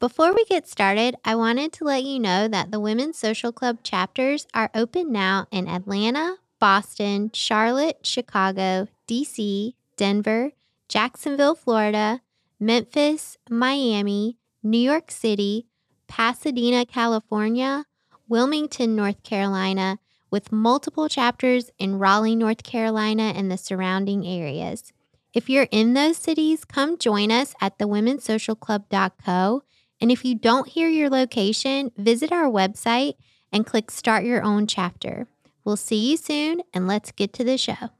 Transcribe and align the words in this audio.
Before 0.00 0.32
we 0.32 0.44
get 0.44 0.68
started, 0.68 1.16
I 1.24 1.34
wanted 1.34 1.72
to 1.72 1.84
let 1.84 2.04
you 2.04 2.20
know 2.20 2.46
that 2.46 2.70
the 2.70 2.78
Women's 2.78 3.18
Social 3.18 3.50
Club 3.50 3.78
chapters 3.82 4.46
are 4.54 4.70
open 4.72 5.10
now 5.10 5.48
in 5.50 5.66
Atlanta, 5.66 6.36
Boston, 6.60 7.32
Charlotte, 7.34 8.06
Chicago, 8.06 8.86
DC, 9.08 9.74
Denver, 9.96 10.52
Jacksonville, 10.88 11.56
Florida, 11.56 12.20
Memphis, 12.60 13.38
Miami, 13.50 14.38
New 14.62 14.78
York 14.78 15.10
City, 15.10 15.66
Pasadena, 16.06 16.86
California, 16.86 17.84
Wilmington, 18.28 18.94
North 18.94 19.24
Carolina, 19.24 19.98
with 20.30 20.52
multiple 20.52 21.08
chapters 21.08 21.72
in 21.76 21.98
Raleigh, 21.98 22.36
North 22.36 22.62
Carolina, 22.62 23.32
and 23.34 23.50
the 23.50 23.58
surrounding 23.58 24.24
areas. 24.24 24.92
If 25.34 25.50
you're 25.50 25.66
in 25.72 25.94
those 25.94 26.18
cities, 26.18 26.64
come 26.64 26.98
join 26.98 27.32
us 27.32 27.56
at 27.60 27.78
thewomensocialclub.co. 27.78 29.62
And 30.00 30.12
if 30.12 30.24
you 30.24 30.34
don't 30.36 30.68
hear 30.68 30.88
your 30.88 31.10
location, 31.10 31.90
visit 31.96 32.30
our 32.30 32.44
website 32.44 33.14
and 33.52 33.66
click 33.66 33.90
Start 33.90 34.24
Your 34.24 34.42
Own 34.42 34.66
Chapter. 34.66 35.26
We'll 35.64 35.76
see 35.76 36.10
you 36.10 36.16
soon, 36.16 36.62
and 36.72 36.86
let's 36.86 37.10
get 37.10 37.32
to 37.34 37.44
the 37.44 37.58
show. 37.58 37.90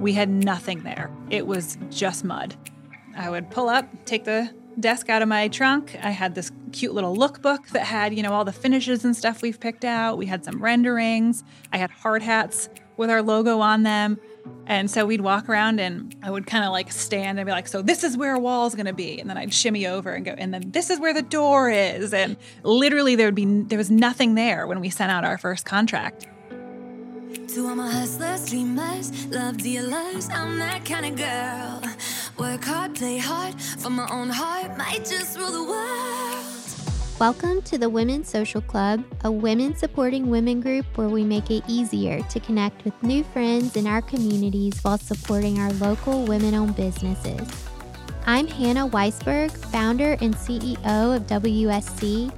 We 0.00 0.12
had 0.14 0.28
nothing 0.28 0.82
there, 0.82 1.10
it 1.30 1.46
was 1.46 1.78
just 1.90 2.24
mud. 2.24 2.56
I 3.16 3.30
would 3.30 3.50
pull 3.50 3.68
up, 3.68 3.86
take 4.04 4.24
the 4.24 4.52
desk 4.80 5.08
out 5.08 5.22
of 5.22 5.28
my 5.28 5.48
trunk. 5.48 5.98
I 6.02 6.10
had 6.10 6.34
this 6.34 6.52
cute 6.72 6.94
little 6.94 7.16
lookbook 7.16 7.68
that 7.68 7.84
had, 7.84 8.14
you 8.14 8.22
know, 8.22 8.32
all 8.32 8.44
the 8.44 8.52
finishes 8.52 9.04
and 9.04 9.16
stuff 9.16 9.42
we've 9.42 9.58
picked 9.58 9.84
out. 9.84 10.18
We 10.18 10.26
had 10.26 10.44
some 10.44 10.62
renderings. 10.62 11.42
I 11.72 11.78
had 11.78 11.90
hard 11.90 12.22
hats 12.22 12.68
with 12.96 13.10
our 13.10 13.22
logo 13.22 13.60
on 13.60 13.82
them. 13.82 14.18
And 14.66 14.90
so 14.90 15.06
we'd 15.06 15.22
walk 15.22 15.48
around 15.48 15.80
and 15.80 16.14
I 16.22 16.30
would 16.30 16.46
kind 16.46 16.62
of 16.64 16.72
like 16.72 16.92
stand 16.92 17.38
and 17.38 17.46
be 17.46 17.52
like, 17.52 17.68
so 17.68 17.80
this 17.80 18.04
is 18.04 18.16
where 18.18 18.34
a 18.34 18.38
wall's 18.38 18.74
gonna 18.74 18.92
be. 18.92 19.18
And 19.18 19.28
then 19.28 19.38
I'd 19.38 19.54
shimmy 19.54 19.86
over 19.86 20.12
and 20.12 20.24
go, 20.24 20.34
and 20.36 20.52
then 20.52 20.70
this 20.70 20.90
is 20.90 21.00
where 21.00 21.14
the 21.14 21.22
door 21.22 21.70
is. 21.70 22.12
And 22.12 22.36
literally 22.62 23.16
there 23.16 23.28
would 23.28 23.34
be 23.34 23.46
there 23.62 23.78
was 23.78 23.90
nothing 23.90 24.34
there 24.34 24.66
when 24.66 24.80
we 24.80 24.90
sent 24.90 25.10
out 25.10 25.24
our 25.24 25.38
first 25.38 25.64
contract. 25.64 26.26
To 27.54 27.66
all 27.66 27.74
my 27.74 27.90
hustlers, 27.90 28.50
dreamers, 28.50 29.26
love 29.28 29.56
dealers, 29.56 30.28
I'm 30.28 30.58
that 30.58 30.84
kind 30.84 31.06
of 31.06 31.16
girl. 31.16 31.82
Work 32.38 32.64
hard, 32.64 32.94
play 32.94 33.16
hard, 33.18 33.60
for 33.60 33.88
my 33.88 34.06
own 34.10 34.28
heart, 34.28 34.76
might 34.76 35.06
just 35.06 35.38
rule 35.38 35.50
the 35.50 35.64
world. 35.64 36.37
Welcome 37.20 37.62
to 37.62 37.78
the 37.78 37.88
Women's 37.88 38.28
Social 38.28 38.60
Club, 38.60 39.02
a 39.24 39.32
women 39.32 39.74
supporting 39.74 40.30
women 40.30 40.60
group 40.60 40.86
where 40.94 41.08
we 41.08 41.24
make 41.24 41.50
it 41.50 41.64
easier 41.66 42.22
to 42.22 42.38
connect 42.38 42.84
with 42.84 43.02
new 43.02 43.24
friends 43.24 43.74
in 43.74 43.88
our 43.88 44.00
communities 44.00 44.78
while 44.82 44.98
supporting 44.98 45.58
our 45.58 45.72
local 45.72 46.24
women 46.26 46.54
owned 46.54 46.76
businesses. 46.76 47.66
I'm 48.24 48.46
Hannah 48.46 48.88
Weisberg, 48.88 49.50
founder 49.50 50.12
and 50.20 50.32
CEO 50.32 51.16
of 51.16 51.26
WSC, 51.26 52.32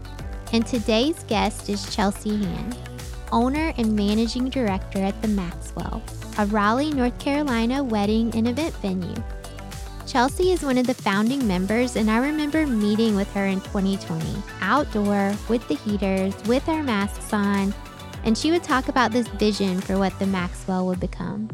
and 0.55 0.67
today's 0.67 1.25
guest 1.25 1.69
is 1.69 1.95
Chelsea 1.95 2.43
Hand, 2.43 2.79
owner 3.33 3.75
and 3.77 3.95
managing 3.95 4.49
director 4.49 5.01
at 5.01 5.21
the 5.21 5.29
Maxwell, 5.29 6.03
a 6.39 6.47
Raleigh, 6.47 6.95
North 6.95 7.19
Carolina 7.19 7.85
wedding 7.85 8.35
and 8.35 8.49
event 8.49 8.75
venue. 8.77 9.23
Chelsea 10.11 10.51
is 10.51 10.65
one 10.65 10.77
of 10.77 10.89
the 10.89 10.95
founding 10.95 11.47
members, 11.47 11.95
and 11.95 12.11
I 12.11 12.19
remember 12.19 12.67
meeting 12.67 13.15
with 13.15 13.33
her 13.33 13.47
in 13.47 13.61
2020, 13.61 14.43
outdoor, 14.61 15.33
with 15.49 15.67
the 15.69 15.77
heaters, 15.77 16.35
with 16.49 16.69
our 16.69 16.83
masks 16.83 17.33
on, 17.33 17.73
and 18.25 18.37
she 18.37 18.51
would 18.51 18.65
talk 18.65 18.89
about 18.89 19.13
this 19.13 19.29
vision 19.29 19.81
for 19.81 19.99
what 19.99 20.19
the 20.19 20.27
Maxwell 20.27 20.85
would 20.89 20.99
become. 20.99 21.49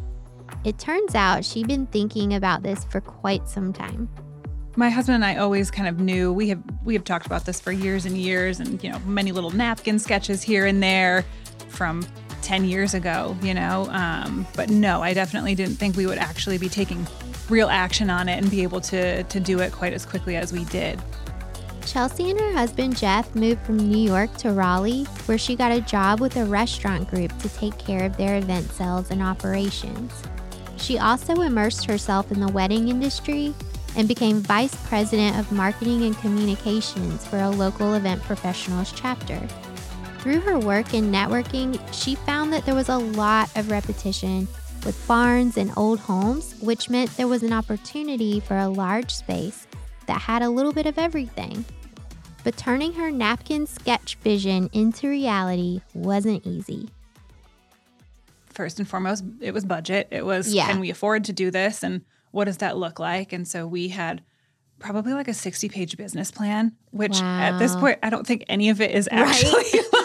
It 0.65 0.79
turns 0.79 1.15
out 1.15 1.45
she'd 1.45 1.69
been 1.69 1.87
thinking 1.89 2.33
about 2.33 2.63
this 2.63 2.83
for 2.85 3.03
quite 3.03 3.47
some 3.47 3.75
time. 3.75 4.09
My 4.75 4.89
husband 4.89 5.17
and 5.17 5.25
I 5.27 5.37
always 5.37 5.71
kind 5.71 5.87
of 5.87 6.01
knew 6.01 6.33
we 6.33 6.49
have 6.49 6.63
we 6.83 6.95
have 6.95 7.05
talked 7.05 7.27
about 7.27 7.45
this 7.45 7.61
for 7.61 7.73
years 7.73 8.07
and 8.07 8.17
years 8.17 8.59
and 8.59 8.83
you 8.83 8.91
know 8.91 8.99
many 9.01 9.33
little 9.33 9.51
napkin 9.51 9.99
sketches 9.99 10.43
here 10.43 10.65
and 10.65 10.83
there 10.83 11.27
from 11.69 12.07
10 12.41 12.65
years 12.65 12.95
ago, 12.95 13.37
you 13.43 13.53
know. 13.53 13.87
Um, 13.91 14.47
but 14.55 14.71
no, 14.71 15.03
I 15.03 15.13
definitely 15.13 15.55
didn't 15.55 15.77
think 15.77 15.95
we 15.95 16.07
would 16.07 16.19
actually 16.19 16.57
be 16.57 16.71
taking 16.71 17.07
real 17.49 17.69
action 17.69 18.11
on 18.11 18.29
it 18.29 18.39
and 18.39 18.51
be 18.51 18.63
able 18.63 18.81
to 18.81 19.23
to 19.25 19.41
do 19.41 19.61
it 19.61 19.73
quite 19.73 19.93
as 19.93 20.05
quickly 20.05 20.37
as 20.37 20.53
we 20.53 20.65
did. 20.67 21.01
Chelsea 21.87 22.31
and 22.31 22.41
her 22.41 22.53
husband 22.53 22.97
Jeff 22.97 23.33
moved 23.37 23.65
from 23.65 23.77
New 23.77 23.97
York 24.11 24.37
to 24.39 24.51
Raleigh, 24.51 25.05
where 25.27 25.39
she 25.39 25.55
got 25.55 25.71
a 25.71 25.81
job 25.81 26.21
with 26.21 26.37
a 26.37 26.45
restaurant 26.45 27.09
group 27.09 27.37
to 27.39 27.49
take 27.51 27.79
care 27.79 28.05
of 28.05 28.17
their 28.17 28.37
event 28.37 28.71
sales 28.73 29.11
and 29.13 29.23
operations. 29.23 30.13
She 30.77 30.99
also 30.99 31.41
immersed 31.43 31.87
herself 31.87 32.33
in 32.33 32.41
the 32.41 32.49
wedding 32.49 32.89
industry 32.89 33.55
and 33.97 34.09
became 34.09 34.41
vice 34.41 34.75
president 34.89 35.39
of 35.39 35.51
marketing 35.53 36.03
and 36.03 36.19
communications 36.19 37.25
for 37.27 37.39
a 37.39 37.49
local 37.49 37.95
event 37.95 38.21
professionals 38.23 38.93
chapter. 38.95 39.41
Through 40.19 40.41
her 40.41 40.59
work 40.59 40.93
in 40.93 41.13
networking, 41.13 41.81
she 41.93 42.17
found 42.17 42.53
that 42.53 42.67
there 42.67 42.75
was 42.75 42.89
a 42.89 42.99
lot 42.99 43.49
of 43.57 43.71
repetition 43.71 44.49
with 44.87 45.07
barns 45.09 45.59
and 45.59 45.73
old 45.77 45.99
homes, 45.99 46.55
which 46.61 46.89
meant 46.89 47.15
there 47.17 47.27
was 47.27 47.43
an 47.43 47.53
opportunity 47.53 48.39
for 48.39 48.57
a 48.57 48.69
large 48.69 49.11
space 49.11 49.67
that 50.07 50.21
had 50.21 50.43
a 50.43 50.49
little 50.49 50.73
bit 50.73 50.87
of 50.87 50.97
everything. 50.97 51.65
But 52.45 52.57
turning 52.57 52.93
her 52.93 53.11
napkin 53.11 53.67
sketch 53.67 54.15
vision 54.23 54.71
into 54.73 55.09
reality 55.09 55.81
wasn't 55.93 56.47
easy. 56.47 56.89
First 58.47 58.79
and 58.79 58.89
foremost, 58.89 59.25
it 59.41 59.53
was 59.53 59.65
budget. 59.65 60.07
It 60.13 60.25
was 60.25 60.55
Yeah. 60.55 60.69
can 60.69 60.79
we 60.79 60.91
afford 60.91 61.25
to 61.25 61.33
do 61.33 61.51
this 61.51 61.83
and 61.83 62.03
what 62.31 62.45
does 62.45 62.59
that 62.59 62.77
look 62.77 63.01
like? 63.01 63.33
And 63.33 63.47
so 63.47 63.67
we 63.67 63.89
had 63.89 64.23
probably 64.79 65.15
like 65.15 65.27
a 65.27 65.35
60 65.35 65.69
page 65.69 65.97
business 65.97 66.31
plan, 66.31 66.73
which 66.93 67.21
at 67.21 67.59
this 67.59 67.75
point 67.75 67.99
I 68.05 68.11
don't 68.11 68.27
think 68.27 68.45
any 68.49 68.69
of 68.69 68.81
it 68.81 68.93
is 68.93 69.09
actually 69.11 69.51
like 69.53 69.67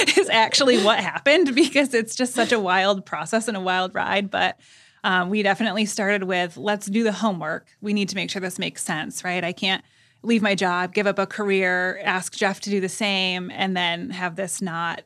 is 0.18 0.28
actually 0.28 0.82
what 0.82 1.00
happened 1.00 1.54
because 1.54 1.94
it's 1.94 2.14
just 2.14 2.34
such 2.34 2.52
a 2.52 2.58
wild 2.58 3.04
process 3.06 3.48
and 3.48 3.56
a 3.56 3.60
wild 3.60 3.94
ride. 3.94 4.30
But 4.30 4.58
um, 5.04 5.30
we 5.30 5.42
definitely 5.42 5.86
started 5.86 6.24
with 6.24 6.56
let's 6.56 6.86
do 6.86 7.02
the 7.04 7.12
homework. 7.12 7.68
We 7.80 7.92
need 7.92 8.08
to 8.10 8.16
make 8.16 8.30
sure 8.30 8.40
this 8.40 8.58
makes 8.58 8.82
sense, 8.82 9.24
right? 9.24 9.44
I 9.44 9.52
can't 9.52 9.84
leave 10.22 10.42
my 10.42 10.54
job, 10.54 10.92
give 10.94 11.06
up 11.06 11.18
a 11.18 11.26
career, 11.26 12.00
ask 12.02 12.34
Jeff 12.34 12.60
to 12.60 12.70
do 12.70 12.80
the 12.80 12.88
same, 12.88 13.50
and 13.52 13.76
then 13.76 14.10
have 14.10 14.34
this 14.36 14.60
not 14.60 15.02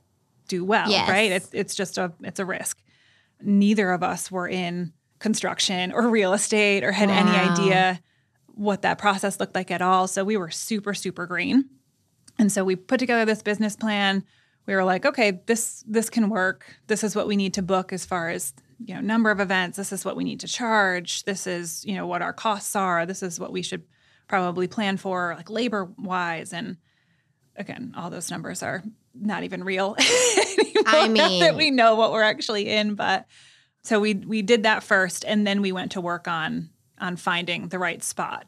do 0.48 0.64
well, 0.64 0.91
Yes. 0.91 1.08
right? 1.08 1.31
It's 1.32 1.50
it's 1.52 1.75
just 1.75 1.98
a 1.98 2.12
it's 2.22 2.41
a 2.41 2.44
risk. 2.44 2.78
Neither 3.41 3.91
of 3.92 4.02
us 4.02 4.31
were 4.31 4.48
in 4.48 4.92
construction 5.19 5.92
or 5.92 6.08
real 6.08 6.32
estate 6.32 6.82
or 6.84 6.92
had 6.92 7.10
any 7.10 7.31
idea 7.31 8.00
what 8.54 8.82
that 8.82 8.98
process 8.98 9.38
looked 9.41 9.54
like 9.54 9.70
at 9.70 9.81
all. 9.82 10.06
So 10.08 10.25
we 10.25 10.36
were 10.36 10.50
super 10.50 10.94
super 10.94 11.26
green. 11.26 11.69
And 12.38 12.50
so 12.50 12.64
we 12.64 12.76
put 12.76 12.98
together 12.98 13.25
this 13.25 13.42
business 13.42 13.76
plan. 13.76 14.25
We 14.66 14.74
were 14.74 14.84
like, 14.84 15.04
okay, 15.04 15.40
this 15.46 15.84
this 15.86 16.10
can 16.10 16.28
work. 16.28 16.66
This 16.86 17.02
is 17.04 17.16
what 17.16 17.26
we 17.26 17.36
need 17.36 17.54
to 17.54 17.62
book 17.62 17.92
as 17.92 18.04
far 18.04 18.28
as, 18.28 18.52
you 18.84 18.94
know, 18.94 19.00
number 19.00 19.30
of 19.30 19.40
events. 19.40 19.76
This 19.76 19.92
is 19.92 20.04
what 20.04 20.16
we 20.16 20.24
need 20.24 20.40
to 20.40 20.48
charge. 20.48 21.24
This 21.24 21.46
is, 21.46 21.84
you 21.84 21.94
know, 21.94 22.06
what 22.06 22.22
our 22.22 22.32
costs 22.32 22.76
are. 22.76 23.04
This 23.06 23.22
is 23.22 23.40
what 23.40 23.52
we 23.52 23.62
should 23.62 23.82
probably 24.28 24.68
plan 24.68 24.96
for 24.96 25.34
like 25.36 25.50
labor 25.50 25.90
wise 25.98 26.52
and 26.52 26.76
again, 27.56 27.92
all 27.96 28.10
those 28.10 28.30
numbers 28.30 28.62
are 28.62 28.82
not 29.14 29.42
even 29.42 29.62
real 29.62 29.94
anymore 30.58 30.82
I 30.86 31.06
now 31.08 31.38
that 31.40 31.56
we 31.56 31.70
know 31.70 31.96
what 31.96 32.12
we're 32.12 32.22
actually 32.22 32.68
in, 32.68 32.94
but 32.94 33.26
so 33.82 34.00
we 34.00 34.14
we 34.14 34.42
did 34.42 34.62
that 34.62 34.82
first 34.82 35.24
and 35.24 35.46
then 35.46 35.60
we 35.60 35.72
went 35.72 35.92
to 35.92 36.00
work 36.00 36.28
on 36.28 36.70
on 36.98 37.16
finding 37.16 37.68
the 37.68 37.78
right 37.78 38.02
spot. 38.02 38.46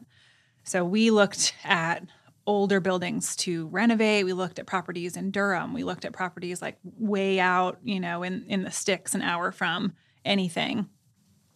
So 0.63 0.83
we 0.83 1.11
looked 1.11 1.53
at 1.63 2.03
older 2.47 2.79
buildings 2.79 3.35
to 3.37 3.67
renovate. 3.67 4.25
We 4.25 4.33
looked 4.33 4.59
at 4.59 4.67
properties 4.67 5.17
in 5.17 5.31
Durham. 5.31 5.73
We 5.73 5.83
looked 5.83 6.05
at 6.05 6.13
properties 6.13 6.61
like 6.61 6.77
way 6.83 7.39
out, 7.39 7.79
you 7.83 7.99
know, 7.99 8.23
in 8.23 8.45
in 8.47 8.63
the 8.63 8.71
sticks, 8.71 9.15
an 9.15 9.21
hour 9.21 9.51
from 9.51 9.93
anything. 10.23 10.87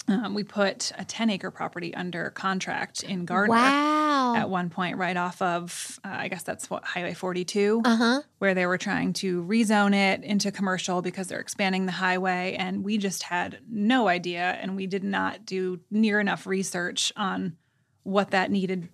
Um, 0.08 0.34
we 0.34 0.44
put 0.44 0.92
a 0.98 1.06
10 1.06 1.30
acre 1.30 1.52
property 1.52 1.94
under 1.94 2.32
contract 2.32 3.04
in 3.04 3.26
Garner 3.26 3.52
Wow. 3.52 4.36
at 4.36 4.50
one 4.50 4.72
point, 4.72 4.98
right 4.98 5.16
off 5.16 5.40
of, 5.40 6.00
uh, 6.04 6.08
I 6.12 6.30
guess 6.30 6.42
that's 6.42 6.68
what, 6.68 6.84
Highway 6.84 7.14
42 7.14 7.84
Uh 7.86 7.96
huh. 7.96 8.22
where 8.40 8.56
they 8.56 8.66
were 8.66 8.80
trying 8.80 9.14
to 9.14 9.44
rezone 9.44 9.94
it 9.94 10.24
into 10.24 10.52
commercial 10.52 11.04
because 11.04 11.28
they're 11.28 11.40
expanding 11.40 11.86
the 11.86 11.92
highway. 11.92 12.56
And 12.58 12.84
we 12.84 12.98
just 12.98 13.22
had 13.22 13.60
no 13.70 14.08
idea. 14.08 14.58
And 14.60 14.76
we 14.76 14.88
did 14.88 15.04
not 15.04 15.46
do 15.46 15.80
near 15.92 16.20
enough 16.20 16.48
research 16.48 17.14
on 17.16 17.56
what 18.02 18.32
that 18.32 18.50
needed, 18.50 18.90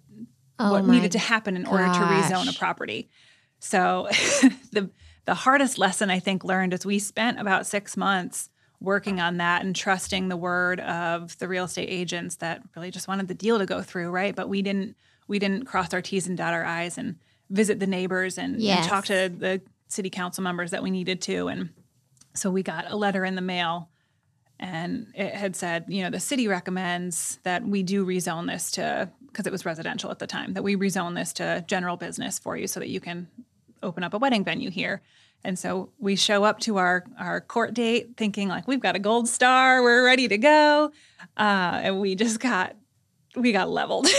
Oh 0.58 0.72
what 0.72 0.86
needed 0.86 1.12
to 1.14 1.20
happen 1.20 1.56
in 1.56 1.66
order 1.66 1.86
to 1.86 2.00
rezone 2.00 2.50
a 2.50 2.58
property. 2.58 3.10
So 3.60 4.08
the 4.72 4.90
the 5.26 5.34
hardest 5.34 5.78
lesson 5.78 6.10
I 6.10 6.20
think 6.20 6.44
learned 6.44 6.74
is 6.74 6.86
we 6.86 7.00
spent 7.00 7.40
about 7.40 7.66
six 7.68 7.98
months 7.98 8.50
working 8.80 9.20
on 9.20 9.38
that 9.38 9.64
and 9.64 9.76
trusting 9.76 10.28
the 10.30 10.38
word 10.38 10.80
of 10.82 11.38
the 11.40 11.48
real 11.48 11.66
estate 11.66 11.90
agents 11.90 12.36
that 12.38 12.62
really 12.76 12.92
just 12.92 13.08
wanted 13.08 13.28
the 13.28 13.34
deal 13.34 13.58
to 13.58 13.66
go 13.66 13.82
through, 13.82 14.10
right? 14.10 14.36
But 14.36 14.50
we 14.50 14.62
didn't 14.62 14.96
we 15.28 15.40
didn't 15.40 15.66
cross 15.66 15.94
our 15.94 16.02
T's 16.02 16.28
and 16.28 16.38
dot 16.38 16.54
our 16.54 16.64
I's 16.64 16.98
and 16.98 17.16
visit 17.50 17.80
the 17.80 17.88
neighbors 17.88 18.38
and, 18.38 18.62
Yes. 18.62 18.80
and 18.80 18.88
talk 18.88 19.06
to 19.06 19.30
the 19.30 19.62
city 19.88 20.10
council 20.10 20.44
members 20.44 20.72
that 20.72 20.84
we 20.84 20.92
needed 20.92 21.22
to. 21.24 21.48
And 21.48 21.70
so 22.34 22.50
we 22.52 22.64
got 22.64 22.92
a 22.92 22.96
letter 22.96 23.26
in 23.26 23.36
the 23.36 23.42
mail 23.42 23.90
and 24.60 25.08
it 25.16 25.34
had 25.34 25.56
said, 25.56 25.86
you 25.88 26.04
know, 26.04 26.10
the 26.10 26.20
city 26.20 26.48
recommends 26.48 27.40
that 27.44 27.64
we 27.66 27.84
do 27.84 28.06
rezone 28.06 28.48
this 28.48 28.72
to 28.72 29.10
because 29.36 29.46
it 29.46 29.52
was 29.52 29.66
residential 29.66 30.10
at 30.12 30.20
the 30.20 30.28
time 30.28 30.54
that 30.54 30.64
we 30.64 30.78
rezone 30.78 31.14
this 31.14 31.34
to 31.34 31.66
general 31.68 31.98
business 31.98 32.40
for 32.40 32.56
you 32.56 32.68
so 32.68 32.80
that 32.80 32.88
you 32.88 33.02
can 33.02 33.28
open 33.84 34.02
up 34.02 34.14
a 34.14 34.18
wedding 34.18 34.46
venue 34.46 34.70
here. 34.70 35.02
And 35.44 35.60
so 35.60 35.90
we 36.00 36.16
show 36.16 36.46
up 36.46 36.60
to 36.62 36.78
our 36.78 37.04
our 37.20 37.42
court 37.42 37.74
date 37.74 38.16
thinking 38.16 38.48
like 38.48 38.66
we've 38.66 38.80
got 38.80 38.96
a 38.96 39.00
gold 39.00 39.28
star, 39.28 39.84
we're 39.84 40.06
ready 40.06 40.30
to 40.30 40.38
go, 40.38 40.92
uh, 41.38 41.82
and 41.84 42.00
we 42.00 42.16
just 42.16 42.40
got 42.40 42.78
we 43.36 43.52
got 43.52 43.70
leveled. 43.70 44.08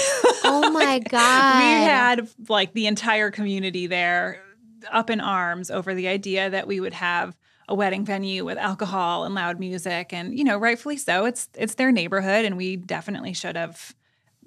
Oh 0.48 0.70
my 0.70 1.00
God. 1.00 1.58
we 1.58 1.84
had 1.84 2.28
like 2.48 2.72
the 2.72 2.86
entire 2.86 3.32
community 3.32 3.88
there 3.88 4.44
up 4.92 5.10
in 5.10 5.20
arms 5.20 5.72
over 5.72 5.92
the 5.92 6.06
idea 6.06 6.48
that 6.50 6.68
we 6.68 6.78
would 6.78 6.92
have 6.92 7.36
a 7.66 7.74
wedding 7.74 8.04
venue 8.04 8.44
with 8.44 8.56
alcohol 8.56 9.24
and 9.24 9.34
loud 9.34 9.58
music 9.58 10.12
and 10.12 10.38
you 10.38 10.44
know 10.44 10.56
rightfully 10.56 10.96
so 10.96 11.24
it's 11.24 11.48
it's 11.54 11.74
their 11.74 11.90
neighborhood 11.90 12.44
and 12.44 12.56
we 12.56 12.76
definitely 12.76 13.32
should 13.32 13.56
have 13.56 13.92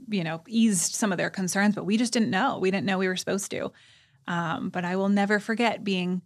you 0.08 0.24
know 0.24 0.42
eased 0.48 0.94
some 0.96 1.12
of 1.12 1.18
their 1.18 1.30
concerns 1.30 1.76
but 1.76 1.86
we 1.86 1.98
just 1.98 2.14
didn't 2.14 2.30
know. 2.30 2.58
We 2.60 2.72
didn't 2.72 2.86
know 2.86 2.98
we 2.98 3.08
were 3.08 3.16
supposed 3.18 3.52
to. 3.52 3.72
Um, 4.28 4.70
but 4.70 4.86
i 4.86 4.96
will 4.96 5.10
never 5.10 5.40
forget 5.40 5.84
being 5.84 6.22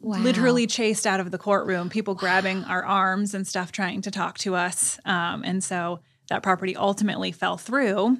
Wow. 0.00 0.18
literally 0.20 0.66
chased 0.68 1.06
out 1.08 1.18
of 1.18 1.32
the 1.32 1.38
courtroom 1.38 1.88
people 1.88 2.14
grabbing 2.14 2.62
our 2.64 2.84
arms 2.84 3.34
and 3.34 3.44
stuff 3.46 3.72
trying 3.72 4.00
to 4.02 4.12
talk 4.12 4.38
to 4.38 4.54
us. 4.54 4.96
Um, 5.04 5.42
and 5.44 5.62
so 5.62 6.00
that 6.28 6.42
property 6.44 6.76
ultimately 6.76 7.32
fell 7.32 7.56
through 7.56 8.16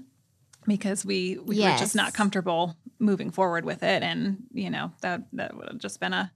because 0.66 1.04
we 1.04 1.38
we 1.38 1.60
were 1.60 1.78
just 1.78 1.94
not 1.94 2.14
comfortable 2.14 2.76
moving 2.98 3.30
forward 3.30 3.64
with 3.64 3.84
it. 3.84 4.02
And 4.02 4.38
you 4.52 4.70
know 4.70 4.90
that 5.02 5.22
that 5.34 5.56
would 5.56 5.68
have 5.68 5.78
just 5.78 6.00
been 6.00 6.12
a 6.12 6.32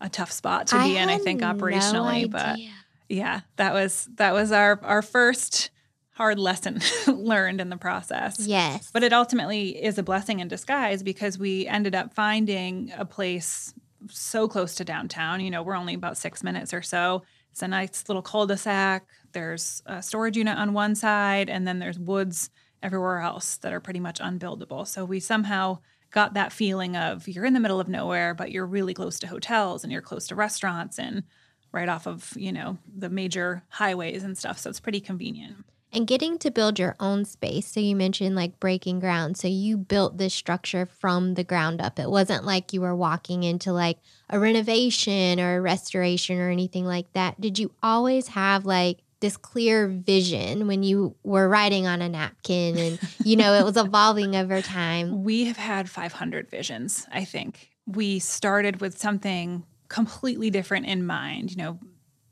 a 0.00 0.08
tough 0.08 0.30
spot 0.30 0.66
to 0.68 0.78
be 0.84 0.96
in 0.98 1.08
i 1.08 1.16
think 1.18 1.40
no 1.40 1.52
operationally 1.54 2.30
but 2.30 2.46
idea. 2.46 2.70
yeah 3.08 3.40
that 3.56 3.72
was 3.72 4.06
that 4.16 4.34
was 4.34 4.52
our 4.52 4.78
our 4.84 5.00
first 5.00 5.70
hard 6.16 6.38
lesson 6.38 6.80
learned 7.06 7.60
in 7.60 7.68
the 7.68 7.76
process 7.76 8.38
Yes. 8.46 8.90
but 8.92 9.02
it 9.02 9.12
ultimately 9.12 9.82
is 9.82 9.98
a 9.98 10.02
blessing 10.02 10.40
in 10.40 10.48
disguise 10.48 11.02
because 11.02 11.38
we 11.38 11.66
ended 11.66 11.94
up 11.94 12.14
finding 12.14 12.90
a 12.96 13.04
place 13.04 13.74
so 14.10 14.46
close 14.48 14.74
to 14.76 14.84
downtown. 14.84 15.40
You 15.40 15.50
know, 15.50 15.62
we're 15.62 15.74
only 15.76 15.94
about 15.94 16.16
six 16.16 16.42
minutes 16.44 16.72
or 16.72 16.80
so. 16.82 17.22
It's 17.50 17.62
a 17.62 17.68
nice 17.68 18.04
little 18.08 18.22
cul-de-sac. 18.22 19.04
There's 19.32 19.82
a 19.86 20.00
storage 20.02 20.36
unit 20.36 20.56
on 20.56 20.74
one 20.74 20.94
side, 20.94 21.48
and 21.50 21.66
then 21.66 21.80
there's 21.80 21.98
woods 21.98 22.50
everywhere 22.82 23.20
else 23.20 23.56
that 23.58 23.72
are 23.72 23.80
pretty 23.80 23.98
much 24.00 24.20
unbuildable. 24.20 24.86
So 24.86 25.04
we 25.04 25.18
somehow 25.18 25.78
got 26.12 26.34
that 26.34 26.52
feeling 26.52 26.96
of 26.96 27.26
you're 27.26 27.44
in 27.46 27.54
the 27.54 27.58
middle 27.60 27.80
of 27.80 27.88
nowhere, 27.88 28.32
but 28.34 28.52
you're 28.52 28.66
really 28.66 28.94
close 28.94 29.18
to 29.20 29.26
hotels 29.26 29.82
and 29.82 29.92
you're 29.92 30.02
close 30.02 30.28
to 30.28 30.34
restaurants 30.36 30.98
and 30.98 31.24
right 31.72 31.88
off 31.88 32.06
of, 32.06 32.32
you 32.36 32.52
know, 32.52 32.78
the 32.96 33.08
major 33.10 33.64
highways 33.70 34.22
and 34.22 34.38
stuff. 34.38 34.58
So 34.58 34.70
it's 34.70 34.78
pretty 34.80 35.00
convenient. 35.00 35.56
And 35.92 36.06
getting 36.06 36.38
to 36.38 36.50
build 36.50 36.78
your 36.78 36.96
own 37.00 37.24
space. 37.24 37.66
So 37.66 37.80
you 37.80 37.96
mentioned 37.96 38.36
like 38.36 38.60
breaking 38.60 39.00
ground. 39.00 39.36
So 39.36 39.48
you 39.48 39.76
built 39.76 40.18
this 40.18 40.34
structure 40.34 40.86
from 40.86 41.34
the 41.34 41.44
ground 41.44 41.80
up. 41.80 41.98
It 41.98 42.10
wasn't 42.10 42.44
like 42.44 42.72
you 42.72 42.80
were 42.80 42.94
walking 42.94 43.44
into 43.44 43.72
like 43.72 43.98
a 44.28 44.38
renovation 44.38 45.40
or 45.40 45.56
a 45.56 45.60
restoration 45.60 46.38
or 46.38 46.50
anything 46.50 46.84
like 46.84 47.12
that. 47.12 47.40
Did 47.40 47.58
you 47.58 47.72
always 47.82 48.28
have 48.28 48.66
like 48.66 48.98
this 49.20 49.36
clear 49.36 49.88
vision 49.88 50.66
when 50.66 50.82
you 50.82 51.14
were 51.22 51.48
writing 51.48 51.86
on 51.86 52.02
a 52.02 52.08
napkin 52.08 52.76
and 52.76 52.98
you 53.24 53.36
know 53.36 53.54
it 53.54 53.64
was 53.64 53.76
evolving 53.76 54.36
over 54.36 54.60
time? 54.60 55.24
We 55.24 55.44
have 55.44 55.56
had 55.56 55.88
500 55.88 56.50
visions, 56.50 57.06
I 57.10 57.24
think. 57.24 57.70
We 57.86 58.18
started 58.18 58.80
with 58.80 58.98
something 58.98 59.64
completely 59.88 60.50
different 60.50 60.86
in 60.86 61.06
mind, 61.06 61.52
you 61.52 61.56
know, 61.56 61.78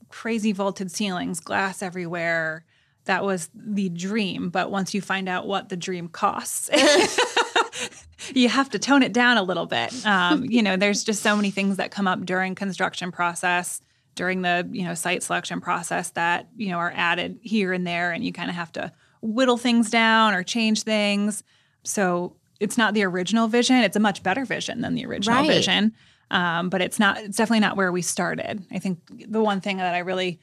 crazy 0.08 0.52
vaulted 0.52 0.90
ceilings, 0.90 1.40
glass 1.40 1.82
everywhere. 1.82 2.64
That 3.06 3.24
was 3.24 3.50
the 3.54 3.88
dream. 3.90 4.48
But 4.50 4.70
once 4.70 4.94
you 4.94 5.00
find 5.02 5.28
out 5.28 5.46
what 5.46 5.68
the 5.68 5.76
dream 5.76 6.08
costs, 6.08 6.70
you 8.34 8.48
have 8.48 8.70
to 8.70 8.78
tone 8.78 9.02
it 9.02 9.12
down 9.12 9.36
a 9.36 9.42
little 9.42 9.66
bit. 9.66 9.92
Um, 10.06 10.44
you 10.44 10.62
know, 10.62 10.76
there's 10.76 11.04
just 11.04 11.22
so 11.22 11.36
many 11.36 11.50
things 11.50 11.76
that 11.76 11.90
come 11.90 12.06
up 12.06 12.24
during 12.24 12.54
construction 12.54 13.12
process, 13.12 13.80
during 14.14 14.42
the 14.42 14.66
you 14.72 14.84
know 14.84 14.94
site 14.94 15.22
selection 15.22 15.60
process 15.60 16.10
that 16.10 16.48
you 16.56 16.68
know 16.68 16.78
are 16.78 16.92
added 16.94 17.38
here 17.42 17.72
and 17.72 17.86
there, 17.86 18.12
and 18.12 18.24
you 18.24 18.32
kind 18.32 18.48
of 18.50 18.56
have 18.56 18.72
to 18.72 18.92
whittle 19.20 19.56
things 19.56 19.90
down 19.90 20.34
or 20.34 20.42
change 20.42 20.82
things. 20.82 21.42
So 21.82 22.36
it's 22.60 22.78
not 22.78 22.94
the 22.94 23.02
original 23.04 23.48
vision; 23.48 23.76
it's 23.76 23.96
a 23.96 24.00
much 24.00 24.22
better 24.22 24.44
vision 24.44 24.80
than 24.80 24.94
the 24.94 25.04
original 25.04 25.40
Right. 25.40 25.48
vision. 25.48 25.92
Um, 26.30 26.70
but 26.70 26.80
it's 26.80 26.98
not. 26.98 27.18
It's 27.18 27.36
definitely 27.36 27.60
not 27.60 27.76
where 27.76 27.92
we 27.92 28.00
started. 28.02 28.64
I 28.72 28.78
think 28.78 28.98
the 29.30 29.42
one 29.42 29.60
thing 29.60 29.76
that 29.76 29.94
I 29.94 29.98
really 29.98 30.40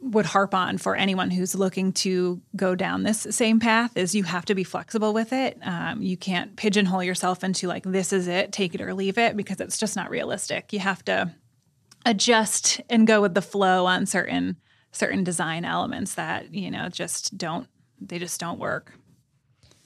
would 0.00 0.26
harp 0.26 0.54
on 0.54 0.78
for 0.78 0.94
anyone 0.94 1.30
who's 1.30 1.54
looking 1.54 1.92
to 1.92 2.40
go 2.56 2.74
down 2.74 3.02
this 3.02 3.26
same 3.30 3.60
path 3.60 3.96
is 3.96 4.14
you 4.14 4.22
have 4.22 4.44
to 4.44 4.54
be 4.54 4.64
flexible 4.64 5.12
with 5.12 5.32
it. 5.32 5.58
Um, 5.62 6.02
you 6.02 6.16
can't 6.16 6.56
pigeonhole 6.56 7.02
yourself 7.02 7.42
into 7.42 7.66
like 7.66 7.84
this 7.84 8.12
is 8.12 8.28
it, 8.28 8.52
take 8.52 8.74
it 8.74 8.80
or 8.80 8.94
leave 8.94 9.18
it, 9.18 9.36
because 9.36 9.60
it's 9.60 9.78
just 9.78 9.96
not 9.96 10.10
realistic. 10.10 10.72
You 10.72 10.78
have 10.80 11.04
to 11.06 11.32
adjust 12.06 12.80
and 12.88 13.06
go 13.06 13.20
with 13.20 13.34
the 13.34 13.42
flow 13.42 13.86
on 13.86 14.06
certain 14.06 14.56
certain 14.92 15.24
design 15.24 15.64
elements 15.64 16.14
that 16.14 16.54
you 16.54 16.70
know 16.70 16.88
just 16.88 17.36
don't 17.36 17.68
they 18.00 18.18
just 18.18 18.40
don't 18.40 18.58
work. 18.58 18.94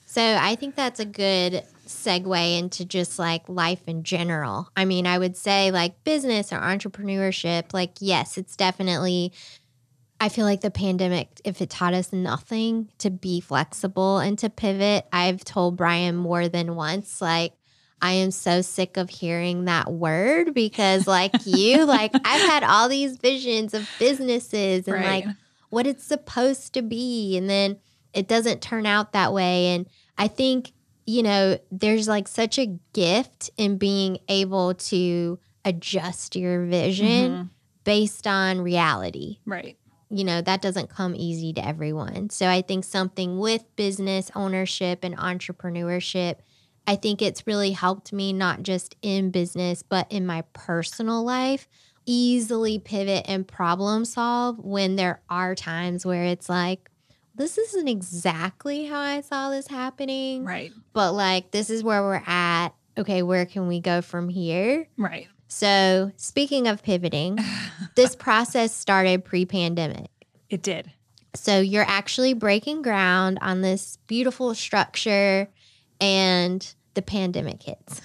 So 0.05 0.21
I 0.39 0.55
think 0.55 0.75
that's 0.75 0.99
a 0.99 1.05
good 1.05 1.63
segue 1.87 2.59
into 2.59 2.85
just 2.85 3.17
like 3.17 3.49
life 3.49 3.81
in 3.87 4.03
general. 4.03 4.69
I 4.77 4.85
mean, 4.85 5.07
I 5.07 5.17
would 5.17 5.35
say 5.35 5.71
like 5.71 6.03
business 6.03 6.53
or 6.53 6.59
entrepreneurship, 6.59 7.73
like, 7.73 7.93
yes, 7.99 8.37
it's 8.37 8.55
definitely, 8.55 9.33
I 10.23 10.29
feel 10.29 10.45
like 10.45 10.61
the 10.61 10.71
pandemic, 10.71 11.27
if 11.43 11.61
it 11.61 11.69
taught 11.69 11.93
us 11.93 12.13
nothing 12.13 12.89
to 12.99 13.09
be 13.09 13.41
flexible 13.41 14.19
and 14.19 14.39
to 14.39 14.49
pivot, 14.49 15.05
I've 15.11 15.43
told 15.43 15.75
Brian 15.75 16.15
more 16.15 16.47
than 16.47 16.75
once, 16.75 17.19
like, 17.21 17.51
I 18.01 18.13
am 18.13 18.31
so 18.31 18.61
sick 18.61 18.95
of 18.95 19.09
hearing 19.09 19.65
that 19.65 19.91
word 19.91 20.53
because, 20.53 21.07
like 21.07 21.33
you, 21.45 21.83
like 21.85 22.13
I've 22.23 22.41
had 22.49 22.63
all 22.63 22.87
these 22.87 23.17
visions 23.17 23.73
of 23.73 23.85
businesses 23.99 24.87
and 24.87 24.95
Right. 24.95 25.25
like 25.25 25.35
what 25.69 25.87
it's 25.87 26.05
supposed 26.05 26.73
to 26.75 26.81
be. 26.81 27.35
And 27.37 27.49
then 27.49 27.79
it 28.13 28.27
doesn't 28.29 28.61
turn 28.61 28.85
out 28.85 29.11
that 29.11 29.33
way. 29.33 29.67
And 29.75 29.87
I 30.17 30.27
think, 30.29 30.71
you 31.05 31.23
know, 31.23 31.59
there's 31.69 32.07
like 32.07 32.29
such 32.29 32.57
a 32.59 32.77
gift 32.93 33.49
in 33.57 33.77
being 33.77 34.19
able 34.29 34.73
to 34.75 35.39
adjust 35.65 36.35
your 36.37 36.65
vision 36.65 37.31
Mhm. 37.31 37.49
based 37.83 38.25
on 38.25 38.61
reality. 38.61 39.39
Right. 39.45 39.77
You 40.15 40.23
know, 40.23 40.41
that 40.41 40.61
doesn't 40.61 40.89
come 40.89 41.15
easy 41.15 41.53
to 41.53 41.65
everyone. 41.65 42.29
So 42.29 42.47
I 42.47 42.61
think 42.61 42.83
something 42.83 43.39
with 43.39 43.63
business 43.75 44.29
ownership 44.35 44.99
and 45.03 45.17
entrepreneurship, 45.17 46.35
I 46.85 46.95
think 46.97 47.21
it's 47.21 47.47
really 47.47 47.71
helped 47.71 48.13
me 48.13 48.31
not 48.31 48.61
just 48.61 48.95
in 49.01 49.31
business, 49.31 49.81
but 49.81 50.05
in 50.11 50.25
my 50.25 50.43
personal 50.53 51.23
life 51.23 51.67
easily 52.05 52.79
pivot 52.79 53.25
and 53.27 53.47
problem 53.47 54.03
solve 54.05 54.59
when 54.59 54.97
there 54.97 55.21
are 55.29 55.55
times 55.55 56.05
where 56.05 56.25
it's 56.25 56.49
like, 56.49 56.89
this 57.35 57.57
isn't 57.57 57.87
exactly 57.87 58.85
how 58.85 58.99
I 58.99 59.21
saw 59.21 59.49
this 59.49 59.67
happening, 59.67 60.43
Right. 60.43 60.71
but 60.91 61.13
like, 61.13 61.51
this 61.51 61.69
is 61.69 61.83
where 61.83 62.03
we're 62.03 62.21
at. 62.27 62.69
Okay, 62.97 63.23
where 63.23 63.45
can 63.47 63.67
we 63.67 63.79
go 63.79 64.01
from 64.01 64.29
here? 64.29 64.87
Right. 64.97 65.27
So, 65.53 66.11
speaking 66.15 66.67
of 66.67 66.81
pivoting, 66.81 67.37
this 67.95 68.15
process 68.15 68.75
started 68.75 69.23
pre 69.23 69.45
pandemic. 69.45 70.09
It 70.49 70.63
did. 70.63 70.91
So, 71.35 71.59
you're 71.59 71.85
actually 71.87 72.33
breaking 72.33 72.81
ground 72.81 73.37
on 73.39 73.61
this 73.61 73.99
beautiful 74.07 74.55
structure, 74.55 75.47
and 76.01 76.73
the 76.95 77.03
pandemic 77.03 77.61
hits. 77.61 78.01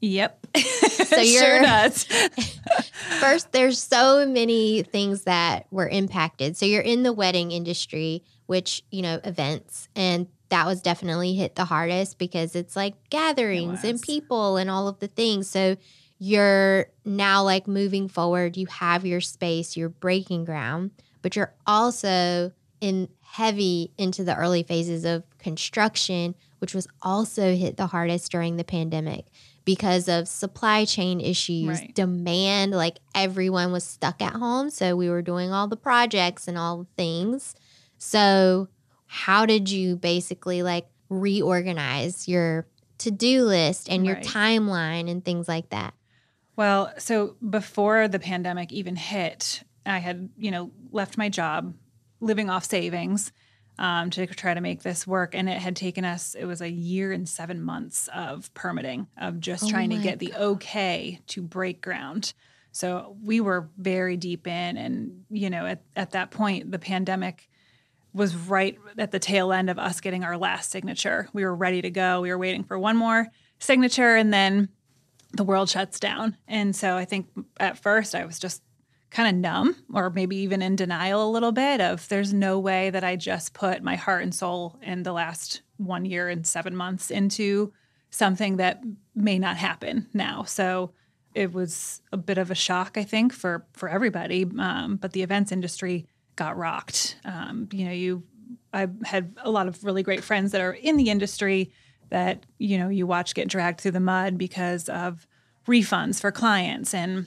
Yep. 0.00 0.46
So 0.56 1.16
you're- 1.20 1.26
sure 1.26 1.62
does. 1.62 2.04
First, 3.20 3.52
there's 3.52 3.78
so 3.78 4.26
many 4.26 4.82
things 4.82 5.24
that 5.24 5.66
were 5.70 5.88
impacted. 5.88 6.56
So, 6.56 6.66
you're 6.66 6.82
in 6.82 7.04
the 7.04 7.12
wedding 7.12 7.52
industry, 7.52 8.24
which, 8.46 8.82
you 8.90 9.02
know, 9.02 9.20
events, 9.22 9.88
and 9.94 10.26
that 10.48 10.66
was 10.66 10.82
definitely 10.82 11.34
hit 11.34 11.54
the 11.54 11.64
hardest 11.66 12.18
because 12.18 12.56
it's 12.56 12.74
like 12.74 12.94
gatherings 13.10 13.84
and 13.84 14.02
people 14.02 14.56
and 14.56 14.68
all 14.68 14.88
of 14.88 14.98
the 14.98 15.08
things. 15.08 15.48
So, 15.48 15.76
you're 16.18 16.86
now 17.04 17.42
like 17.44 17.66
moving 17.68 18.08
forward, 18.08 18.56
you 18.56 18.66
have 18.66 19.06
your 19.06 19.20
space, 19.20 19.76
you're 19.76 19.88
breaking 19.88 20.44
ground, 20.44 20.90
but 21.22 21.36
you're 21.36 21.54
also 21.66 22.52
in 22.80 23.08
heavy 23.22 23.92
into 23.98 24.24
the 24.24 24.36
early 24.36 24.62
phases 24.62 25.04
of 25.04 25.22
construction, 25.38 26.34
which 26.58 26.74
was 26.74 26.88
also 27.02 27.54
hit 27.54 27.76
the 27.76 27.86
hardest 27.86 28.30
during 28.32 28.56
the 28.56 28.64
pandemic 28.64 29.26
because 29.64 30.08
of 30.08 30.26
supply 30.26 30.84
chain 30.84 31.20
issues, 31.20 31.68
Right. 31.80 31.94
demand, 31.94 32.72
like 32.72 32.98
everyone 33.14 33.70
was 33.70 33.84
stuck 33.84 34.22
at 34.22 34.32
home. 34.32 34.70
So 34.70 34.96
we 34.96 35.10
were 35.10 35.22
doing 35.22 35.52
all 35.52 35.68
the 35.68 35.76
projects 35.76 36.48
and 36.48 36.56
all 36.56 36.78
the 36.78 36.86
things. 36.96 37.54
So, 37.98 38.68
how 39.06 39.46
did 39.46 39.70
you 39.70 39.96
basically 39.96 40.62
like 40.62 40.86
reorganize 41.08 42.28
your 42.28 42.66
to 42.98 43.10
do 43.10 43.44
list 43.44 43.88
and 43.88 44.04
your 44.06 44.16
timeline 44.16 45.10
and 45.10 45.24
things 45.24 45.48
like 45.48 45.70
that? 45.70 45.94
Well, 46.58 46.92
so 46.98 47.36
before 47.48 48.08
the 48.08 48.18
pandemic 48.18 48.72
even 48.72 48.96
hit, 48.96 49.62
I 49.86 49.98
had, 49.98 50.28
you 50.36 50.50
know, 50.50 50.72
left 50.90 51.16
my 51.16 51.28
job, 51.28 51.72
living 52.18 52.50
off 52.50 52.64
savings 52.64 53.30
um, 53.78 54.10
to 54.10 54.26
try 54.26 54.54
to 54.54 54.60
make 54.60 54.82
this 54.82 55.06
work. 55.06 55.36
And 55.36 55.48
it 55.48 55.58
had 55.58 55.76
taken 55.76 56.04
us, 56.04 56.34
it 56.34 56.46
was 56.46 56.60
a 56.60 56.68
year 56.68 57.12
and 57.12 57.28
seven 57.28 57.62
months 57.62 58.08
of 58.12 58.52
permitting, 58.54 59.06
of 59.16 59.38
just 59.38 59.66
Oh 59.66 59.70
trying 59.70 59.90
to 59.90 59.98
get 59.98 60.18
the 60.18 60.34
okay 60.34 61.20
to 61.28 61.42
break 61.42 61.80
ground. 61.80 62.34
So 62.72 63.16
we 63.22 63.40
were 63.40 63.68
very 63.78 64.16
deep 64.16 64.48
in. 64.48 64.76
And, 64.76 65.26
you 65.30 65.50
know, 65.50 65.64
at, 65.64 65.82
at 65.94 66.10
that 66.10 66.32
point, 66.32 66.72
the 66.72 66.80
pandemic 66.80 67.48
was 68.12 68.34
right 68.34 68.76
at 68.98 69.12
the 69.12 69.20
tail 69.20 69.52
end 69.52 69.70
of 69.70 69.78
us 69.78 70.00
getting 70.00 70.24
our 70.24 70.36
last 70.36 70.72
signature. 70.72 71.28
We 71.32 71.44
were 71.44 71.54
ready 71.54 71.82
to 71.82 71.90
go. 71.90 72.20
We 72.20 72.30
were 72.30 72.38
waiting 72.38 72.64
for 72.64 72.76
one 72.76 72.96
more 72.96 73.28
signature 73.60 74.16
and 74.16 74.34
then 74.34 74.70
the 75.32 75.44
world 75.44 75.68
shuts 75.68 76.00
down. 76.00 76.36
And 76.46 76.74
so 76.74 76.96
I 76.96 77.04
think 77.04 77.28
at 77.58 77.78
first 77.78 78.14
I 78.14 78.24
was 78.24 78.38
just 78.38 78.62
kind 79.10 79.28
of 79.28 79.40
numb 79.40 79.76
or 79.94 80.10
maybe 80.10 80.36
even 80.36 80.60
in 80.60 80.76
denial 80.76 81.26
a 81.26 81.30
little 81.30 81.52
bit 81.52 81.80
of 81.80 82.06
there's 82.08 82.32
no 82.32 82.58
way 82.58 82.90
that 82.90 83.04
I 83.04 83.16
just 83.16 83.54
put 83.54 83.82
my 83.82 83.96
heart 83.96 84.22
and 84.22 84.34
soul 84.34 84.78
in 84.82 85.02
the 85.02 85.12
last 85.12 85.62
one 85.78 86.04
year 86.04 86.28
and 86.28 86.46
seven 86.46 86.76
months 86.76 87.10
into 87.10 87.72
something 88.10 88.56
that 88.56 88.82
may 89.14 89.38
not 89.38 89.56
happen 89.56 90.06
now. 90.12 90.42
So 90.44 90.92
it 91.34 91.52
was 91.52 92.00
a 92.12 92.16
bit 92.16 92.38
of 92.38 92.50
a 92.50 92.54
shock, 92.54 92.96
I 92.96 93.04
think, 93.04 93.32
for 93.32 93.66
for 93.72 93.88
everybody. 93.88 94.46
Um, 94.58 94.96
but 94.96 95.12
the 95.12 95.22
events 95.22 95.52
industry 95.52 96.06
got 96.36 96.56
rocked. 96.56 97.16
Um, 97.24 97.68
you 97.72 97.84
know, 97.84 97.92
you 97.92 98.22
I 98.72 98.88
had 99.04 99.36
a 99.42 99.50
lot 99.50 99.68
of 99.68 99.84
really 99.84 100.02
great 100.02 100.24
friends 100.24 100.52
that 100.52 100.60
are 100.60 100.72
in 100.72 100.96
the 100.96 101.10
industry 101.10 101.70
that 102.10 102.44
you 102.58 102.78
know 102.78 102.88
you 102.88 103.06
watch 103.06 103.34
get 103.34 103.48
dragged 103.48 103.80
through 103.80 103.90
the 103.92 104.00
mud 104.00 104.38
because 104.38 104.88
of 104.88 105.26
refunds 105.66 106.20
for 106.20 106.30
clients 106.32 106.94
and 106.94 107.26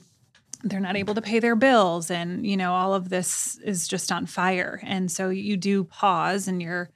they're 0.64 0.80
not 0.80 0.96
able 0.96 1.14
to 1.14 1.22
pay 1.22 1.38
their 1.40 1.56
bills 1.56 2.10
and 2.10 2.46
you 2.46 2.56
know 2.56 2.72
all 2.72 2.94
of 2.94 3.08
this 3.08 3.58
is 3.64 3.86
just 3.88 4.10
on 4.12 4.26
fire. 4.26 4.80
And 4.84 5.10
so 5.10 5.28
you 5.28 5.56
do 5.56 5.84
pause 5.84 6.48
and 6.48 6.60
you're 6.62 6.90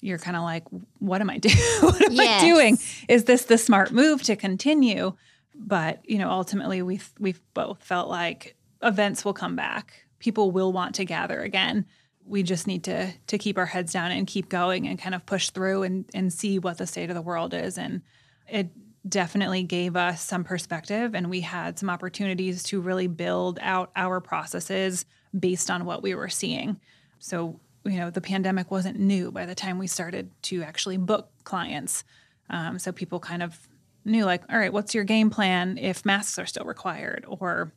you're 0.00 0.18
kind 0.18 0.36
of 0.36 0.42
like 0.42 0.64
what 0.98 1.20
am 1.20 1.30
i 1.30 1.38
doing 1.38 1.54
what 1.80 2.02
am 2.02 2.12
Yes. 2.12 2.42
i 2.42 2.46
doing? 2.46 2.78
Is 3.08 3.24
this 3.24 3.44
the 3.44 3.56
smart 3.58 3.92
move 3.92 4.22
to 4.24 4.36
continue? 4.36 5.12
But 5.54 6.00
you 6.08 6.18
know 6.18 6.30
ultimately 6.30 6.82
we've 6.82 7.10
we've 7.18 7.40
both 7.54 7.82
felt 7.82 8.08
like 8.08 8.56
events 8.82 9.24
will 9.24 9.34
come 9.34 9.54
back. 9.56 10.04
People 10.18 10.50
will 10.50 10.72
want 10.72 10.94
to 10.96 11.04
gather 11.04 11.40
again 11.40 11.86
we 12.26 12.42
just 12.42 12.66
need 12.66 12.84
to 12.84 13.12
to 13.26 13.38
keep 13.38 13.58
our 13.58 13.66
heads 13.66 13.92
down 13.92 14.10
and 14.10 14.26
keep 14.26 14.48
going 14.48 14.86
and 14.86 14.98
kind 14.98 15.14
of 15.14 15.24
push 15.26 15.50
through 15.50 15.82
and 15.82 16.04
and 16.14 16.32
see 16.32 16.58
what 16.58 16.78
the 16.78 16.86
state 16.86 17.10
of 17.10 17.14
the 17.14 17.22
world 17.22 17.54
is. 17.54 17.78
And 17.78 18.02
it 18.48 18.68
definitely 19.08 19.64
gave 19.64 19.96
us 19.96 20.22
some 20.22 20.44
perspective 20.44 21.14
and 21.14 21.28
we 21.28 21.40
had 21.40 21.78
some 21.78 21.90
opportunities 21.90 22.62
to 22.62 22.80
really 22.80 23.08
build 23.08 23.58
out 23.60 23.90
our 23.96 24.20
processes 24.20 25.04
based 25.36 25.70
on 25.70 25.84
what 25.84 26.02
we 26.02 26.14
were 26.14 26.28
seeing. 26.28 26.78
So 27.18 27.58
you 27.84 27.98
know 27.98 28.10
the 28.10 28.20
pandemic 28.20 28.70
wasn't 28.70 28.98
new 28.98 29.32
by 29.32 29.46
the 29.46 29.54
time 29.54 29.78
we 29.78 29.86
started 29.88 30.30
to 30.42 30.62
actually 30.62 30.98
book 30.98 31.30
clients. 31.44 32.04
Um, 32.48 32.78
so 32.78 32.92
people 32.92 33.18
kind 33.18 33.42
of 33.42 33.68
knew 34.04 34.24
like 34.24 34.42
all 34.50 34.58
right 34.58 34.72
what's 34.72 34.94
your 34.94 35.04
game 35.04 35.30
plan 35.30 35.78
if 35.78 36.04
masks 36.04 36.38
are 36.38 36.46
still 36.46 36.64
required 36.64 37.24
or 37.28 37.72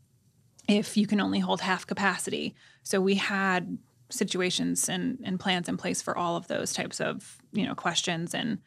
if 0.67 0.97
you 0.97 1.05
can 1.07 1.21
only 1.21 1.39
hold 1.39 1.61
half 1.61 1.85
capacity. 1.85 2.55
So 2.83 2.99
we 2.99 3.15
had 3.15 3.77
situations 4.09 4.87
and, 4.89 5.19
and 5.23 5.39
plans 5.39 5.67
in 5.67 5.77
place 5.77 6.01
for 6.01 6.17
all 6.17 6.35
of 6.35 6.47
those 6.47 6.73
types 6.73 6.99
of 7.01 7.37
you 7.51 7.65
know 7.65 7.73
questions 7.75 8.33
and 8.33 8.59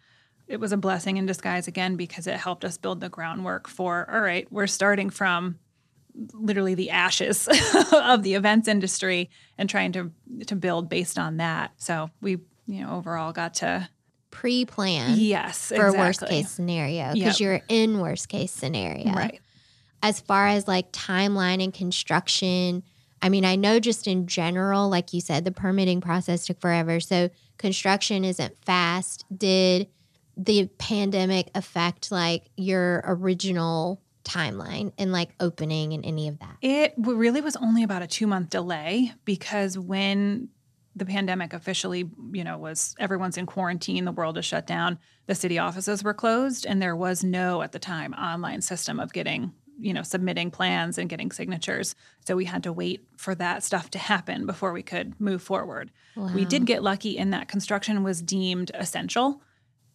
it 0.49 0.59
was 0.59 0.73
a 0.73 0.77
blessing 0.77 1.17
in 1.17 1.27
disguise 1.27 1.69
again 1.69 1.95
because 1.97 2.27
it 2.27 2.37
helped 2.37 2.65
us 2.65 2.77
build 2.79 3.01
the 3.01 3.09
groundwork 3.09 3.69
for 3.69 4.09
all 4.13 4.21
right 4.21 4.51
we're 4.51 4.67
starting 4.67 5.11
from 5.11 5.59
literally 6.33 6.75
the 6.75 6.91
ashes 6.91 7.47
of 7.93 8.23
the 8.25 8.35
events 8.35 8.67
industry 8.67 9.31
and 9.57 9.71
trying 9.71 9.93
to 9.93 10.11
to 10.47 10.57
build 10.57 10.89
based 10.89 11.19
on 11.19 11.37
that 11.37 11.71
so 11.77 12.11
we 12.21 12.33
you 12.67 12.83
know 12.83 12.97
overall 12.97 13.33
got 13.33 13.55
to 13.55 13.89
Pre-plan 14.31 15.15
yes 15.19 15.69
for 15.69 15.75
exactly. 15.87 15.99
worst 15.99 16.27
case 16.27 16.51
scenario 16.51 17.13
because 17.15 17.41
Yep. 17.41 17.41
you're 17.41 17.61
in 17.69 17.99
worst 18.01 18.29
case 18.29 18.53
scenario. 18.53 19.13
right 19.13 19.41
As 20.03 20.21
far 20.21 20.49
as 20.49 20.69
like 20.69 20.93
timeline 20.93 21.63
and 21.65 21.73
construction, 21.73 22.83
I 23.23 23.29
mean, 23.29 23.45
I 23.45 23.57
know 23.57 23.81
just 23.81 24.07
in 24.07 24.27
general, 24.27 24.89
like 24.89 25.13
you 25.13 25.21
said, 25.21 25.45
the 25.45 25.53
permitting 25.53 26.01
process 26.01 26.47
took 26.47 26.61
forever. 26.61 27.01
So 27.01 27.31
construction 27.59 28.25
isn't 28.25 28.57
fast. 28.65 29.25
Did 29.37 29.89
the 30.37 30.69
pandemic 30.79 31.51
affect 31.55 32.13
like 32.13 32.49
your 32.57 33.03
original 33.05 34.01
timeline 34.25 34.93
and 34.99 35.11
like 35.11 35.31
opening 35.41 35.93
and 35.93 36.05
any 36.05 36.29
of 36.29 36.39
that? 36.39 36.57
It 36.63 36.95
really 36.97 37.41
was 37.41 37.57
only 37.57 37.83
about 37.83 38.03
a 38.03 38.07
two 38.07 38.27
month 38.27 38.51
delay 38.51 39.13
because 39.25 39.79
when 39.79 40.49
the 40.95 41.07
pandemic 41.07 41.53
officially, 41.53 42.11
you 42.33 42.45
know, 42.45 42.59
was 42.59 42.95
everyone's 42.99 43.39
in 43.39 43.47
quarantine, 43.47 44.05
the 44.05 44.13
world 44.13 44.37
is 44.37 44.45
shut 44.45 44.67
down, 44.67 44.99
the 45.27 45.35
city 45.35 45.59
offices 45.59 46.03
were 46.03 46.15
closed, 46.15 46.67
and 46.67 46.83
there 46.83 46.97
was 46.97 47.23
no, 47.23 47.63
at 47.63 47.73
the 47.73 47.79
time, 47.79 48.13
online 48.15 48.61
system 48.61 48.99
of 48.99 49.13
getting, 49.13 49.53
you 49.81 49.95
know, 49.95 50.03
submitting 50.03 50.51
plans 50.51 50.99
and 50.99 51.09
getting 51.09 51.31
signatures. 51.31 51.95
So 52.27 52.37
we 52.37 52.45
had 52.45 52.63
to 52.65 52.73
wait 52.73 53.05
for 53.17 53.35
that 53.37 53.63
stuff 53.63 53.91
to 53.91 53.99
happen 53.99 54.45
before 54.47 54.73
we 54.73 54.83
could 54.83 55.19
move 55.21 55.43
forward. 55.43 55.91
We 56.35 56.45
did 56.45 56.67
get 56.67 56.83
lucky 56.83 57.17
in 57.17 57.31
that 57.31 57.49
construction 57.49 58.03
was 58.03 58.21
deemed 58.21 58.71
essential 58.75 59.41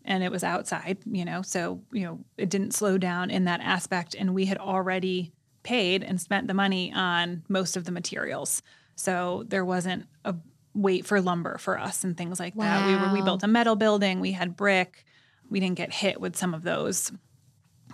and 0.05 0.23
it 0.23 0.31
was 0.31 0.43
outside, 0.43 0.97
you 1.05 1.25
know, 1.25 1.41
so, 1.41 1.81
you 1.91 2.03
know, 2.03 2.19
it 2.37 2.49
didn't 2.49 2.73
slow 2.73 2.97
down 2.97 3.29
in 3.29 3.45
that 3.45 3.61
aspect. 3.61 4.15
And 4.15 4.33
we 4.33 4.45
had 4.45 4.57
already 4.57 5.31
paid 5.63 6.03
and 6.03 6.19
spent 6.19 6.47
the 6.47 6.53
money 6.53 6.91
on 6.93 7.43
most 7.47 7.77
of 7.77 7.85
the 7.85 7.91
materials. 7.91 8.61
So 8.95 9.43
there 9.47 9.65
wasn't 9.65 10.05
a 10.25 10.35
wait 10.73 11.05
for 11.05 11.21
lumber 11.21 11.57
for 11.57 11.79
us 11.79 12.03
and 12.03 12.17
things 12.17 12.39
like 12.39 12.55
that. 12.55 12.87
We 12.87 12.95
were 12.95 13.13
we 13.13 13.21
built 13.21 13.43
a 13.43 13.47
metal 13.47 13.75
building, 13.75 14.19
we 14.19 14.31
had 14.31 14.55
brick. 14.55 15.05
We 15.49 15.59
didn't 15.59 15.77
get 15.77 15.93
hit 15.93 16.19
with 16.19 16.35
some 16.35 16.53
of 16.53 16.63
those 16.63 17.11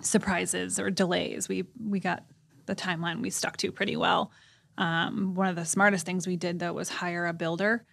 surprises 0.02 0.78
or 0.78 0.90
delays. 0.90 1.48
We 1.48 1.64
we 1.82 2.00
got 2.00 2.24
the 2.66 2.74
timeline 2.74 3.20
we 3.20 3.30
stuck 3.30 3.56
to 3.58 3.72
pretty 3.72 3.96
well. 3.96 4.30
Um, 4.78 5.34
one 5.34 5.48
of 5.48 5.56
the 5.56 5.64
smartest 5.64 6.06
things 6.06 6.26
we 6.26 6.36
did 6.36 6.58
though 6.58 6.72
was 6.72 6.88
hire 6.88 7.26
a 7.26 7.32
builder, 7.32 7.84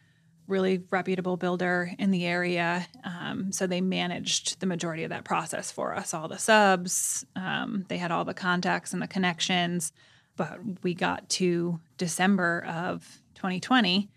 really 0.48 0.84
reputable 0.90 1.38
builder 1.38 1.92
in 2.00 2.12
the 2.12 2.26
area. 2.26 2.88
Um, 3.04 3.52
so 3.52 3.68
they 3.68 3.82
managed 3.82 4.60
the 4.60 4.66
majority 4.66 5.04
of 5.04 5.10
that 5.10 5.26
process 5.26 5.72
for 5.72 5.96
us, 5.96 6.14
all 6.14 6.28
the 6.28 6.38
subs. 6.38 7.26
Um, 7.36 7.86
they 7.90 7.98
had 7.98 8.12
all 8.12 8.26
the 8.26 8.34
contacts 8.34 8.94
and 8.94 9.02
the 9.02 9.08
connections. 9.08 9.92
But 10.38 10.60
we 10.84 10.94
got 10.94 11.28
to 11.30 11.80
December 11.98 12.64
of 12.66 13.22
2020. 13.36 14.10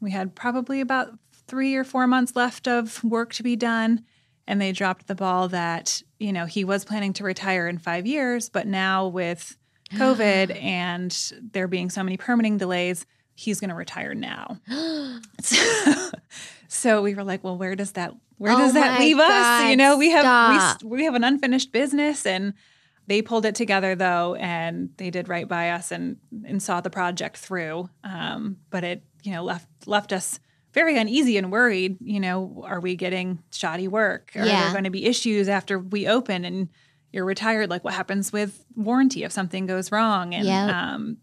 We 0.00 0.10
had 0.10 0.34
probably 0.34 0.80
about 0.80 1.10
three 1.46 1.74
or 1.74 1.84
four 1.84 2.06
months 2.06 2.36
left 2.36 2.68
of 2.68 3.02
work 3.02 3.32
to 3.34 3.42
be 3.42 3.56
done. 3.56 4.04
And 4.46 4.60
they 4.60 4.72
dropped 4.72 5.06
the 5.06 5.14
ball 5.14 5.48
that, 5.48 6.02
you 6.18 6.32
know, 6.32 6.46
he 6.46 6.64
was 6.64 6.84
planning 6.84 7.12
to 7.14 7.24
retire 7.24 7.68
in 7.68 7.78
five 7.78 8.06
years, 8.06 8.48
but 8.48 8.66
now 8.66 9.06
with 9.06 9.56
COVID 9.92 10.60
and 10.62 11.32
there 11.52 11.68
being 11.68 11.90
so 11.90 12.02
many 12.02 12.16
permitting 12.16 12.58
delays, 12.58 13.06
he's 13.34 13.60
going 13.60 13.70
to 13.70 13.76
retire 13.76 14.14
now. 14.14 14.58
so, 15.40 16.10
so 16.68 17.02
we 17.02 17.14
were 17.14 17.24
like, 17.24 17.44
well, 17.44 17.56
where 17.56 17.76
does 17.76 17.92
that 17.92 18.14
where 18.38 18.54
Oh 18.54 18.58
does 18.58 18.74
that 18.74 18.98
leave 18.98 19.20
us? 19.20 19.70
You 19.70 19.76
know, 19.76 19.96
we 19.96 20.10
have 20.10 20.82
we, 20.82 20.88
we 20.88 21.04
have 21.04 21.14
an 21.14 21.22
unfinished 21.22 21.70
business 21.70 22.26
and 22.26 22.54
they 23.06 23.22
pulled 23.22 23.46
it 23.46 23.54
together 23.54 23.94
though 23.94 24.34
and 24.34 24.90
they 24.96 25.10
did 25.10 25.28
right 25.28 25.46
by 25.46 25.70
us 25.70 25.92
and 25.92 26.16
and 26.44 26.60
saw 26.60 26.80
the 26.80 26.90
project 26.90 27.36
through. 27.36 27.88
Um, 28.02 28.56
but 28.70 28.82
it, 28.82 29.04
you 29.22 29.30
know, 29.30 29.44
left 29.44 29.68
left 29.86 30.12
us 30.12 30.40
very 30.72 30.96
uneasy 30.98 31.36
and 31.36 31.52
worried, 31.52 31.98
you 32.00 32.18
know, 32.20 32.62
are 32.66 32.80
we 32.80 32.96
getting 32.96 33.42
shoddy 33.52 33.88
work? 33.88 34.32
Are 34.34 34.44
Yeah. 34.46 34.64
there 34.64 34.72
going 34.72 34.84
to 34.84 34.90
be 34.90 35.04
issues 35.04 35.48
after 35.48 35.78
we 35.78 36.06
open 36.08 36.44
and 36.44 36.68
you're 37.12 37.24
retired? 37.24 37.68
Like 37.70 37.84
what 37.84 37.94
happens 37.94 38.32
with 38.32 38.64
warranty 38.74 39.22
if 39.24 39.32
something 39.32 39.66
goes 39.66 39.92
wrong? 39.92 40.34
And 40.34 40.46
Yep. 40.46 40.68
um, 40.74 41.16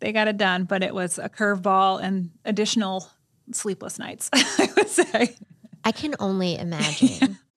they 0.00 0.12
got 0.12 0.28
it 0.28 0.36
done, 0.36 0.64
but 0.64 0.82
it 0.82 0.94
was 0.94 1.18
a 1.18 1.28
curveball 1.28 2.02
and 2.02 2.30
additional 2.44 3.08
sleepless 3.52 3.98
nights, 3.98 4.30
I 4.32 4.70
would 4.76 4.88
say. 4.88 5.36
I 5.84 5.92
can 5.92 6.14
only 6.18 6.56
imagine. 6.58 7.38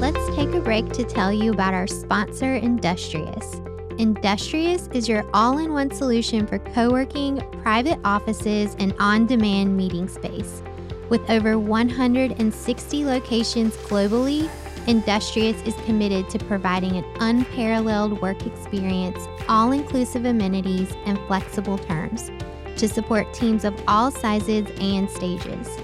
Let's 0.00 0.34
take 0.36 0.54
a 0.54 0.60
break 0.60 0.88
to 0.92 1.04
tell 1.04 1.32
you 1.32 1.52
about 1.52 1.74
our 1.74 1.86
sponsor, 1.86 2.54
Industrious. 2.54 3.60
Industrious 4.00 4.88
is 4.94 5.10
your 5.10 5.28
all 5.34 5.58
in 5.58 5.74
one 5.74 5.90
solution 5.90 6.46
for 6.46 6.58
co 6.58 6.90
working, 6.90 7.36
private 7.62 7.98
offices, 8.02 8.74
and 8.78 8.94
on 8.98 9.26
demand 9.26 9.76
meeting 9.76 10.08
space. 10.08 10.62
With 11.10 11.28
over 11.28 11.58
160 11.58 13.04
locations 13.04 13.76
globally, 13.76 14.48
Industrious 14.86 15.60
is 15.64 15.74
committed 15.84 16.30
to 16.30 16.38
providing 16.38 16.96
an 16.96 17.04
unparalleled 17.20 18.22
work 18.22 18.46
experience, 18.46 19.18
all 19.50 19.72
inclusive 19.72 20.24
amenities, 20.24 20.90
and 21.04 21.18
flexible 21.26 21.76
terms 21.76 22.30
to 22.78 22.88
support 22.88 23.30
teams 23.34 23.66
of 23.66 23.78
all 23.86 24.10
sizes 24.10 24.66
and 24.80 25.10
stages. 25.10 25.76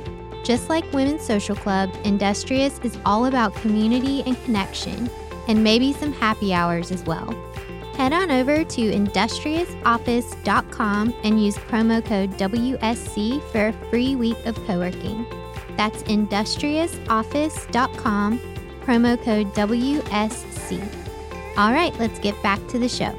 Just 0.42 0.70
like 0.70 0.90
Women's 0.94 1.20
Social 1.20 1.54
Club, 1.54 1.94
Industrious 2.04 2.80
is 2.82 2.96
all 3.04 3.26
about 3.26 3.54
community 3.56 4.22
and 4.24 4.42
connection, 4.44 5.10
and 5.48 5.62
maybe 5.62 5.92
some 5.92 6.14
happy 6.14 6.54
hours 6.54 6.90
as 6.90 7.04
well. 7.04 7.36
Head 7.96 8.12
on 8.12 8.30
over 8.30 8.62
to 8.62 8.92
industriousoffice.com 8.92 11.14
and 11.24 11.42
use 11.42 11.56
promo 11.56 12.04
code 12.04 12.32
WSC 12.32 13.42
for 13.50 13.68
a 13.68 13.72
free 13.90 14.14
week 14.14 14.36
of 14.44 14.54
co 14.66 14.78
working. 14.78 15.24
That's 15.76 16.02
industriousoffice.com, 16.04 18.40
promo 18.82 19.22
code 19.22 19.54
WSC. 19.54 20.86
All 21.56 21.72
right, 21.72 21.98
let's 21.98 22.18
get 22.18 22.42
back 22.42 22.60
to 22.68 22.78
the 22.78 22.88
show. 22.88 23.18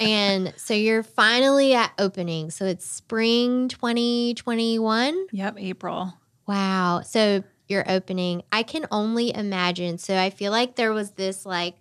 And 0.00 0.54
so 0.56 0.74
you're 0.74 1.02
finally 1.02 1.74
at 1.74 1.92
opening. 1.98 2.50
So 2.50 2.64
it's 2.64 2.86
spring 2.86 3.68
2021. 3.68 5.26
Yep, 5.32 5.56
April. 5.58 6.14
Wow. 6.46 7.02
So 7.04 7.44
you're 7.68 7.88
opening. 7.90 8.42
I 8.52 8.62
can 8.62 8.86
only 8.90 9.34
imagine. 9.34 9.98
So 9.98 10.16
I 10.16 10.30
feel 10.30 10.52
like 10.52 10.76
there 10.76 10.92
was 10.92 11.12
this 11.12 11.46
like 11.46 11.74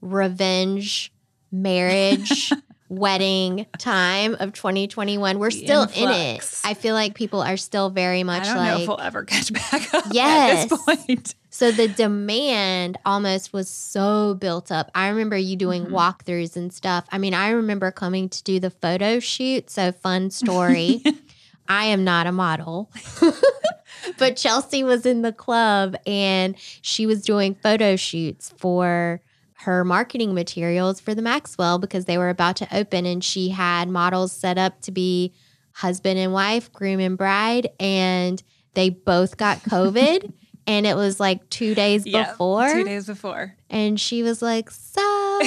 revenge 0.00 1.12
marriage 1.50 2.52
wedding 2.88 3.66
time 3.78 4.36
of 4.38 4.52
2021. 4.52 5.38
We're 5.38 5.50
The 5.50 5.56
still 5.56 5.82
in 5.94 6.10
it. 6.10 6.60
I 6.64 6.74
feel 6.74 6.94
like 6.94 7.14
people 7.14 7.40
are 7.42 7.56
still 7.56 7.90
very 7.90 8.22
much 8.22 8.42
I 8.42 8.54
don't 8.54 8.56
like 8.56 8.74
know 8.76 8.80
if 8.82 8.88
we'll 8.88 9.00
ever 9.00 9.24
catch 9.24 9.52
back 9.52 9.92
up 9.94 10.04
Yes. 10.12 10.64
at 10.64 10.70
this 10.70 10.84
point. 11.06 11.34
So 11.50 11.70
the 11.70 11.86
demand 11.88 12.98
almost 13.06 13.52
was 13.52 13.68
so 13.68 14.34
built 14.34 14.72
up. 14.72 14.90
I 14.94 15.08
remember 15.08 15.36
you 15.36 15.54
doing 15.56 15.86
Mhm. 15.86 15.90
walkthroughs 15.92 16.56
and 16.56 16.72
stuff. 16.72 17.04
I 17.12 17.18
mean, 17.18 17.32
I 17.32 17.50
remember 17.50 17.90
coming 17.92 18.28
to 18.28 18.42
do 18.42 18.58
the 18.58 18.70
photo 18.70 19.20
shoot. 19.20 19.70
So 19.70 19.92
fun 19.92 20.30
story. 20.30 21.02
I 21.68 21.86
am 21.86 22.04
not 22.04 22.26
a 22.26 22.32
model. 22.32 22.90
but 24.18 24.36
Chelsea 24.36 24.82
was 24.84 25.06
in 25.06 25.22
the 25.22 25.32
club 25.32 25.96
and 26.06 26.56
she 26.82 27.06
was 27.06 27.22
doing 27.22 27.54
photo 27.54 27.96
shoots 27.96 28.52
for 28.56 29.20
her 29.58 29.84
marketing 29.84 30.34
materials 30.34 31.00
for 31.00 31.14
the 31.14 31.22
Maxwell 31.22 31.78
because 31.78 32.04
they 32.04 32.18
were 32.18 32.28
about 32.28 32.56
to 32.56 32.76
open 32.76 33.06
and 33.06 33.24
she 33.24 33.48
had 33.48 33.88
models 33.88 34.32
set 34.32 34.58
up 34.58 34.80
to 34.82 34.90
be 34.92 35.32
husband 35.72 36.18
and 36.18 36.32
wife, 36.32 36.72
groom 36.72 37.00
and 37.00 37.16
bride 37.16 37.68
and 37.80 38.42
they 38.74 38.90
both 38.90 39.36
got 39.36 39.58
COVID 39.62 40.32
and 40.66 40.86
it 40.86 40.96
was 40.96 41.18
like 41.20 41.48
2 41.50 41.74
days 41.74 42.04
before 42.04 42.68
Two 42.68 42.84
days 42.84 43.06
before. 43.06 43.54
and 43.70 43.98
she 44.00 44.22
was 44.22 44.42
like, 44.42 44.70
"So, 44.70 45.40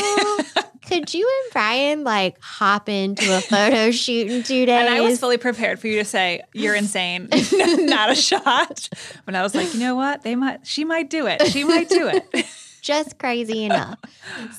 could 0.88 1.14
you 1.14 1.28
and 1.44 1.54
Brian 1.54 2.04
like 2.04 2.38
hop 2.42 2.90
into 2.90 3.36
a 3.38 3.42
photo 3.42 3.92
shoot 3.92 4.32
in 4.32 4.44
2 4.44 4.66
days?" 4.66 4.70
And 4.70 4.90
I 4.90 5.02
was 5.02 5.20
fully 5.20 5.38
prepared 5.38 5.80
for 5.80 5.88
you 5.88 6.00
to 6.00 6.06
say, 6.06 6.42
You're 6.54 6.76
insane. 6.84 7.30
Not 7.52 8.10
a 8.12 8.16
shot. 8.16 8.90
But 9.26 9.36
I 9.36 9.44
was 9.44 9.54
like, 9.54 9.74
you 9.74 9.80
know 9.80 9.96
what? 9.96 10.24
They 10.24 10.36
might 10.36 10.66
she 10.66 10.84
might 10.86 11.10
do 11.10 11.28
it. 11.28 11.46
She 11.48 11.64
might 11.64 11.90
do 11.90 12.08
it. 12.08 12.46
just 12.82 13.18
crazy 13.20 13.66
enough. 13.66 14.00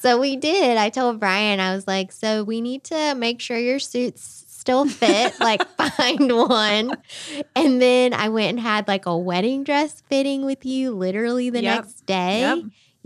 so 0.00 0.20
we 0.20 0.37
did. 0.37 0.76
I 0.76 0.90
told 0.90 1.18
Brian, 1.18 1.61
I 1.61 1.75
was 1.75 1.87
like, 1.87 2.12
so 2.12 2.44
we 2.44 2.61
need 2.61 2.85
to 2.85 3.14
make 3.14 3.40
sure 3.40 3.58
your 3.58 3.78
suits 3.78 4.44
still 4.49 4.87
fit, 4.87 5.38
like 5.40 5.66
find 5.97 6.30
one. 6.30 6.94
And 7.56 7.80
then 7.80 8.12
I 8.12 8.28
went 8.28 8.50
and 8.50 8.61
had 8.61 8.87
like 8.87 9.06
a 9.06 9.16
wedding 9.16 9.64
dress 9.64 10.02
fitting 10.11 10.44
with 10.44 10.66
you 10.66 10.90
literally 10.90 11.49
the 11.49 11.62
Yep. 11.62 11.75
next 11.85 12.04
day. 12.06 12.40
Yep. 12.40 12.58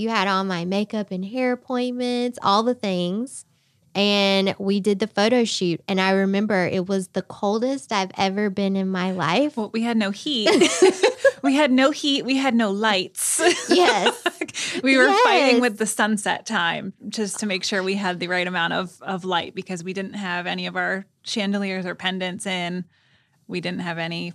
You 0.02 0.08
had 0.08 0.26
all 0.26 0.42
my 0.42 0.64
makeup 0.64 1.12
and 1.12 1.24
hair 1.24 1.52
appointments, 1.52 2.36
all 2.42 2.64
the 2.64 2.74
things. 2.74 3.44
And 3.94 4.52
we 4.58 4.80
did 4.80 4.98
the 4.98 5.06
photo 5.06 5.44
shoot. 5.44 5.80
And 5.86 6.00
I 6.00 6.10
remember 6.10 6.66
it 6.66 6.88
was 6.88 7.08
the 7.08 7.22
coldest 7.22 7.92
I've 7.92 8.10
ever 8.18 8.50
been 8.50 8.74
in 8.74 8.88
my 8.88 9.12
life. 9.12 9.56
Well, 9.56 9.70
we 9.72 9.82
had 9.82 9.96
no 9.96 10.10
heat. 10.10 10.50
we 11.42 11.54
had 11.54 11.70
no 11.70 11.92
heat. 11.92 12.24
We 12.24 12.36
had 12.36 12.52
no 12.52 12.72
lights. 12.72 13.40
Yes. 13.68 14.20
we 14.82 14.96
were 14.96 15.12
fighting 15.22 15.60
with 15.60 15.78
the 15.78 15.86
sunset 15.86 16.46
time 16.46 16.92
just 17.08 17.38
to 17.38 17.46
make 17.46 17.62
sure 17.62 17.80
we 17.80 17.94
had 17.94 18.18
the 18.18 18.26
right 18.26 18.48
amount 18.48 18.72
of, 18.72 19.00
of 19.02 19.24
light 19.24 19.54
because 19.54 19.84
we 19.84 19.92
didn't 19.92 20.14
have 20.14 20.48
any 20.48 20.66
of 20.66 20.74
our 20.74 21.06
chandeliers 21.22 21.86
or 21.86 21.94
pendants 21.94 22.44
in. 22.44 22.86
We 23.46 23.60
didn't 23.60 23.80
have 23.80 23.98
any 23.98 24.32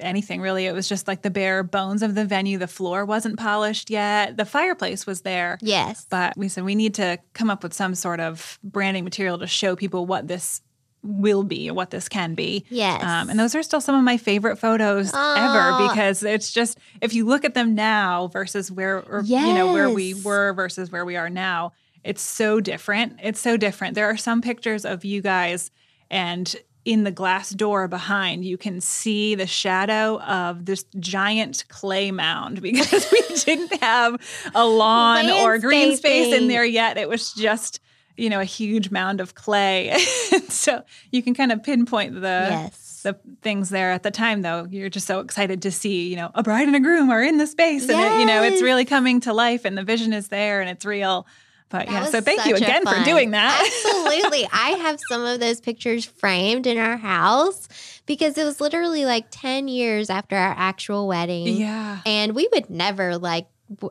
anything 0.00 0.40
really. 0.40 0.66
It 0.66 0.72
was 0.72 0.88
just 0.88 1.08
like 1.08 1.22
the 1.22 1.30
bare 1.30 1.62
bones 1.62 2.02
of 2.02 2.14
the 2.14 2.24
venue. 2.24 2.58
The 2.58 2.68
floor 2.68 3.04
wasn't 3.04 3.38
polished 3.38 3.90
yet. 3.90 4.36
The 4.36 4.44
fireplace 4.44 5.06
was 5.06 5.22
there. 5.22 5.58
Yes. 5.60 6.06
But 6.08 6.36
we 6.36 6.48
said 6.48 6.64
we 6.64 6.74
need 6.74 6.94
to 6.94 7.18
come 7.32 7.50
up 7.50 7.62
with 7.62 7.74
some 7.74 7.94
sort 7.94 8.20
of 8.20 8.58
branding 8.62 9.04
material 9.04 9.38
to 9.38 9.46
show 9.46 9.76
people 9.76 10.06
what 10.06 10.28
this 10.28 10.62
will 11.02 11.44
be, 11.44 11.70
what 11.70 11.90
this 11.90 12.08
can 12.08 12.34
be. 12.34 12.64
Yes. 12.68 13.02
Um, 13.02 13.30
and 13.30 13.38
those 13.38 13.54
are 13.54 13.62
still 13.62 13.80
some 13.80 13.94
of 13.94 14.02
my 14.02 14.16
favorite 14.16 14.56
photos 14.56 15.12
Aw. 15.14 15.34
ever 15.36 15.88
because 15.88 16.22
it's 16.22 16.50
just 16.50 16.78
if 17.00 17.14
you 17.14 17.24
look 17.24 17.44
at 17.44 17.54
them 17.54 17.74
now 17.74 18.28
versus 18.28 18.70
where 18.70 19.02
or, 19.02 19.22
you 19.22 19.54
know 19.54 19.72
where 19.72 19.90
we 19.90 20.14
were 20.14 20.52
versus 20.52 20.90
where 20.90 21.04
we 21.04 21.16
are 21.16 21.30
now, 21.30 21.72
it's 22.04 22.22
so 22.22 22.60
different. 22.60 23.18
It's 23.22 23.40
so 23.40 23.56
different. 23.56 23.94
There 23.94 24.08
are 24.08 24.16
some 24.16 24.42
pictures 24.42 24.84
of 24.84 25.04
you 25.04 25.22
guys 25.22 25.70
and 26.10 26.54
in 26.88 27.04
the 27.04 27.10
glass 27.10 27.50
door 27.50 27.86
behind, 27.86 28.46
you 28.46 28.56
can 28.56 28.80
see 28.80 29.34
the 29.34 29.46
shadow 29.46 30.18
of 30.22 30.64
this 30.64 30.86
giant 30.98 31.64
clay 31.68 32.10
mound 32.10 32.62
because 32.62 33.06
we 33.12 33.20
didn't 33.44 33.78
have 33.82 34.18
a 34.54 34.66
lawn 34.66 35.28
or 35.28 35.58
green 35.58 35.94
space 35.96 36.32
in 36.32 36.48
there 36.48 36.64
yet. 36.64 36.96
It 36.96 37.06
was 37.06 37.34
just, 37.34 37.80
you 38.16 38.30
know, 38.30 38.40
a 38.40 38.44
huge 38.44 38.90
mound 38.90 39.20
of 39.20 39.34
clay. 39.34 39.98
so 40.48 40.82
you 41.12 41.22
can 41.22 41.34
kind 41.34 41.52
of 41.52 41.62
pinpoint 41.62 42.14
the 42.14 42.46
yes. 42.50 43.02
the 43.02 43.18
things 43.42 43.68
there 43.68 43.92
at 43.92 44.02
the 44.02 44.10
time 44.10 44.40
though 44.40 44.66
you're 44.70 44.88
just 44.88 45.06
so 45.06 45.20
excited 45.20 45.62
to 45.62 45.70
see 45.70 46.08
you 46.08 46.16
know 46.16 46.30
a 46.34 46.42
bride 46.42 46.66
and 46.66 46.74
a 46.74 46.80
groom 46.80 47.10
are 47.10 47.22
in 47.22 47.36
the 47.38 47.46
space 47.46 47.88
and 47.88 48.00
it, 48.00 48.18
you 48.18 48.26
know 48.26 48.42
it's 48.42 48.60
really 48.60 48.84
coming 48.84 49.20
to 49.20 49.32
life 49.32 49.64
and 49.64 49.78
the 49.78 49.84
vision 49.84 50.12
is 50.12 50.28
there 50.28 50.60
and 50.60 50.68
it's 50.68 50.84
real 50.84 51.26
but 51.70 51.86
That 51.86 51.92
yeah 51.92 52.04
so 52.06 52.20
thank 52.20 52.44
you 52.46 52.54
again 52.56 52.84
for 52.86 53.02
doing 53.04 53.30
that 53.32 53.60
Absolutely. 53.86 54.46
I 54.52 54.70
have 54.70 54.98
some 55.08 55.24
of 55.24 55.40
those 55.40 55.60
pictures 55.60 56.04
framed 56.04 56.66
in 56.66 56.78
our 56.78 56.96
house 56.96 57.68
because 58.06 58.38
it 58.38 58.44
was 58.44 58.60
literally 58.60 59.04
like 59.04 59.26
10 59.30 59.68
years 59.68 60.08
after 60.10 60.36
our 60.36 60.54
actual 60.56 61.06
wedding. 61.08 61.46
yeah 61.56 62.00
And 62.06 62.34
we 62.34 62.48
would 62.52 62.70
never 62.70 63.18
like, 63.18 63.46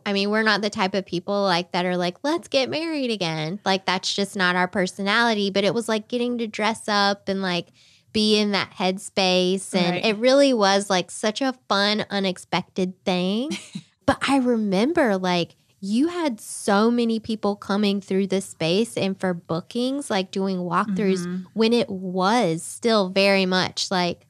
I 0.08 0.14
mean, 0.14 0.32
we're 0.32 0.42
not 0.42 0.62
the 0.62 0.72
type 0.72 0.96
of 0.96 1.06
people 1.06 1.44
like 1.44 1.72
that 1.74 1.86
are 1.86 1.98
like, 1.98 2.18
let's 2.24 2.48
get 2.48 2.68
married 2.68 3.12
again. 3.12 3.60
Like, 3.64 3.86
that's 3.86 4.12
just 4.16 4.36
not 4.36 4.56
our 4.56 4.68
personality. 4.68 5.52
But 5.52 5.66
it 5.66 5.74
was 5.76 5.88
like 5.88 6.08
getting 6.08 6.40
to 6.40 6.48
dress 6.48 6.88
up 6.88 7.30
and 7.30 7.44
like 7.44 7.68
be 8.12 8.40
in 8.40 8.54
that 8.54 8.72
headspace. 8.72 9.76
And 9.76 9.92
Right. 9.98 10.06
it 10.06 10.18
really 10.18 10.52
was 10.52 10.90
like 10.90 11.12
such 11.12 11.42
a 11.44 11.54
fun, 11.70 12.06
unexpected 12.10 12.96
thing. 13.06 13.52
but 14.08 14.18
I 14.28 14.38
remember 14.38 15.16
like, 15.18 15.56
you 15.80 16.08
had 16.08 16.42
so 16.42 16.90
many 16.90 17.20
people 17.20 17.56
coming 17.56 18.02
through 18.02 18.28
this 18.28 18.46
space 18.46 18.98
and 18.98 19.20
for 19.20 19.34
bookings, 19.34 20.10
like 20.10 20.32
doing 20.32 20.58
walkthroughs 20.60 21.26
Mhm. 21.26 21.46
when 21.54 21.72
it 21.74 21.90
was 21.90 22.64
still 22.64 23.10
very 23.10 23.46
much 23.46 23.92
like 23.92 24.26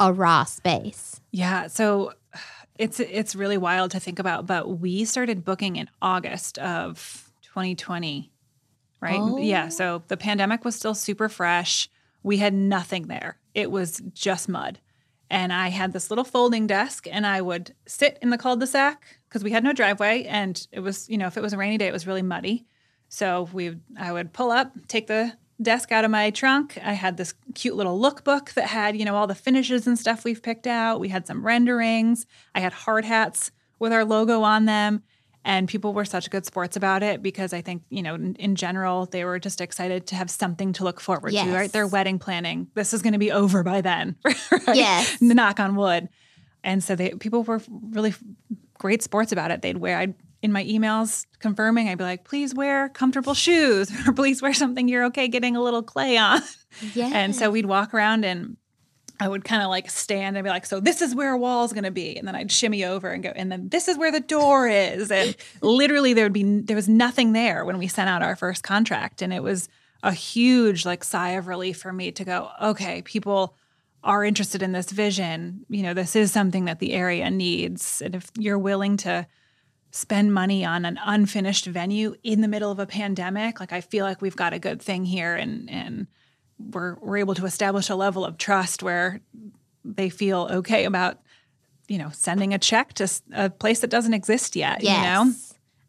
a 0.00 0.12
raw 0.12 0.44
space. 0.44 1.20
yeah 1.32 1.66
so 1.66 2.12
it's 2.78 3.00
it's 3.00 3.34
really 3.34 3.58
wild 3.58 3.90
to 3.90 3.98
think 4.00 4.18
about 4.20 4.46
but 4.46 4.78
we 4.78 5.04
started 5.04 5.44
booking 5.44 5.74
in 5.76 5.90
august 6.00 6.56
of 6.58 7.30
2020 7.42 8.30
right 9.00 9.18
Oh. 9.20 9.38
yeah 9.38 9.68
so 9.68 10.02
the 10.08 10.16
pandemic 10.16 10.64
was 10.64 10.74
still 10.76 10.94
super 10.94 11.28
fresh 11.28 11.88
we 12.22 12.36
had 12.38 12.54
nothing 12.54 13.08
there 13.08 13.38
it 13.54 13.70
was 13.70 14.00
just 14.14 14.48
mud 14.48 14.78
and 15.30 15.52
I 15.52 15.68
had 15.68 15.92
this 15.92 16.08
little 16.10 16.24
folding 16.24 16.66
desk, 16.66 17.06
and 17.10 17.26
I 17.26 17.42
would 17.42 17.74
sit 17.86 18.18
in 18.22 18.30
the 18.30 18.38
cul-de-sac 18.38 19.17
because 19.28 19.44
we 19.44 19.50
had 19.50 19.62
no 19.64 19.72
driveway, 19.72 20.24
and 20.24 20.66
it 20.72 20.80
was, 20.80 21.08
you 21.08 21.18
know, 21.18 21.26
if 21.26 21.36
it 21.36 21.42
was 21.42 21.52
a 21.52 21.56
rainy 21.58 21.78
day, 21.78 21.86
it 21.86 21.92
was 21.92 22.06
really 22.06 22.22
muddy. 22.22 22.64
So 23.08 23.48
we, 23.52 23.76
I 23.98 24.12
would 24.12 24.32
pull 24.32 24.50
up, 24.50 24.72
take 24.88 25.06
the 25.06 25.32
desk 25.60 25.92
out 25.92 26.04
of 26.04 26.10
my 26.10 26.30
trunk. 26.30 26.78
I 26.82 26.92
had 26.92 27.16
this 27.16 27.34
cute 27.54 27.74
little 27.74 27.98
lookbook 27.98 28.52
that 28.54 28.66
had, 28.68 28.96
you 28.96 29.04
know, 29.04 29.16
all 29.16 29.26
the 29.26 29.34
finishes 29.34 29.86
and 29.86 29.98
stuff 29.98 30.24
we've 30.24 30.42
picked 30.42 30.66
out. 30.66 31.00
We 31.00 31.08
had 31.08 31.26
some 31.26 31.44
renderings. 31.44 32.26
I 32.54 32.60
had 32.60 32.72
hard 32.72 33.04
hats 33.04 33.50
with 33.78 33.92
our 33.92 34.04
logo 34.04 34.42
on 34.42 34.66
them. 34.66 35.02
And 35.44 35.66
people 35.66 35.94
were 35.94 36.04
such 36.04 36.30
good 36.30 36.44
sports 36.44 36.76
about 36.76 37.02
it 37.02 37.22
because 37.22 37.52
I 37.54 37.62
think, 37.62 37.82
you 37.88 38.02
know, 38.02 38.14
in, 38.14 38.34
in 38.34 38.54
general, 38.54 39.06
they 39.06 39.24
were 39.24 39.38
just 39.38 39.60
excited 39.62 40.06
to 40.08 40.14
have 40.16 40.30
something 40.30 40.74
to 40.74 40.84
look 40.84 41.00
forward 41.00 41.32
Yes. 41.32 41.46
to, 41.46 41.52
right? 41.54 41.72
Their 41.72 41.86
wedding 41.86 42.18
planning. 42.18 42.68
This 42.74 42.92
is 42.92 43.00
going 43.02 43.14
to 43.14 43.18
be 43.18 43.32
over 43.32 43.62
by 43.62 43.80
then, 43.80 44.16
right? 44.24 44.76
Yes. 44.76 45.16
Knock 45.22 45.58
on 45.58 45.74
wood. 45.74 46.08
And 46.62 46.84
so 46.84 46.94
they 46.96 47.10
people 47.10 47.44
were 47.44 47.62
really 47.68 48.14
great 48.78 49.02
sports 49.02 49.32
about 49.32 49.50
it. 49.50 49.62
They'd 49.62 49.78
wear 49.78 49.98
I'd 49.98 50.14
in 50.40 50.52
my 50.52 50.64
emails 50.64 51.26
confirming, 51.40 51.88
I'd 51.88 51.98
be 51.98 52.04
like, 52.04 52.24
please 52.24 52.54
wear 52.54 52.88
comfortable 52.88 53.34
shoes 53.34 53.90
or 54.06 54.12
please 54.12 54.40
wear 54.40 54.54
something 54.54 54.88
you're 54.88 55.06
okay 55.06 55.28
getting 55.28 55.56
a 55.56 55.62
little 55.62 55.82
clay 55.82 56.16
on. 56.16 56.40
Yeah. 56.94 57.10
And 57.12 57.34
so 57.34 57.50
we'd 57.50 57.66
walk 57.66 57.92
around 57.92 58.24
and 58.24 58.56
I 59.20 59.28
would 59.28 59.44
kind 59.44 59.62
of 59.62 59.68
like 59.68 59.90
stand 59.90 60.36
and 60.36 60.44
be 60.44 60.50
like, 60.50 60.64
so 60.64 60.78
this 60.78 61.02
is 61.02 61.14
where 61.14 61.32
a 61.32 61.38
wall 61.38 61.64
is 61.64 61.72
going 61.72 61.84
to 61.84 61.90
be. 61.90 62.16
And 62.16 62.28
then 62.28 62.36
I'd 62.36 62.52
shimmy 62.52 62.84
over 62.84 63.10
and 63.10 63.22
go, 63.22 63.32
and 63.34 63.50
then 63.50 63.68
this 63.68 63.88
is 63.88 63.98
where 63.98 64.12
the 64.12 64.20
door 64.20 64.68
is. 64.68 65.10
And 65.10 65.36
literally 65.60 66.12
there 66.12 66.24
would 66.24 66.32
be, 66.32 66.60
there 66.60 66.76
was 66.76 66.88
nothing 66.88 67.32
there 67.32 67.64
when 67.64 67.78
we 67.78 67.88
sent 67.88 68.08
out 68.08 68.22
our 68.22 68.36
first 68.36 68.62
contract. 68.62 69.22
And 69.22 69.32
it 69.32 69.42
was 69.42 69.68
a 70.04 70.12
huge 70.12 70.86
like 70.86 71.02
sigh 71.02 71.30
of 71.30 71.48
relief 71.48 71.78
for 71.78 71.92
me 71.92 72.12
to 72.12 72.24
go, 72.24 72.50
okay, 72.62 73.02
people 73.02 73.56
are 74.04 74.24
interested 74.24 74.62
in 74.62 74.72
this 74.72 74.90
vision. 74.90 75.66
You 75.68 75.82
know, 75.82 75.94
this 75.94 76.14
is 76.16 76.32
something 76.32 76.66
that 76.66 76.78
the 76.78 76.92
area 76.92 77.30
needs. 77.30 78.00
And 78.00 78.14
if 78.14 78.30
you're 78.36 78.58
willing 78.58 78.96
to 78.98 79.26
spend 79.90 80.32
money 80.32 80.64
on 80.64 80.84
an 80.84 80.98
unfinished 81.04 81.66
venue 81.66 82.14
in 82.22 82.40
the 82.40 82.48
middle 82.48 82.70
of 82.70 82.78
a 82.78 82.86
pandemic. 82.86 83.60
Like 83.60 83.72
I 83.72 83.80
feel 83.80 84.04
like 84.04 84.20
we've 84.20 84.36
got 84.36 84.52
a 84.52 84.58
good 84.58 84.82
thing 84.82 85.04
here 85.04 85.34
and 85.34 85.68
and 85.70 86.06
we're 86.58 86.96
we're 87.00 87.18
able 87.18 87.34
to 87.34 87.46
establish 87.46 87.88
a 87.88 87.94
level 87.94 88.24
of 88.24 88.36
trust 88.36 88.82
where 88.82 89.20
they 89.84 90.10
feel 90.10 90.48
okay 90.50 90.84
about 90.84 91.20
you 91.86 91.98
know 91.98 92.10
sending 92.12 92.52
a 92.52 92.58
check 92.58 92.92
to 92.94 93.08
a 93.32 93.48
place 93.48 93.80
that 93.80 93.90
doesn't 93.90 94.14
exist 94.14 94.56
yet 94.56 94.82
yes. 94.82 94.96
you 94.96 95.02
know 95.02 95.32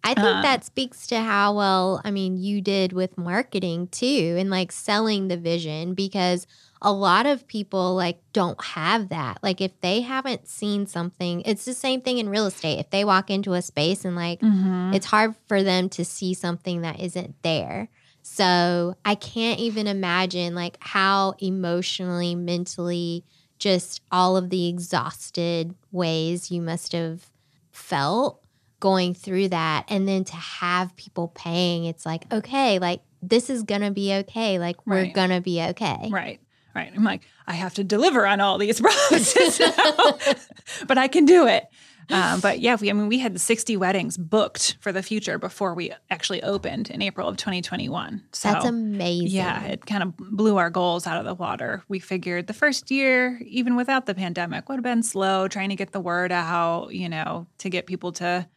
I 0.02 0.14
think 0.14 0.38
uh, 0.38 0.42
that 0.44 0.64
speaks 0.64 1.08
to 1.08 1.20
how 1.20 1.58
well, 1.58 2.02
I 2.06 2.12
mean, 2.12 2.38
you 2.38 2.62
did 2.62 2.94
with 2.94 3.18
marketing 3.18 3.90
too 3.90 4.38
and 4.40 4.50
like 4.50 4.72
selling 4.72 5.28
the 5.28 5.36
vision 5.36 5.94
because 5.94 6.48
a 6.82 6.92
lot 6.92 7.26
of 7.26 7.48
people 7.48 7.96
like 7.96 8.20
don't 8.32 8.62
have 8.64 9.10
that. 9.10 9.40
Like 9.44 9.62
if 9.62 9.80
they 9.82 10.02
haven't 10.02 10.48
seen 10.48 10.88
something, 10.88 11.42
it's 11.46 11.66
the 11.66 11.74
same 11.74 12.02
thing 12.02 12.18
in 12.18 12.30
real 12.30 12.46
estate. 12.46 12.80
If 12.80 12.90
they 12.90 13.04
walk 13.04 13.30
into 13.30 13.54
a 13.54 13.62
space 13.62 14.06
and 14.06 14.16
like 14.16 14.40
mm-hmm. 14.40 14.94
it's 14.94 15.06
hard 15.06 15.36
for 15.48 15.62
them 15.62 15.90
to 15.90 16.06
see 16.06 16.34
something 16.34 16.82
that 16.82 17.00
isn't 17.00 17.36
there. 17.44 17.90
So 18.22 18.96
I 19.04 19.16
can't 19.16 19.60
even 19.60 19.88
imagine 19.88 20.56
like 20.56 20.78
how 20.80 21.34
emotionally, 21.40 22.36
mentally, 22.36 23.26
just 23.58 24.02
all 24.12 24.38
of 24.38 24.50
the 24.50 24.70
exhausted 24.70 25.76
ways 25.92 26.50
you 26.50 26.62
must 26.62 26.94
have 26.94 27.30
felt 27.72 28.42
going 28.80 29.14
through 29.14 29.50
that. 29.50 29.86
And 29.90 30.08
then 30.08 30.24
to 30.26 30.36
have 30.36 30.96
people 30.96 31.30
paying, 31.30 31.86
it's 31.86 32.06
like, 32.06 32.32
okay, 32.32 32.80
like 32.80 33.02
this 33.22 33.50
is 33.50 33.64
going 33.64 33.82
to 33.82 33.92
be 33.92 34.14
okay. 34.14 34.60
Like 34.60 34.86
we're 34.88 35.04
right. 35.04 35.14
going 35.14 35.32
to 35.32 35.42
be 35.42 35.62
okay. 35.62 36.08
Right. 36.10 36.40
Right. 36.76 36.92
I'm 36.96 37.04
like, 37.04 37.28
I 37.48 37.54
have 37.54 37.74
to 37.76 37.84
deliver 37.84 38.26
on 38.28 38.42
all 38.42 38.58
these 38.58 38.80
promises 38.82 39.60
now, 39.60 40.18
but 40.88 40.98
I 40.98 41.08
can 41.08 41.26
do 41.26 41.48
it. 41.48 41.66
Um, 42.12 42.40
but 42.40 42.60
yeah, 42.60 42.76
we, 42.80 42.90
I 42.90 42.94
mean, 42.94 43.08
we 43.08 43.20
had 43.20 43.40
60 43.40 43.78
weddings 43.78 44.18
booked 44.18 44.78
for 44.80 44.92
the 44.92 45.04
future 45.04 45.38
before 45.38 45.74
we 45.76 45.92
actually 46.10 46.42
opened 46.42 46.90
in 46.90 47.02
April 47.02 47.28
of 47.28 47.38
2021. 47.38 48.24
So 48.32 48.52
that's 48.52 48.66
amazing. 48.66 49.28
Yeah, 49.28 49.64
it 49.66 49.86
kind 49.86 50.02
of 50.02 50.18
blew 50.18 50.58
our 50.58 50.70
goals 50.70 51.06
out 51.06 51.20
of 51.20 51.26
the 51.26 51.36
water. 51.36 51.84
We 51.88 52.00
figured 52.00 52.48
the 52.48 52.54
first 52.54 52.90
year, 52.90 53.40
even 53.46 53.76
without 53.76 54.06
the 54.08 54.16
pandemic, 54.16 54.70
would 54.70 54.76
have 54.76 54.84
been 54.84 55.04
slow 55.04 55.48
trying 55.48 55.70
to 55.70 55.76
get 55.76 55.92
the 55.92 56.00
word 56.00 56.32
out, 56.32 56.90
you 56.94 57.10
know, 57.10 57.46
to 57.60 57.70
get 57.70 57.86
people 57.86 58.12
to 58.14 58.48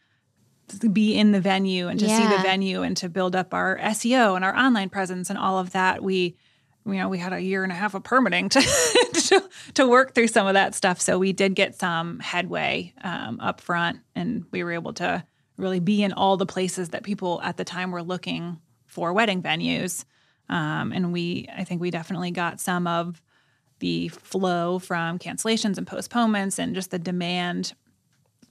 be 0.91 1.15
in 1.15 1.31
the 1.31 1.41
venue 1.41 1.87
and 1.87 1.99
to 1.99 2.07
yeah. 2.07 2.17
see 2.17 2.35
the 2.35 2.41
venue 2.41 2.81
and 2.81 2.97
to 2.97 3.09
build 3.09 3.35
up 3.35 3.53
our 3.53 3.77
SEO 3.79 4.35
and 4.35 4.43
our 4.43 4.55
online 4.55 4.89
presence 4.89 5.29
and 5.29 5.37
all 5.37 5.59
of 5.59 5.71
that. 5.71 6.01
We 6.01 6.37
you 6.85 6.95
know, 6.95 7.09
we 7.09 7.17
had 7.17 7.33
a 7.33 7.41
year 7.41 7.63
and 7.63 7.71
a 7.71 7.75
half 7.75 7.93
of 7.93 8.03
permitting 8.03 8.49
to 8.49 8.61
to, 9.13 9.49
to, 9.75 9.87
work 9.87 10.13
through 10.13 10.27
some 10.27 10.47
of 10.47 10.53
that 10.53 10.75
stuff. 10.75 10.99
So 10.99 11.17
we 11.17 11.33
did 11.33 11.55
get 11.55 11.75
some 11.75 12.19
headway 12.19 12.93
um, 13.03 13.39
up 13.39 13.61
front, 13.61 13.99
and 14.15 14.45
we 14.51 14.63
were 14.63 14.71
able 14.73 14.93
to 14.93 15.23
really 15.57 15.79
be 15.79 16.03
in 16.03 16.13
all 16.13 16.37
the 16.37 16.45
places 16.45 16.89
that 16.89 17.03
people 17.03 17.41
at 17.43 17.57
the 17.57 17.63
time 17.63 17.91
were 17.91 18.03
looking 18.03 18.59
for 18.85 19.13
wedding 19.13 19.41
venues. 19.41 20.03
Um, 20.49 20.91
and 20.91 21.13
we, 21.13 21.47
I 21.55 21.63
think, 21.63 21.79
we 21.79 21.89
definitely 21.89 22.31
got 22.31 22.59
some 22.59 22.85
of 22.85 23.21
the 23.79 24.09
flow 24.09 24.79
from 24.79 25.19
cancellations 25.19 25.77
and 25.77 25.87
postponements, 25.87 26.59
and 26.59 26.75
just 26.75 26.91
the 26.91 26.99
demand 26.99 27.73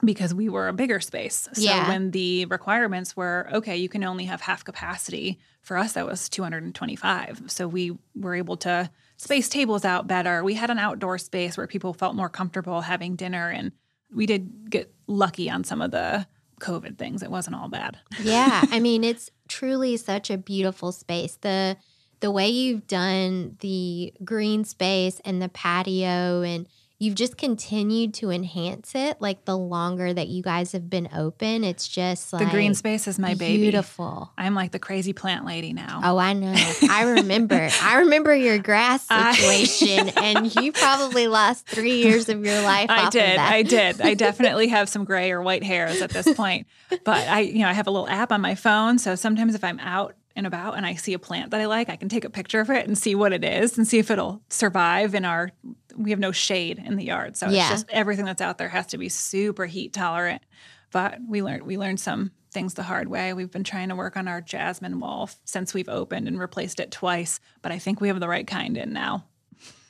because 0.03 0.33
we 0.33 0.49
were 0.49 0.67
a 0.67 0.73
bigger 0.73 0.99
space. 0.99 1.47
So 1.53 1.61
yeah. 1.61 1.87
when 1.87 2.11
the 2.11 2.45
requirements 2.45 3.15
were 3.15 3.47
okay, 3.53 3.77
you 3.77 3.89
can 3.89 4.03
only 4.03 4.25
have 4.25 4.41
half 4.41 4.63
capacity. 4.63 5.39
For 5.61 5.77
us, 5.77 5.93
that 5.93 6.05
was 6.05 6.27
225. 6.27 7.43
So 7.47 7.69
we 7.69 7.97
were 8.15 8.35
able 8.35 8.57
to 8.57 8.89
space 9.15 9.47
tables 9.47 9.85
out 9.85 10.07
better. 10.07 10.43
We 10.43 10.55
had 10.55 10.69
an 10.69 10.77
outdoor 10.77 11.17
space 11.17 11.55
where 11.55 11.67
people 11.67 11.93
felt 11.93 12.15
more 12.15 12.27
comfortable 12.27 12.81
having 12.81 13.15
dinner, 13.15 13.49
and 13.49 13.71
we 14.13 14.25
did 14.25 14.69
get 14.69 14.93
lucky 15.07 15.49
on 15.49 15.63
some 15.63 15.81
of 15.81 15.91
the 15.91 16.27
COVID 16.59 16.97
things. 16.97 17.23
It 17.23 17.31
wasn't 17.31 17.55
all 17.55 17.69
bad. 17.69 17.97
Yeah, 18.21 18.65
I 18.71 18.79
mean, 18.79 19.03
it's 19.03 19.29
truly 19.47 19.97
such 19.97 20.29
a 20.29 20.37
beautiful 20.37 20.91
space. 20.91 21.37
The 21.39 21.77
the 22.19 22.31
way 22.31 22.47
you've 22.47 22.87
done 22.87 23.57
the 23.59 24.13
green 24.23 24.63
space 24.63 25.19
and 25.25 25.41
the 25.41 25.49
patio 25.49 26.41
and 26.41 26.67
you've 26.99 27.15
just 27.15 27.37
continued 27.37 28.13
to 28.13 28.29
enhance 28.29 28.95
it 28.95 29.19
like 29.19 29.45
the 29.45 29.57
longer 29.57 30.13
that 30.13 30.27
you 30.27 30.41
guys 30.41 30.71
have 30.71 30.89
been 30.89 31.09
open 31.15 31.63
it's 31.63 31.87
just 31.87 32.31
like 32.31 32.45
the 32.45 32.51
green 32.51 32.73
space 32.73 33.07
is 33.07 33.19
my 33.19 33.33
baby. 33.33 33.57
beautiful. 33.57 34.31
I'm 34.37 34.55
like 34.55 34.71
the 34.71 34.79
crazy 34.79 35.13
plant 35.13 35.45
lady 35.45 35.73
now. 35.73 36.01
Oh 36.03 36.17
i 36.17 36.33
know. 36.33 36.53
I 36.89 37.03
remember 37.03 37.69
i 37.81 37.99
remember 37.99 38.35
your 38.35 38.57
grass 38.57 39.03
situation 39.07 40.11
I, 40.15 40.21
and 40.23 40.55
you 40.55 40.71
probably 40.71 41.27
lost 41.27 41.67
three 41.67 42.03
years 42.03 42.29
of 42.29 42.45
your 42.45 42.61
life 42.61 42.89
i 42.89 43.09
did 43.09 43.37
i 43.37 43.63
did. 43.63 44.01
I 44.01 44.13
definitely 44.13 44.67
have 44.67 44.89
some 44.89 45.03
gray 45.03 45.31
or 45.31 45.41
white 45.41 45.63
hairs 45.63 46.01
at 46.01 46.11
this 46.11 46.31
point 46.33 46.67
but 47.03 47.27
i 47.27 47.41
you 47.41 47.59
know 47.59 47.67
i 47.67 47.73
have 47.73 47.87
a 47.87 47.91
little 47.91 48.07
app 48.07 48.31
on 48.31 48.41
my 48.41 48.55
phone 48.55 48.97
so 48.99 49.15
sometimes 49.15 49.55
if 49.55 49.63
i'm 49.63 49.79
out 49.79 50.15
and 50.35 50.47
about 50.47 50.75
and 50.75 50.85
I 50.85 50.95
see 50.95 51.13
a 51.13 51.19
plant 51.19 51.51
that 51.51 51.61
I 51.61 51.65
like, 51.65 51.89
I 51.89 51.95
can 51.95 52.09
take 52.09 52.25
a 52.25 52.29
picture 52.29 52.59
of 52.59 52.69
it 52.69 52.87
and 52.87 52.97
see 52.97 53.15
what 53.15 53.33
it 53.33 53.43
is 53.43 53.77
and 53.77 53.87
see 53.87 53.99
if 53.99 54.09
it'll 54.09 54.41
survive 54.49 55.13
in 55.15 55.25
our 55.25 55.51
we 55.95 56.11
have 56.11 56.19
no 56.19 56.31
shade 56.31 56.81
in 56.83 56.95
the 56.95 57.05
yard. 57.05 57.37
So 57.37 57.49
yeah. 57.49 57.61
it's 57.61 57.69
just 57.69 57.89
everything 57.89 58.25
that's 58.25 58.41
out 58.41 58.57
there 58.57 58.69
has 58.69 58.87
to 58.87 58.97
be 58.97 59.09
super 59.09 59.65
heat 59.65 59.93
tolerant. 59.93 60.41
But 60.91 61.19
we 61.27 61.41
learned 61.41 61.63
we 61.63 61.77
learned 61.77 61.99
some 61.99 62.31
things 62.51 62.75
the 62.75 62.83
hard 62.83 63.07
way. 63.07 63.33
We've 63.33 63.51
been 63.51 63.63
trying 63.63 63.89
to 63.89 63.95
work 63.95 64.15
on 64.15 64.27
our 64.27 64.41
jasmine 64.41 64.99
wall 64.99 65.29
since 65.43 65.73
we've 65.73 65.89
opened 65.89 66.27
and 66.27 66.39
replaced 66.39 66.79
it 66.79 66.91
twice, 66.91 67.39
but 67.61 67.71
I 67.71 67.79
think 67.79 67.99
we 67.99 68.09
have 68.09 68.19
the 68.19 68.27
right 68.27 68.45
kind 68.45 68.77
in 68.77 68.93
now. 68.93 69.25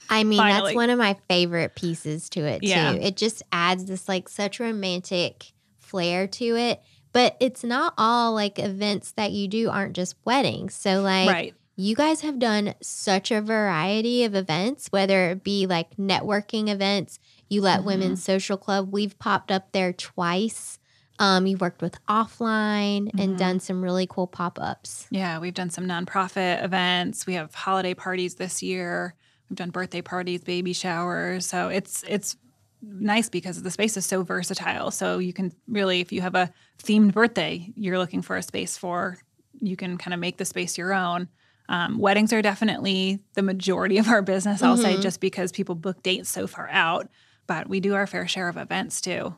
I 0.09 0.23
mean, 0.23 0.37
Finally. 0.37 0.71
that's 0.71 0.75
one 0.75 0.89
of 0.89 0.97
my 0.97 1.17
favorite 1.27 1.75
pieces 1.75 2.29
to 2.29 2.41
it 2.41 2.61
too. 2.61 2.67
It 3.01 3.17
just 3.17 3.43
adds 3.51 3.85
this 3.85 4.07
like 4.07 4.29
such 4.29 4.59
romantic 4.59 5.51
flair 5.79 6.27
to 6.27 6.55
it 6.55 6.81
but 7.13 7.37
it's 7.39 7.63
not 7.63 7.93
all 7.97 8.33
like 8.33 8.59
events 8.59 9.11
that 9.11 9.31
you 9.31 9.47
do 9.47 9.69
aren't 9.69 9.95
just 9.95 10.15
weddings. 10.25 10.73
So 10.73 11.01
like 11.01 11.29
right. 11.29 11.53
You 11.75 11.95
guys 11.95 12.21
have 12.21 12.39
done 12.39 12.75
such 12.81 13.31
a 13.31 13.41
variety 13.41 14.23
of 14.23 14.35
events, 14.35 14.87
whether 14.89 15.31
it 15.31 15.43
be 15.43 15.65
like 15.65 15.95
networking 15.97 16.69
events, 16.69 17.19
you 17.49 17.61
let 17.61 17.79
mm-hmm. 17.79 17.87
Women's 17.87 18.23
Social 18.23 18.57
Club, 18.57 18.91
we've 18.91 19.17
popped 19.19 19.51
up 19.51 19.71
there 19.71 19.93
twice. 19.93 20.79
Um, 21.19 21.45
you've 21.45 21.61
worked 21.61 21.81
with 21.81 21.97
offline 22.07 23.05
mm-hmm. 23.05 23.19
and 23.19 23.37
done 23.37 23.59
some 23.59 23.83
really 23.83 24.07
cool 24.07 24.27
pop 24.27 24.59
ups. 24.59 25.07
Yeah, 25.09 25.39
we've 25.39 25.53
done 25.53 25.69
some 25.69 25.85
nonprofit 25.85 26.63
events. 26.63 27.25
We 27.25 27.33
have 27.35 27.53
holiday 27.53 27.93
parties 27.93 28.35
this 28.35 28.61
year. 28.61 29.15
We've 29.49 29.57
done 29.57 29.69
birthday 29.69 30.01
parties, 30.01 30.43
baby 30.43 30.73
showers. 30.73 31.45
So 31.45 31.69
it's 31.69 32.03
it's 32.07 32.37
nice 32.81 33.29
because 33.29 33.61
the 33.61 33.71
space 33.71 33.95
is 33.97 34.05
so 34.05 34.23
versatile. 34.23 34.91
So 34.91 35.19
you 35.19 35.33
can 35.33 35.53
really, 35.67 36.01
if 36.01 36.11
you 36.11 36.21
have 36.21 36.35
a 36.35 36.51
themed 36.83 37.13
birthday 37.13 37.71
you're 37.75 37.97
looking 37.97 38.21
for 38.21 38.35
a 38.35 38.43
space 38.43 38.77
for, 38.77 39.19
you 39.61 39.75
can 39.77 39.97
kind 39.97 40.13
of 40.13 40.19
make 40.19 40.37
the 40.37 40.45
space 40.45 40.77
your 40.77 40.93
own. 40.93 41.29
Um, 41.69 41.97
weddings 41.97 42.33
are 42.33 42.41
definitely 42.41 43.19
the 43.35 43.41
majority 43.41 43.97
of 43.97 44.07
our 44.07 44.21
business, 44.21 44.61
I'll 44.61 44.75
mm-hmm. 44.75 44.83
say, 44.83 45.01
just 45.01 45.19
because 45.19 45.51
people 45.51 45.75
book 45.75 46.03
dates 46.03 46.29
so 46.29 46.47
far 46.47 46.69
out. 46.69 47.09
But 47.47 47.67
we 47.67 47.79
do 47.79 47.93
our 47.93 48.07
fair 48.07 48.27
share 48.27 48.47
of 48.47 48.57
events 48.57 49.01
too. 49.01 49.35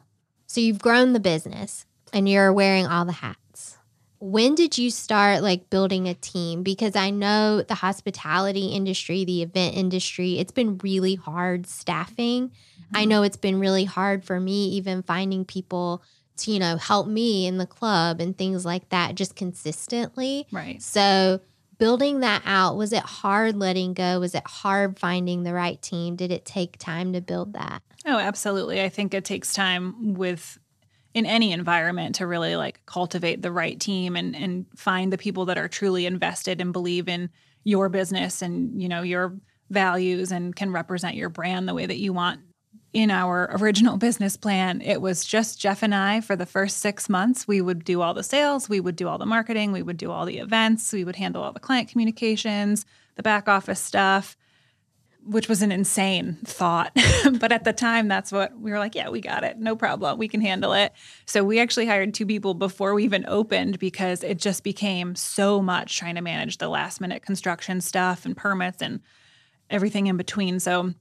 So 0.47 0.61
you've 0.61 0.79
grown 0.79 1.13
the 1.13 1.19
business 1.19 1.85
and 2.13 2.29
you're 2.29 2.53
wearing 2.53 2.87
all 2.87 3.05
the 3.05 3.11
hats. 3.11 3.77
When 4.19 4.55
did 4.55 4.77
you 4.77 4.89
start 4.89 5.43
like 5.43 5.69
building 5.69 6.07
a 6.07 6.13
team? 6.13 6.63
Because 6.63 6.95
I 6.95 7.09
know 7.09 7.61
the 7.61 7.75
hospitality 7.75 8.67
industry, 8.67 9.25
the 9.25 9.43
event 9.43 9.75
industry, 9.75 10.39
it's 10.39 10.51
been 10.51 10.77
really 10.79 11.15
hard 11.15 11.67
staffing. 11.67 12.51
I 12.93 13.01
mm-hmm. 13.01 13.09
know 13.09 13.23
it's 13.23 13.37
been 13.37 13.59
really 13.59 13.85
hard 13.85 14.23
for 14.23 14.39
me, 14.39 14.69
even 14.69 15.03
finding 15.03 15.45
people 15.45 16.03
to, 16.37 16.51
you 16.51 16.59
know, 16.59 16.77
help 16.77 17.07
me 17.07 17.45
in 17.45 17.57
the 17.57 17.65
club 17.65 18.19
and 18.19 18.37
things 18.37 18.65
like 18.65 18.89
that 18.89 19.15
just 19.15 19.35
consistently. 19.35 20.47
Right. 20.51 20.81
So, 20.81 21.41
building 21.77 22.21
that 22.21 22.41
out, 22.45 22.77
was 22.77 22.93
it 22.93 23.03
hard 23.03 23.55
letting 23.55 23.93
go? 23.93 24.19
Was 24.19 24.35
it 24.35 24.45
hard 24.45 24.99
finding 24.99 25.43
the 25.43 25.53
right 25.53 25.81
team? 25.81 26.15
Did 26.15 26.31
it 26.31 26.45
take 26.45 26.77
time 26.77 27.13
to 27.13 27.21
build 27.21 27.53
that? 27.53 27.81
Oh, 28.05 28.17
absolutely. 28.17 28.81
I 28.81 28.89
think 28.89 29.13
it 29.13 29.25
takes 29.25 29.53
time 29.53 30.13
with 30.13 30.57
in 31.13 31.25
any 31.25 31.53
environment 31.53 32.15
to 32.15 32.27
really 32.27 32.55
like 32.57 32.85
cultivate 32.85 33.41
the 33.41 33.51
right 33.51 33.79
team 33.79 34.15
and 34.15 34.35
and 34.35 34.65
find 34.75 35.11
the 35.11 35.17
people 35.17 35.45
that 35.45 35.57
are 35.57 35.69
truly 35.69 36.05
invested 36.05 36.59
and 36.59 36.73
believe 36.73 37.07
in 37.07 37.29
your 37.63 37.89
business 37.89 38.41
and 38.41 38.81
you 38.81 38.89
know 38.89 39.01
your 39.01 39.37
values 39.69 40.31
and 40.31 40.55
can 40.55 40.71
represent 40.71 41.15
your 41.15 41.29
brand 41.29 41.67
the 41.67 41.73
way 41.73 41.85
that 41.85 41.97
you 41.97 42.13
want 42.13 42.41
in 42.95 43.11
our 43.11 43.49
original 43.59 43.97
business 43.97 44.37
plan, 44.37 44.79
it 44.79 45.01
was 45.01 45.25
just 45.25 45.59
Jeff 45.59 45.83
and 45.83 45.93
I 45.93 46.21
for 46.21 46.37
the 46.37 46.45
first 46.45 46.77
six 46.77 47.09
months. 47.09 47.45
We 47.45 47.59
would 47.59 47.83
do 47.83 48.01
all 48.01 48.13
the 48.13 48.23
sales, 48.23 48.69
we 48.69 48.79
would 48.79 48.95
do 48.95 49.09
all 49.09 49.17
the 49.17 49.25
marketing, 49.25 49.73
we 49.73 49.81
would 49.81 49.97
do 49.97 50.11
all 50.11 50.25
the 50.25 50.37
events, 50.37 50.93
we 50.93 51.03
would 51.03 51.17
handle 51.17 51.43
all 51.43 51.51
the 51.51 51.59
client 51.59 51.89
communications, 51.89 52.85
the 53.15 53.21
back 53.21 53.49
office 53.49 53.81
stuff, 53.81 54.37
which 55.25 55.49
was 55.49 55.61
an 55.61 55.73
insane 55.73 56.37
thought. 56.45 56.97
but 57.39 57.51
at 57.51 57.65
the 57.65 57.73
time, 57.73 58.07
that's 58.07 58.31
what 58.31 58.57
we 58.57 58.71
were 58.71 58.79
like, 58.79 58.95
yeah, 58.95 59.09
we 59.09 59.19
got 59.19 59.43
it. 59.43 59.57
No 59.57 59.75
problem. 59.75 60.17
We 60.17 60.29
can 60.29 60.39
handle 60.39 60.71
it. 60.71 60.93
So 61.25 61.43
we 61.43 61.59
actually 61.59 61.87
hired 61.87 62.13
two 62.13 62.25
people 62.25 62.53
before 62.53 62.93
we 62.93 63.03
even 63.03 63.25
opened 63.27 63.77
because 63.77 64.23
it 64.23 64.37
just 64.37 64.63
became 64.63 65.15
so 65.15 65.61
much 65.61 65.97
trying 65.97 66.15
to 66.15 66.21
manage 66.21 66.59
the 66.59 66.69
last 66.69 67.01
minute 67.01 67.23
construction 67.23 67.81
stuff 67.81 68.25
and 68.25 68.37
permits 68.37 68.81
and 68.81 69.01
everything 69.69 70.07
in 70.07 70.15
between. 70.15 70.61
So 70.61 70.93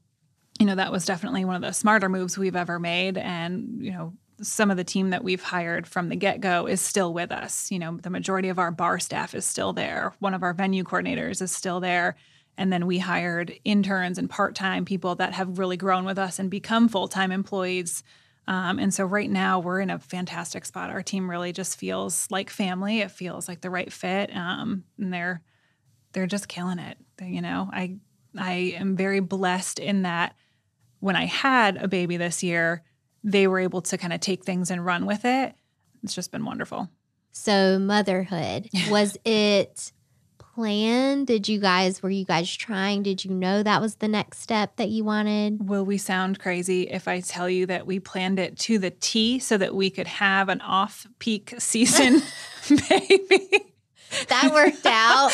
you 0.58 0.66
know, 0.66 0.74
that 0.76 0.92
was 0.92 1.04
definitely 1.04 1.44
one 1.44 1.56
of 1.56 1.62
the 1.62 1.72
smarter 1.72 2.08
moves 2.08 2.38
we've 2.38 2.56
ever 2.56 2.78
made. 2.78 3.18
And, 3.18 3.84
you 3.84 3.90
know, 3.90 4.14
some 4.40 4.70
of 4.70 4.76
the 4.76 4.84
team 4.84 5.10
that 5.10 5.24
we've 5.24 5.42
hired 5.42 5.86
from 5.86 6.08
the 6.08 6.16
get 6.16 6.40
go 6.40 6.66
is 6.66 6.80
still 6.80 7.12
with 7.12 7.32
us. 7.32 7.70
You 7.70 7.78
know, 7.78 7.96
the 7.96 8.10
majority 8.10 8.48
of 8.48 8.58
our 8.58 8.70
bar 8.70 8.98
staff 8.98 9.34
is 9.34 9.44
still 9.44 9.72
there. 9.72 10.12
One 10.18 10.34
of 10.34 10.42
our 10.42 10.52
venue 10.54 10.84
coordinators 10.84 11.42
is 11.42 11.52
still 11.52 11.80
there. 11.80 12.16
And 12.56 12.72
then 12.72 12.86
we 12.86 12.98
hired 12.98 13.52
interns 13.64 14.18
and 14.18 14.30
part 14.30 14.54
time 14.54 14.84
people 14.84 15.16
that 15.16 15.32
have 15.32 15.58
really 15.58 15.76
grown 15.76 16.04
with 16.04 16.18
us 16.18 16.38
and 16.38 16.50
become 16.50 16.88
full 16.88 17.08
time 17.08 17.32
employees. 17.32 18.02
Um, 18.46 18.78
and 18.78 18.92
so 18.92 19.04
right 19.04 19.30
now 19.30 19.58
we're 19.58 19.80
in 19.80 19.90
a 19.90 19.98
fantastic 19.98 20.64
spot. 20.64 20.90
Our 20.90 21.02
team 21.02 21.28
really 21.28 21.52
just 21.52 21.78
feels 21.78 22.28
like 22.30 22.50
family. 22.50 23.00
It 23.00 23.10
feels 23.10 23.48
like 23.48 23.60
the 23.60 23.70
right 23.70 23.90
fit, 23.92 24.34
um, 24.36 24.84
and 24.98 25.12
they're 25.12 25.42
they're 26.12 26.26
just 26.26 26.46
killing 26.46 26.78
it. 26.78 26.98
They, 27.16 27.28
you 27.28 27.40
know, 27.40 27.70
I 27.72 27.96
I 28.36 28.74
am 28.76 28.96
very 28.96 29.20
blessed 29.20 29.78
in 29.78 30.02
that 30.02 30.34
when 31.04 31.16
I 31.16 31.26
had 31.26 31.76
a 31.76 31.86
baby 31.86 32.16
this 32.16 32.42
year, 32.42 32.82
they 33.22 33.46
were 33.46 33.58
able 33.58 33.82
to 33.82 33.98
kind 33.98 34.14
of 34.14 34.20
take 34.20 34.42
things 34.42 34.70
and 34.70 34.82
run 34.82 35.04
with 35.04 35.26
it. 35.26 35.54
It's 36.02 36.14
just 36.14 36.32
been 36.32 36.46
wonderful. 36.46 36.88
So 37.30 37.78
motherhood 37.78 38.70
was 38.88 39.18
it 39.26 39.92
planned? 40.38 41.26
Did 41.26 41.46
you 41.46 41.60
guys 41.60 42.02
were 42.02 42.08
you 42.08 42.24
guys 42.24 42.50
trying? 42.56 43.02
Did 43.02 43.22
you 43.22 43.32
know 43.32 43.62
that 43.62 43.82
was 43.82 43.96
the 43.96 44.08
next 44.08 44.38
step 44.38 44.76
that 44.76 44.88
you 44.88 45.04
wanted? 45.04 45.68
Will 45.68 45.84
we 45.84 45.98
sound 45.98 46.38
crazy 46.38 46.84
if 46.84 47.06
I 47.06 47.20
tell 47.20 47.50
you 47.50 47.66
that 47.66 47.86
we 47.86 48.00
planned 48.00 48.38
it 48.38 48.58
to 48.60 48.78
the 48.78 48.90
T 48.90 49.38
so 49.40 49.58
that 49.58 49.74
we 49.74 49.90
could 49.90 50.06
have 50.06 50.48
an 50.48 50.62
off-peak 50.62 51.52
season 51.58 52.22
baby? 52.88 53.74
That 54.28 54.52
worked 54.54 54.86
out. 54.86 55.32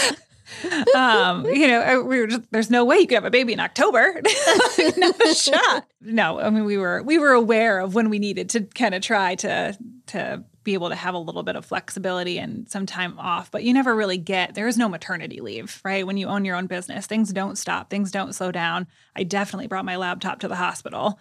Um, 0.94 1.46
you 1.46 1.66
know, 1.66 2.02
we 2.02 2.20
were 2.20 2.26
just, 2.26 2.50
there's 2.50 2.70
no 2.70 2.84
way 2.84 2.98
you 2.98 3.06
could 3.06 3.16
have 3.16 3.24
a 3.24 3.30
baby 3.30 3.52
in 3.52 3.60
October. 3.60 4.20
Not 4.96 5.26
a 5.26 5.34
shot. 5.34 5.86
No, 6.00 6.40
I 6.40 6.50
mean 6.50 6.64
we 6.64 6.78
were 6.78 7.02
we 7.02 7.18
were 7.18 7.32
aware 7.32 7.80
of 7.80 7.94
when 7.94 8.10
we 8.10 8.18
needed 8.18 8.50
to 8.50 8.62
kind 8.62 8.94
of 8.94 9.02
try 9.02 9.34
to 9.36 9.76
to 10.08 10.44
be 10.62 10.74
able 10.74 10.90
to 10.90 10.94
have 10.94 11.14
a 11.14 11.18
little 11.18 11.42
bit 11.42 11.56
of 11.56 11.64
flexibility 11.64 12.38
and 12.38 12.68
some 12.68 12.84
time 12.84 13.18
off, 13.18 13.50
but 13.50 13.64
you 13.64 13.72
never 13.72 13.94
really 13.94 14.18
get 14.18 14.54
there 14.54 14.68
is 14.68 14.76
no 14.76 14.88
maternity 14.88 15.40
leave, 15.40 15.80
right? 15.84 16.06
When 16.06 16.16
you 16.16 16.26
own 16.26 16.44
your 16.44 16.56
own 16.56 16.66
business, 16.66 17.06
things 17.06 17.32
don't 17.32 17.56
stop, 17.56 17.88
things 17.88 18.10
don't 18.10 18.34
slow 18.34 18.52
down. 18.52 18.86
I 19.16 19.22
definitely 19.22 19.68
brought 19.68 19.84
my 19.84 19.96
laptop 19.96 20.40
to 20.40 20.48
the 20.48 20.56
hospital. 20.56 21.18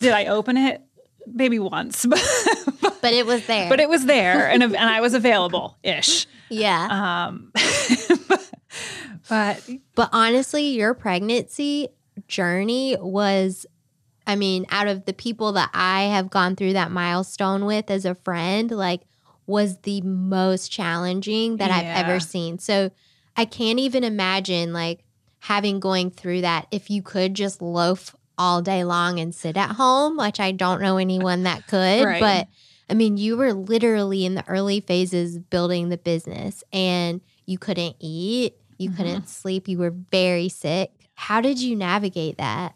Did 0.00 0.12
I 0.12 0.26
open 0.26 0.56
it? 0.56 0.82
Maybe 1.26 1.60
once, 1.60 2.04
but, 2.10 2.20
but 3.00 3.12
it 3.12 3.24
was 3.24 3.46
there. 3.46 3.68
But 3.68 3.78
it 3.78 3.88
was 3.88 4.06
there, 4.06 4.48
and 4.48 4.62
and 4.62 4.76
I 4.76 5.00
was 5.00 5.14
available 5.14 5.78
ish. 5.84 6.26
Yeah. 6.48 7.28
Um, 7.28 7.52
but 8.28 8.50
but 9.28 9.68
but 9.94 10.10
honestly, 10.12 10.68
your 10.68 10.94
pregnancy 10.94 11.88
journey 12.28 12.96
was 13.00 13.66
I 14.26 14.36
mean, 14.36 14.66
out 14.70 14.86
of 14.86 15.04
the 15.04 15.12
people 15.12 15.52
that 15.52 15.70
I 15.74 16.04
have 16.04 16.30
gone 16.30 16.54
through 16.54 16.74
that 16.74 16.90
milestone 16.90 17.64
with 17.64 17.90
as 17.90 18.04
a 18.04 18.14
friend, 18.14 18.70
like 18.70 19.02
was 19.46 19.78
the 19.78 20.00
most 20.02 20.70
challenging 20.70 21.56
that 21.56 21.68
yeah. 21.68 21.76
I've 21.76 22.06
ever 22.06 22.20
seen. 22.20 22.58
So 22.58 22.90
I 23.36 23.44
can't 23.44 23.78
even 23.78 24.04
imagine 24.04 24.72
like 24.72 25.04
having 25.40 25.80
going 25.80 26.10
through 26.10 26.42
that 26.42 26.68
if 26.70 26.90
you 26.90 27.02
could 27.02 27.34
just 27.34 27.60
loaf 27.60 28.14
all 28.38 28.62
day 28.62 28.84
long 28.84 29.18
and 29.18 29.34
sit 29.34 29.56
at 29.56 29.72
home, 29.72 30.16
which 30.16 30.38
I 30.38 30.52
don't 30.52 30.80
know 30.80 30.96
anyone 30.96 31.42
that 31.42 31.66
could, 31.68 32.04
right. 32.04 32.20
but 32.20 32.48
I 32.88 32.94
mean, 32.94 33.16
you 33.16 33.36
were 33.36 33.52
literally 33.52 34.24
in 34.24 34.34
the 34.34 34.46
early 34.48 34.80
phases 34.80 35.38
building 35.38 35.88
the 35.88 35.96
business 35.96 36.62
and 36.72 37.20
you 37.46 37.58
couldn't 37.58 37.96
eat, 37.98 38.54
you 38.82 38.90
mm-hmm. 38.90 38.96
couldn't 38.96 39.28
sleep, 39.28 39.68
you 39.68 39.78
were 39.78 39.94
very 40.10 40.48
sick. 40.48 40.90
How 41.14 41.40
did 41.40 41.60
you 41.60 41.76
navigate 41.76 42.38
that? 42.38 42.74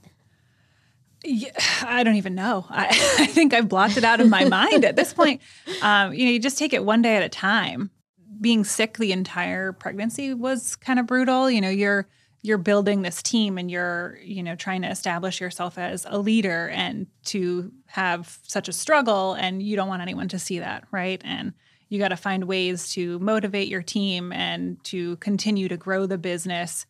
Yeah, 1.25 1.51
I 1.83 2.05
don't 2.05 2.17
even 2.17 2.35
know. 2.35 2.67
I, 2.69 2.87
I, 3.19 3.27
think 3.27 3.53
I've 3.53 3.69
blocked 3.69 3.97
it 3.97 4.05
out 4.05 4.21
of 4.21 4.29
my 4.29 4.45
mind 4.49 4.85
at 4.85 4.97
this 4.97 5.13
point. 5.13 5.41
Um, 5.83 6.13
you 6.13 6.25
know, 6.25 6.31
you 6.31 6.39
just 6.39 6.59
take 6.59 6.73
it 6.73 6.85
one 6.85 7.03
day 7.03 7.17
at 7.17 7.23
a 7.23 7.29
time. 7.29 7.91
Being 8.41 8.65
sick 8.65 8.99
the 8.99 9.13
entire 9.13 9.73
pregnancy 9.73 10.35
was 10.35 10.77
kind 10.77 10.99
of 10.99 11.07
brutal. 11.07 11.51
You 11.51 11.61
know, 11.61 11.71
you're 11.71 12.07
you're 12.43 12.59
building 12.59 13.03
this 13.03 13.23
team 13.23 13.59
and 13.59 13.71
you're 13.71 14.19
you 14.23 14.43
know 14.43 14.55
trying 14.55 14.83
to 14.83 14.89
establish 14.89 15.41
yourself 15.41 15.79
as 15.79 16.07
a 16.09 16.19
leader 16.19 16.69
and 16.69 17.09
to 17.25 17.73
have 17.87 18.39
such 18.43 18.69
a 18.69 18.73
struggle 18.73 19.33
and 19.35 19.63
you 19.63 19.75
don't 19.75 19.89
want 19.89 20.03
anyone 20.03 20.29
to 20.29 20.39
see 20.39 20.61
that 20.61 20.85
right 20.93 21.21
and 21.25 21.55
you 21.89 21.99
got 21.99 22.09
to 22.09 22.17
find 22.17 22.45
ways 22.45 22.91
to 22.91 23.19
motivate 23.19 23.69
your 23.69 23.83
team 23.83 24.33
and 24.33 24.83
to 24.85 25.17
continue 25.17 25.69
to 25.69 25.77
grow 25.77 26.07
the 26.07 26.19
business 26.19 26.87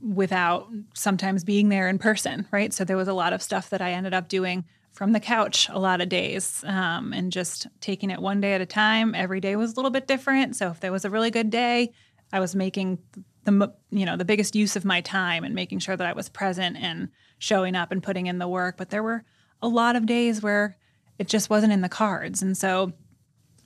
without 0.00 0.68
sometimes 0.94 1.44
being 1.44 1.68
there 1.68 1.88
in 1.88 1.98
person, 1.98 2.46
right? 2.50 2.72
So 2.72 2.84
there 2.84 2.96
was 2.96 3.08
a 3.08 3.14
lot 3.14 3.32
of 3.32 3.42
stuff 3.42 3.70
that 3.70 3.82
I 3.82 3.92
ended 3.92 4.14
up 4.14 4.28
doing 4.28 4.64
from 4.92 5.12
the 5.12 5.20
couch 5.20 5.68
a 5.70 5.78
lot 5.78 6.00
of 6.00 6.08
days 6.08 6.64
um, 6.66 7.12
and 7.12 7.30
just 7.30 7.66
taking 7.80 8.10
it 8.10 8.20
one 8.20 8.40
day 8.40 8.54
at 8.54 8.60
a 8.60 8.66
time. 8.66 9.14
Every 9.14 9.40
day 9.40 9.56
was 9.56 9.72
a 9.72 9.76
little 9.76 9.90
bit 9.90 10.06
different. 10.06 10.56
So 10.56 10.68
if 10.68 10.80
there 10.80 10.92
was 10.92 11.04
a 11.04 11.10
really 11.10 11.30
good 11.30 11.50
day, 11.50 11.92
I 12.32 12.40
was 12.40 12.54
making 12.54 12.98
the 13.44 13.72
you 13.90 14.04
know 14.04 14.16
the 14.16 14.24
biggest 14.24 14.56
use 14.56 14.74
of 14.74 14.84
my 14.84 15.00
time 15.00 15.44
and 15.44 15.54
making 15.54 15.78
sure 15.78 15.96
that 15.96 16.06
I 16.06 16.12
was 16.12 16.28
present 16.28 16.76
and 16.76 17.08
showing 17.38 17.76
up 17.76 17.92
and 17.92 18.02
putting 18.02 18.26
in 18.26 18.38
the 18.38 18.48
work. 18.48 18.76
But 18.76 18.90
there 18.90 19.02
were 19.02 19.24
a 19.62 19.68
lot 19.68 19.96
of 19.96 20.06
days 20.06 20.42
where 20.42 20.76
it 21.18 21.28
just 21.28 21.48
wasn't 21.48 21.72
in 21.72 21.80
the 21.80 21.88
cards, 21.88 22.42
and 22.42 22.56
so 22.56 22.92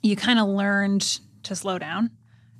you 0.01 0.15
kind 0.15 0.39
of 0.39 0.47
learned 0.47 1.19
to 1.43 1.55
slow 1.55 1.77
down 1.77 2.11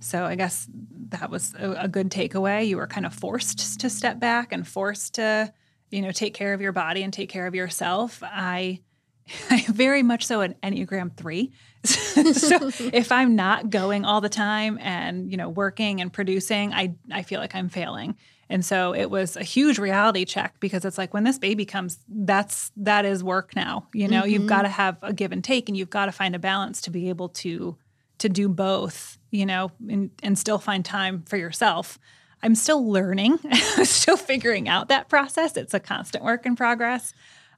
so 0.01 0.25
I 0.25 0.35
guess 0.35 0.67
that 1.09 1.29
was 1.29 1.53
a, 1.57 1.71
a, 1.83 1.87
good 1.87 2.09
takeaway. 2.09 2.67
You 2.67 2.77
were 2.77 2.87
kind 2.87 3.05
of 3.05 3.13
forced 3.13 3.79
to 3.81 3.89
step 3.89 4.19
back 4.19 4.51
and 4.51 4.67
forced 4.67 5.15
to, 5.15 5.53
you 5.91 6.01
know, 6.01 6.11
take 6.11 6.33
care 6.33 6.53
of 6.53 6.61
your 6.61 6.71
body 6.71 7.03
and 7.03 7.13
take 7.13 7.29
care 7.29 7.45
of 7.45 7.53
yourself. 7.53 8.21
I, 8.23 8.81
I 9.51 9.63
very 9.67 10.01
much 10.01 10.25
so 10.25 10.41
an 10.41 10.55
Enneagram 10.63 11.15
three. 11.15 11.51
so 11.83 12.71
if 12.91 13.11
I'm 13.11 13.35
not 13.35 13.69
going 13.69 14.03
all 14.03 14.21
the 14.21 14.29
time 14.29 14.79
and 14.79 15.31
you 15.31 15.37
know 15.37 15.49
working 15.49 16.01
and 16.01 16.11
producing, 16.11 16.73
I 16.73 16.95
I 17.11 17.21
feel 17.23 17.39
like 17.39 17.55
I'm 17.55 17.69
failing. 17.69 18.17
And 18.51 18.65
so 18.65 18.93
it 18.93 19.09
was 19.09 19.37
a 19.37 19.43
huge 19.43 19.79
reality 19.79 20.25
check 20.25 20.59
because 20.59 20.83
it's 20.83 20.97
like 20.97 21.13
when 21.13 21.23
this 21.23 21.39
baby 21.39 21.63
comes, 21.63 21.99
that's 22.09 22.69
that 22.75 23.05
is 23.05 23.23
work 23.23 23.55
now. 23.55 23.87
You 23.93 24.09
know, 24.09 24.23
mm-hmm. 24.23 24.29
you've 24.29 24.47
got 24.47 24.63
to 24.63 24.67
have 24.67 24.97
a 25.01 25.13
give 25.13 25.31
and 25.31 25.41
take 25.41 25.69
and 25.69 25.77
you've 25.77 25.89
got 25.89 26.07
to 26.07 26.11
find 26.11 26.35
a 26.35 26.39
balance 26.39 26.81
to 26.81 26.91
be 26.91 27.07
able 27.07 27.29
to 27.29 27.77
to 28.17 28.27
do 28.27 28.49
both, 28.49 29.17
you 29.31 29.45
know, 29.45 29.71
and, 29.89 30.11
and 30.21 30.37
still 30.37 30.59
find 30.59 30.83
time 30.83 31.23
for 31.23 31.37
yourself. 31.37 31.97
I'm 32.43 32.53
still 32.55 32.85
learning, 32.91 33.37
still 33.83 34.17
figuring 34.17 34.67
out 34.67 34.89
that 34.89 35.07
process. 35.07 35.55
It's 35.55 35.73
a 35.73 35.79
constant 35.79 36.23
work 36.23 36.45
in 36.45 36.57
progress, 36.57 37.13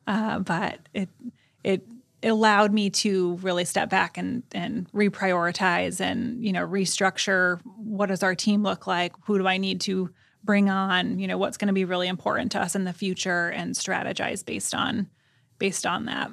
uh, 0.06 0.40
but 0.40 0.78
it 0.94 1.10
it 1.64 1.88
allowed 2.22 2.72
me 2.72 2.92
to 2.92 3.38
really 3.38 3.66
step 3.66 3.90
back 3.90 4.16
and 4.16 4.44
and 4.52 4.92
reprioritize 4.92 6.00
and 6.00 6.46
you 6.46 6.54
know 6.54 6.68
restructure. 6.68 7.60
What 7.78 8.10
does 8.10 8.22
our 8.22 8.36
team 8.36 8.62
look 8.62 8.86
like? 8.86 9.14
Who 9.26 9.40
do 9.40 9.48
I 9.48 9.58
need 9.58 9.82
to 9.82 10.12
bring 10.44 10.70
on? 10.70 11.20
You 11.20 11.28
know, 11.28 11.38
what's 11.38 11.58
going 11.58 11.68
to 11.68 11.74
be 11.74 11.86
really 11.86 12.08
important 12.08 12.52
to 12.54 12.62
us 12.62 12.76
in 12.76 12.84
the 12.84 12.94
future, 12.94 13.50
and 13.50 13.76
strategize 13.76 14.46
based 14.46 14.74
on 14.74 15.10
based 15.60 15.86
on 15.86 16.06
that. 16.06 16.32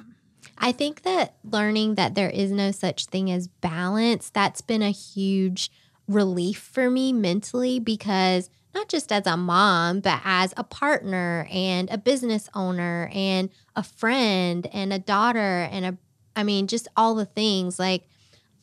I 0.57 0.71
think 0.71 1.03
that 1.03 1.35
learning 1.43 1.95
that 1.95 2.15
there 2.15 2.29
is 2.29 2.51
no 2.51 2.71
such 2.71 3.05
thing 3.05 3.31
as 3.31 3.47
balance, 3.47 4.29
that's 4.29 4.61
been 4.61 4.81
a 4.81 4.91
huge 4.91 5.71
relief 6.07 6.57
for 6.59 6.89
me 6.89 7.13
mentally 7.13 7.79
because 7.79 8.49
not 8.73 8.87
just 8.87 9.11
as 9.11 9.27
a 9.27 9.37
mom, 9.37 9.99
but 9.99 10.21
as 10.23 10.53
a 10.57 10.63
partner 10.63 11.47
and 11.51 11.89
a 11.89 11.97
business 11.97 12.49
owner 12.53 13.09
and 13.13 13.49
a 13.75 13.83
friend 13.83 14.67
and 14.71 14.93
a 14.93 14.99
daughter 14.99 15.67
and 15.71 15.85
a, 15.85 15.97
I 16.35 16.43
mean, 16.43 16.67
just 16.67 16.87
all 16.95 17.15
the 17.15 17.25
things 17.25 17.79
like 17.79 18.03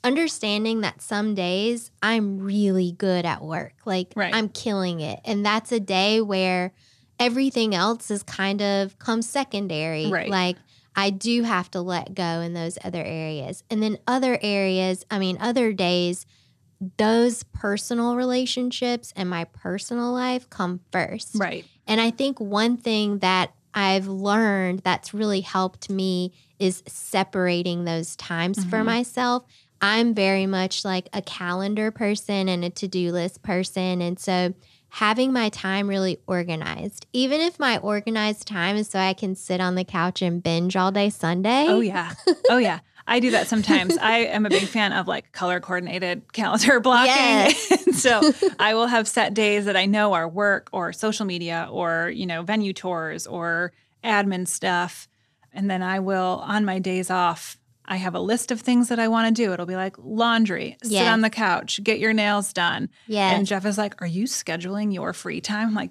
understanding 0.04 0.80
that 0.82 1.02
some 1.02 1.34
days 1.34 1.90
I'm 2.02 2.38
really 2.38 2.92
good 2.92 3.24
at 3.24 3.42
work. 3.42 3.74
Like 3.84 4.12
right. 4.16 4.34
I'm 4.34 4.48
killing 4.48 5.00
it. 5.00 5.20
And 5.24 5.44
that's 5.44 5.72
a 5.72 5.80
day 5.80 6.20
where 6.20 6.72
everything 7.18 7.74
else 7.74 8.10
is 8.10 8.22
kind 8.22 8.62
of 8.62 8.98
comes 8.98 9.28
secondary. 9.28 10.06
Right. 10.06 10.30
Like 10.30 10.56
I 10.94 11.10
do 11.10 11.42
have 11.42 11.70
to 11.72 11.80
let 11.80 12.14
go 12.14 12.40
in 12.40 12.54
those 12.54 12.78
other 12.82 13.02
areas. 13.02 13.62
And 13.70 13.82
then 13.82 13.98
other 14.06 14.38
areas, 14.42 15.04
I 15.10 15.18
mean, 15.18 15.38
other 15.40 15.72
days, 15.72 16.26
those 16.96 17.42
personal 17.42 18.16
relationships 18.16 19.12
and 19.16 19.28
my 19.28 19.44
personal 19.44 20.12
life 20.12 20.48
come 20.48 20.80
first. 20.92 21.36
Right. 21.36 21.64
And 21.86 22.00
I 22.00 22.10
think 22.10 22.40
one 22.40 22.76
thing 22.76 23.18
that 23.18 23.52
I've 23.74 24.08
learned 24.08 24.80
that's 24.80 25.14
really 25.14 25.40
helped 25.40 25.90
me 25.90 26.32
is 26.58 26.82
separating 26.86 27.84
those 27.84 28.16
times 28.16 28.58
mm-hmm. 28.58 28.70
for 28.70 28.82
myself. 28.82 29.44
I'm 29.80 30.14
very 30.14 30.46
much 30.46 30.84
like 30.84 31.08
a 31.12 31.22
calendar 31.22 31.90
person 31.90 32.48
and 32.48 32.64
a 32.64 32.70
to 32.70 32.88
do 32.88 33.12
list 33.12 33.42
person. 33.42 34.02
And 34.02 34.18
so 34.18 34.54
having 34.90 35.32
my 35.32 35.48
time 35.50 35.88
really 35.88 36.18
organized. 36.26 37.06
Even 37.12 37.40
if 37.40 37.58
my 37.58 37.78
organized 37.78 38.46
time 38.46 38.76
is 38.76 38.88
so 38.88 38.98
I 38.98 39.12
can 39.12 39.34
sit 39.34 39.60
on 39.60 39.74
the 39.74 39.84
couch 39.84 40.22
and 40.22 40.42
binge 40.42 40.76
all 40.76 40.90
day 40.90 41.10
Sunday. 41.10 41.66
Oh, 41.68 41.80
yeah. 41.80 42.12
Oh, 42.50 42.56
yeah. 42.56 42.80
I 43.06 43.20
do 43.20 43.30
that 43.32 43.46
sometimes. 43.46 43.96
I 43.98 44.18
am 44.18 44.46
a 44.46 44.50
big 44.50 44.64
fan 44.64 44.92
of 44.92 45.06
like 45.08 45.32
color 45.32 45.60
coordinated 45.60 46.32
calendar 46.32 46.80
blocking. 46.80 47.12
Yes. 47.12 48.00
so 48.02 48.32
I 48.58 48.74
will 48.74 48.86
have 48.86 49.08
set 49.08 49.34
days 49.34 49.64
that 49.64 49.76
I 49.76 49.86
know 49.86 50.12
are 50.12 50.28
work 50.28 50.68
or 50.72 50.92
social 50.92 51.24
media 51.24 51.68
or, 51.70 52.10
you 52.14 52.26
know, 52.26 52.42
venue 52.42 52.72
tours 52.72 53.26
or 53.26 53.72
admin 54.04 54.46
stuff. 54.46 55.08
And 55.52 55.70
then 55.70 55.82
I 55.82 56.00
will, 56.00 56.42
on 56.44 56.64
my 56.64 56.78
days 56.78 57.10
off, 57.10 57.57
I 57.88 57.96
have 57.96 58.14
a 58.14 58.20
list 58.20 58.50
of 58.50 58.60
things 58.60 58.88
that 58.90 58.98
I 58.98 59.08
want 59.08 59.34
to 59.34 59.42
do. 59.42 59.52
It'll 59.52 59.66
be 59.66 59.74
like 59.74 59.96
laundry, 59.98 60.76
sit 60.82 61.06
on 61.06 61.22
the 61.22 61.30
couch, 61.30 61.80
get 61.82 61.98
your 61.98 62.12
nails 62.12 62.52
done. 62.52 62.90
Yeah. 63.06 63.30
And 63.30 63.46
Jeff 63.46 63.64
is 63.64 63.78
like, 63.78 64.00
Are 64.02 64.06
you 64.06 64.24
scheduling 64.24 64.92
your 64.92 65.14
free 65.14 65.40
time? 65.40 65.68
I'm 65.68 65.74
like, 65.74 65.90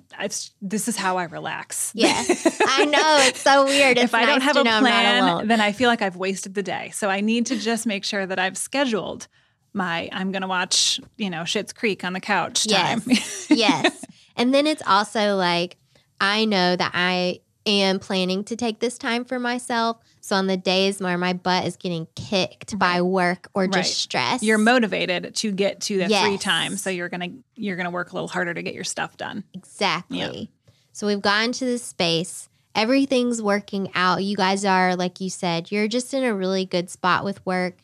This 0.62 0.88
is 0.88 0.96
how 0.96 1.18
I 1.18 1.24
relax. 1.24 1.92
Yeah. 1.96 2.14
I 2.62 2.86
know. 2.86 3.18
It's 3.22 3.42
so 3.42 3.66
weird. 3.66 3.98
It's 3.98 4.06
if 4.06 4.16
I 4.16 4.26
don't 4.28 4.42
have 4.42 4.56
a 4.58 4.64
know 4.64 4.72
I'm 4.72 4.84
not 4.84 4.90
plan, 4.90 5.48
then 5.48 5.60
I 5.60 5.72
feel 5.72 5.90
like 5.90 6.04
I've 6.04 6.16
wasted 6.16 6.54
the 6.54 6.64
day. 6.64 6.92
So 6.94 7.10
I 7.10 7.22
need 7.22 7.48
to 7.48 7.58
just 7.58 7.88
make 7.88 8.06
sure 8.06 8.26
that 8.26 8.38
I've 8.38 8.58
scheduled 8.58 9.28
my 9.74 10.08
I'm 10.12 10.32
going 10.32 10.44
to 10.44 10.48
watch, 10.48 11.00
you 11.18 11.30
know, 11.30 11.42
Schitt's 11.42 11.74
Creek 11.74 12.04
on 12.04 12.14
the 12.14 12.20
couch 12.20 12.68
time. 12.68 13.02
Yes. 13.08 13.48
yes. 13.50 14.06
And 14.36 14.54
then 14.54 14.68
it's 14.68 14.84
also 14.86 15.36
like, 15.36 15.78
I 16.22 16.46
know 16.46 16.76
that 16.76 16.92
I 16.94 17.40
am 17.68 18.00
planning 18.00 18.44
to 18.46 18.56
take 18.56 18.80
this 18.80 18.98
time 18.98 19.26
for 19.26 19.38
myself. 19.40 19.98
So 20.22 20.36
on 20.36 20.48
the 20.48 20.58
days 20.58 21.00
where 21.00 21.18
my 21.18 21.34
butt 21.34 21.66
is 21.66 21.76
getting 21.78 22.08
kicked 22.16 22.80
by 22.80 23.02
work 23.02 23.50
or 23.54 23.68
just 23.68 23.98
stress, 23.98 24.42
You're 24.42 24.58
motivated 24.58 25.36
to 25.36 25.52
get 25.52 25.82
to 25.82 25.98
the 25.98 26.10
free 26.10 26.38
time, 26.38 26.78
so 26.78 26.90
you're 26.90 27.10
gonna 27.10 27.30
you're 27.56 27.76
gonna 27.78 27.92
work 27.92 28.12
a 28.12 28.14
little 28.16 28.28
harder 28.28 28.54
to 28.54 28.62
get 28.62 28.74
your 28.74 28.84
stuff 28.84 29.18
done. 29.18 29.44
Exactly. 29.54 30.50
So 30.92 31.06
we've 31.06 31.22
gotten 31.22 31.52
to 31.54 31.66
this 31.66 31.84
space. 31.84 32.50
Everything's 32.74 33.42
working 33.42 33.90
out. 33.96 34.24
You 34.24 34.36
guys 34.36 34.66
are, 34.66 34.96
like 34.96 35.22
you 35.22 35.30
said, 35.30 35.72
you're 35.72 35.88
just 35.88 36.14
in 36.14 36.24
a 36.24 36.34
really 36.34 36.66
good 36.66 36.90
spot 36.90 37.24
with 37.24 37.44
work. 37.46 37.78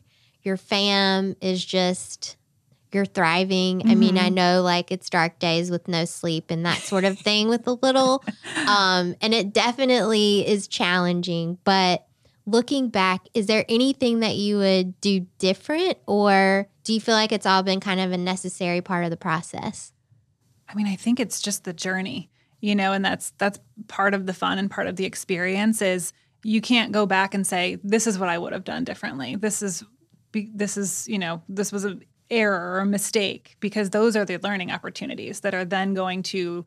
Your 0.43 0.57
fam 0.57 1.35
is 1.41 1.63
just, 1.63 2.35
you're 2.93 3.05
thriving. 3.05 3.89
I 3.89 3.95
mean, 3.95 4.17
I 4.17 4.29
know 4.29 4.61
like 4.61 4.91
it's 4.91 5.09
dark 5.09 5.39
days 5.39 5.71
with 5.71 5.87
no 5.87 6.05
sleep 6.05 6.49
and 6.49 6.65
that 6.65 6.79
sort 6.79 7.03
of 7.03 7.19
thing 7.19 7.49
with 7.49 7.67
a 7.67 7.73
little. 7.73 8.23
Um, 8.67 9.15
and 9.21 9.33
it 9.33 9.51
definitely 9.51 10.47
is 10.47 10.67
challenging. 10.67 11.57
But 11.65 12.07
looking 12.45 12.89
back, 12.89 13.25
is 13.33 13.45
there 13.47 13.65
anything 13.67 14.21
that 14.21 14.35
you 14.35 14.57
would 14.57 14.99
do 15.01 15.21
different 15.37 15.97
or 16.07 16.69
do 16.83 16.93
you 16.93 17.01
feel 17.01 17.15
like 17.15 17.31
it's 17.31 17.45
all 17.45 17.63
been 17.63 17.79
kind 17.79 17.99
of 17.99 18.11
a 18.11 18.17
necessary 18.17 18.81
part 18.81 19.03
of 19.03 19.09
the 19.09 19.17
process? 19.17 19.91
I 20.67 20.75
mean, 20.75 20.87
I 20.87 20.95
think 20.95 21.19
it's 21.19 21.41
just 21.41 21.63
the 21.63 21.73
journey, 21.73 22.29
you 22.61 22.75
know, 22.75 22.93
and 22.93 23.03
that's 23.03 23.31
that's 23.37 23.59
part 23.87 24.13
of 24.13 24.25
the 24.25 24.33
fun 24.33 24.57
and 24.57 24.69
part 24.69 24.87
of 24.87 24.95
the 24.95 25.05
experience 25.05 25.81
is 25.81 26.13
you 26.43 26.61
can't 26.61 26.91
go 26.91 27.05
back 27.05 27.33
and 27.33 27.45
say 27.45 27.79
this 27.83 28.07
is 28.07 28.19
what 28.19 28.29
I 28.29 28.37
would 28.37 28.53
have 28.53 28.63
done 28.63 28.83
differently. 28.83 29.35
This 29.35 29.61
is 29.61 29.83
this 30.33 30.77
is, 30.77 31.07
you 31.07 31.19
know, 31.19 31.41
this 31.47 31.71
was 31.71 31.85
an 31.85 32.03
error 32.29 32.79
or 32.79 32.85
mistake 32.85 33.57
because 33.59 33.89
those 33.89 34.15
are 34.15 34.25
the 34.25 34.37
learning 34.37 34.71
opportunities 34.71 35.41
that 35.41 35.53
are 35.53 35.65
then 35.65 35.93
going 35.93 36.23
to 36.23 36.65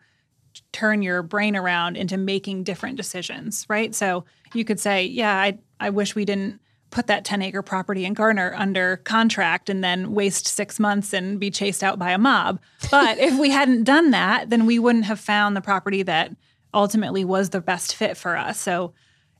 turn 0.72 1.02
your 1.02 1.22
brain 1.22 1.56
around 1.56 1.96
into 1.96 2.16
making 2.16 2.64
different 2.64 2.96
decisions, 2.96 3.66
right? 3.68 3.94
So 3.94 4.24
you 4.54 4.64
could 4.64 4.80
say, 4.80 5.04
yeah, 5.04 5.36
I 5.36 5.58
I 5.78 5.90
wish 5.90 6.14
we 6.14 6.24
didn't 6.24 6.60
put 6.90 7.08
that 7.08 7.24
10 7.24 7.42
acre 7.42 7.62
property 7.62 8.04
in 8.04 8.14
Garner 8.14 8.54
under 8.56 8.98
contract 8.98 9.68
and 9.68 9.82
then 9.82 10.12
waste 10.12 10.46
six 10.46 10.78
months 10.78 11.12
and 11.12 11.38
be 11.38 11.50
chased 11.50 11.82
out 11.82 11.98
by 11.98 12.12
a 12.12 12.18
mob. 12.18 12.60
But 12.90 13.18
if 13.18 13.38
we 13.38 13.50
hadn't 13.50 13.84
done 13.84 14.12
that, 14.12 14.50
then 14.50 14.66
we 14.66 14.78
wouldn't 14.78 15.04
have 15.04 15.20
found 15.20 15.56
the 15.56 15.60
property 15.60 16.02
that 16.04 16.34
ultimately 16.72 17.24
was 17.24 17.50
the 17.50 17.60
best 17.60 17.94
fit 17.94 18.16
for 18.16 18.36
us. 18.36 18.60
So, 18.60 18.94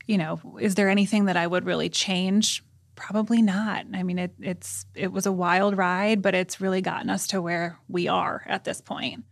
you 0.05 0.17
know, 0.17 0.39
is 0.59 0.75
there 0.75 0.89
anything 0.89 1.25
that 1.25 1.37
I 1.37 1.47
would 1.47 1.65
really 1.65 1.89
change? 1.89 2.63
Probably 2.97 3.43
not. 3.43 3.85
I 3.93 4.01
mean, 4.01 4.17
it, 4.17 4.33
it's 4.41 4.85
it 4.95 5.11
was 5.11 5.27
a 5.27 5.31
wild 5.31 5.77
ride, 5.77 6.21
but 6.23 6.33
it's 6.33 6.59
really 6.59 6.81
gotten 6.81 7.11
us 7.11 7.27
to 7.27 7.41
where 7.41 7.77
we 7.87 8.07
are 8.07 8.43
at 8.47 8.63
this 8.63 8.81
point. 8.81 9.23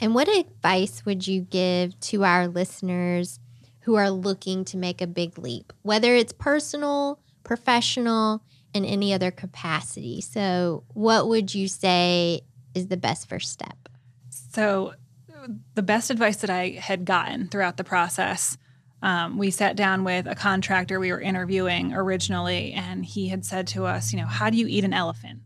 And 0.00 0.16
what 0.16 0.28
advice 0.28 1.06
would 1.06 1.28
you 1.28 1.42
give 1.42 1.98
to 2.00 2.24
our 2.24 2.48
listeners 2.48 3.38
who 3.82 3.94
are 3.94 4.10
looking 4.10 4.64
to 4.66 4.76
make 4.76 5.00
a 5.00 5.06
big 5.06 5.38
leap, 5.38 5.72
whether 5.82 6.16
it's 6.16 6.32
personal, 6.32 7.20
professional, 7.44 8.42
in 8.74 8.84
any 8.84 9.14
other 9.14 9.30
capacity? 9.30 10.20
So, 10.20 10.82
what 10.88 11.28
would 11.28 11.54
you 11.54 11.68
say 11.68 12.40
is 12.74 12.88
the 12.88 12.96
best 12.96 13.28
first 13.28 13.52
step? 13.52 13.88
So, 14.28 14.94
the 15.74 15.82
best 15.82 16.10
advice 16.10 16.38
that 16.38 16.50
I 16.50 16.70
had 16.70 17.04
gotten 17.04 17.46
throughout 17.46 17.76
the 17.76 17.84
process, 17.84 18.58
um, 19.02 19.36
we 19.36 19.50
sat 19.50 19.76
down 19.76 20.04
with 20.04 20.26
a 20.26 20.34
contractor 20.34 20.98
we 21.00 21.10
were 21.10 21.20
interviewing 21.20 21.92
originally, 21.92 22.72
and 22.72 23.04
he 23.04 23.28
had 23.28 23.44
said 23.44 23.66
to 23.68 23.84
us, 23.84 24.12
you 24.12 24.18
know, 24.18 24.26
how 24.26 24.48
do 24.48 24.56
you 24.56 24.66
eat 24.68 24.84
an 24.84 24.94
elephant? 24.94 25.40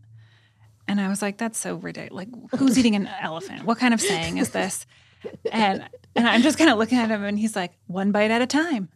And 0.87 1.01
I 1.01 1.09
was 1.09 1.21
like, 1.21 1.37
that's 1.37 1.57
so 1.57 1.75
ridiculous. 1.75 2.27
Like, 2.27 2.59
who's 2.59 2.77
eating 2.79 2.95
an 2.95 3.09
elephant? 3.21 3.65
What 3.65 3.77
kind 3.79 3.93
of 3.93 3.99
saying 3.99 4.37
is 4.37 4.51
this? 4.51 4.85
And 5.51 5.89
and 6.15 6.27
I'm 6.27 6.41
just 6.41 6.57
kind 6.57 6.69
of 6.69 6.77
looking 6.77 6.97
at 6.97 7.09
him, 7.09 7.23
and 7.23 7.37
he's 7.37 7.55
like, 7.55 7.73
one 7.87 8.11
bite 8.11 8.31
at 8.31 8.41
a 8.41 8.47
time. 8.47 8.89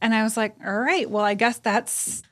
And 0.00 0.14
I 0.14 0.22
was 0.22 0.36
like, 0.36 0.56
all 0.66 0.80
right, 0.80 1.08
well, 1.08 1.24
I 1.24 1.34
guess 1.34 1.58
that's 1.58 2.22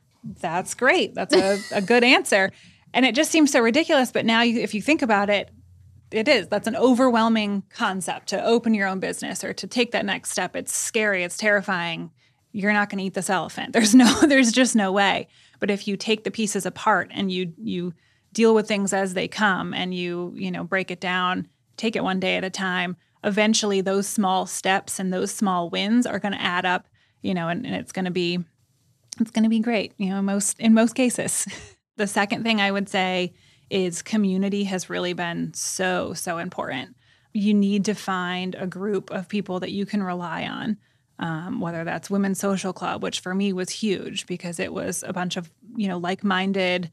that's 0.40 0.74
great. 0.74 1.14
That's 1.14 1.34
a, 1.34 1.58
a 1.76 1.82
good 1.82 2.02
answer. 2.02 2.50
And 2.94 3.04
it 3.04 3.14
just 3.14 3.30
seems 3.30 3.52
so 3.52 3.60
ridiculous. 3.60 4.10
But 4.10 4.24
now, 4.24 4.40
you, 4.42 4.60
if 4.60 4.74
you 4.74 4.82
think 4.82 5.02
about 5.02 5.28
it, 5.30 5.50
it 6.10 6.28
is. 6.28 6.48
That's 6.48 6.66
an 6.66 6.76
overwhelming 6.76 7.64
concept 7.70 8.28
to 8.28 8.44
open 8.44 8.74
your 8.74 8.88
own 8.88 9.00
business 9.00 9.44
or 9.44 9.52
to 9.54 9.66
take 9.66 9.92
that 9.92 10.06
next 10.06 10.30
step. 10.30 10.56
It's 10.56 10.74
scary. 10.74 11.22
It's 11.22 11.36
terrifying. 11.36 12.10
You're 12.52 12.72
not 12.72 12.88
going 12.88 12.98
to 12.98 13.04
eat 13.04 13.14
this 13.14 13.30
elephant. 13.30 13.72
There's 13.74 13.94
no. 13.94 14.20
There's 14.22 14.52
just 14.52 14.74
no 14.74 14.92
way. 14.92 15.28
But 15.60 15.70
if 15.70 15.88
you 15.88 15.96
take 15.96 16.24
the 16.24 16.30
pieces 16.30 16.66
apart 16.66 17.10
and 17.12 17.30
you 17.30 17.52
you 17.56 17.94
deal 18.32 18.54
with 18.54 18.68
things 18.68 18.92
as 18.92 19.14
they 19.14 19.28
come 19.28 19.74
and 19.74 19.94
you 19.94 20.32
you 20.36 20.50
know 20.50 20.64
break 20.64 20.90
it 20.90 21.00
down, 21.00 21.48
take 21.76 21.96
it 21.96 22.04
one 22.04 22.20
day 22.20 22.36
at 22.36 22.44
a 22.44 22.50
time. 22.50 22.96
Eventually, 23.24 23.80
those 23.80 24.06
small 24.06 24.46
steps 24.46 24.98
and 24.98 25.12
those 25.12 25.32
small 25.32 25.68
wins 25.70 26.06
are 26.06 26.18
going 26.18 26.32
to 26.32 26.42
add 26.42 26.64
up. 26.64 26.88
You 27.20 27.34
know, 27.34 27.48
and, 27.48 27.66
and 27.66 27.74
it's 27.74 27.92
going 27.92 28.04
to 28.04 28.12
be 28.12 28.44
it's 29.20 29.30
going 29.30 29.44
to 29.44 29.50
be 29.50 29.60
great 29.60 29.92
you 29.98 30.10
know 30.10 30.22
most 30.22 30.58
in 30.60 30.74
most 30.74 30.94
cases 30.94 31.46
the 31.96 32.06
second 32.06 32.42
thing 32.42 32.60
i 32.60 32.70
would 32.70 32.88
say 32.88 33.32
is 33.70 34.02
community 34.02 34.64
has 34.64 34.90
really 34.90 35.12
been 35.12 35.52
so 35.54 36.12
so 36.14 36.38
important. 36.38 36.96
You 37.32 37.54
need 37.54 37.84
to 37.86 37.94
find 37.94 38.54
a 38.54 38.66
group 38.66 39.10
of 39.10 39.28
people 39.28 39.60
that 39.60 39.70
you 39.70 39.86
can 39.86 40.02
rely 40.02 40.44
on 40.46 40.78
um, 41.18 41.60
whether 41.60 41.84
that's 41.84 42.10
women's 42.10 42.38
social 42.38 42.72
club 42.72 43.02
which 43.02 43.20
for 43.20 43.34
me 43.34 43.52
was 43.52 43.70
huge 43.70 44.26
because 44.26 44.58
it 44.58 44.72
was 44.72 45.02
a 45.06 45.12
bunch 45.12 45.36
of 45.36 45.50
you 45.76 45.88
know 45.88 45.98
like-minded 45.98 46.90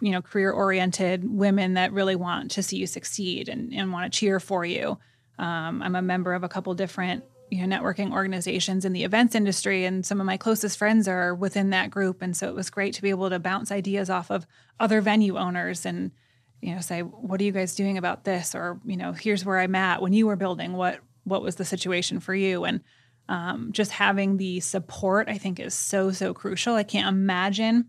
you 0.00 0.12
know 0.12 0.22
career 0.22 0.52
oriented 0.52 1.28
women 1.28 1.74
that 1.74 1.92
really 1.92 2.16
want 2.16 2.50
to 2.52 2.62
see 2.62 2.76
you 2.76 2.86
succeed 2.86 3.48
and, 3.48 3.72
and 3.72 3.92
want 3.92 4.10
to 4.10 4.18
cheer 4.18 4.38
for 4.38 4.64
you. 4.64 4.98
Um, 5.38 5.82
i'm 5.82 5.96
a 5.96 6.02
member 6.02 6.34
of 6.34 6.44
a 6.44 6.48
couple 6.48 6.74
different 6.74 7.24
you 7.50 7.66
know 7.66 7.76
networking 7.76 8.12
organizations 8.12 8.84
in 8.84 8.92
the 8.92 9.04
events 9.04 9.34
industry 9.34 9.84
and 9.84 10.06
some 10.06 10.20
of 10.20 10.26
my 10.26 10.36
closest 10.36 10.78
friends 10.78 11.08
are 11.08 11.34
within 11.34 11.70
that 11.70 11.90
group. 11.90 12.22
And 12.22 12.36
so 12.36 12.48
it 12.48 12.54
was 12.54 12.70
great 12.70 12.94
to 12.94 13.02
be 13.02 13.10
able 13.10 13.28
to 13.28 13.38
bounce 13.38 13.72
ideas 13.72 14.08
off 14.08 14.30
of 14.30 14.46
other 14.78 15.00
venue 15.00 15.36
owners 15.36 15.84
and 15.84 16.12
you 16.60 16.74
know 16.74 16.80
say 16.80 17.00
what 17.00 17.40
are 17.40 17.44
you 17.44 17.52
guys 17.52 17.74
doing 17.74 17.98
about 17.98 18.24
this? 18.24 18.54
or 18.54 18.80
you 18.84 18.96
know 18.96 19.12
here's 19.12 19.44
where 19.44 19.58
i'm 19.58 19.74
at 19.74 20.00
when 20.00 20.12
you 20.12 20.26
were 20.26 20.36
building. 20.36 20.74
What 20.74 21.00
what 21.24 21.42
was 21.42 21.56
the 21.56 21.64
situation 21.64 22.20
for 22.20 22.34
you? 22.34 22.64
And 22.64 22.80
um, 23.28 23.70
just 23.72 23.92
having 23.92 24.38
the 24.38 24.58
support 24.60 25.28
i 25.28 25.38
think 25.38 25.58
is 25.58 25.74
so 25.74 26.12
so 26.12 26.32
crucial. 26.32 26.74
I 26.74 26.84
can't 26.84 27.08
imagine 27.08 27.86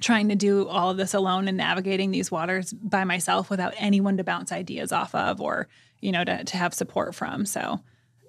trying 0.00 0.28
to 0.28 0.34
do 0.34 0.66
all 0.68 0.90
of 0.90 0.96
this 0.96 1.14
alone 1.14 1.48
and 1.48 1.56
navigating 1.56 2.10
these 2.10 2.30
waters 2.30 2.72
by 2.72 3.04
myself 3.04 3.48
without 3.48 3.72
anyone 3.76 4.16
to 4.16 4.24
bounce 4.24 4.50
ideas 4.50 4.92
off 4.92 5.14
of 5.14 5.40
or 5.40 5.68
you 6.00 6.12
know 6.12 6.24
to, 6.24 6.44
to 6.44 6.56
have 6.58 6.74
support 6.74 7.14
from. 7.14 7.46
So 7.46 7.80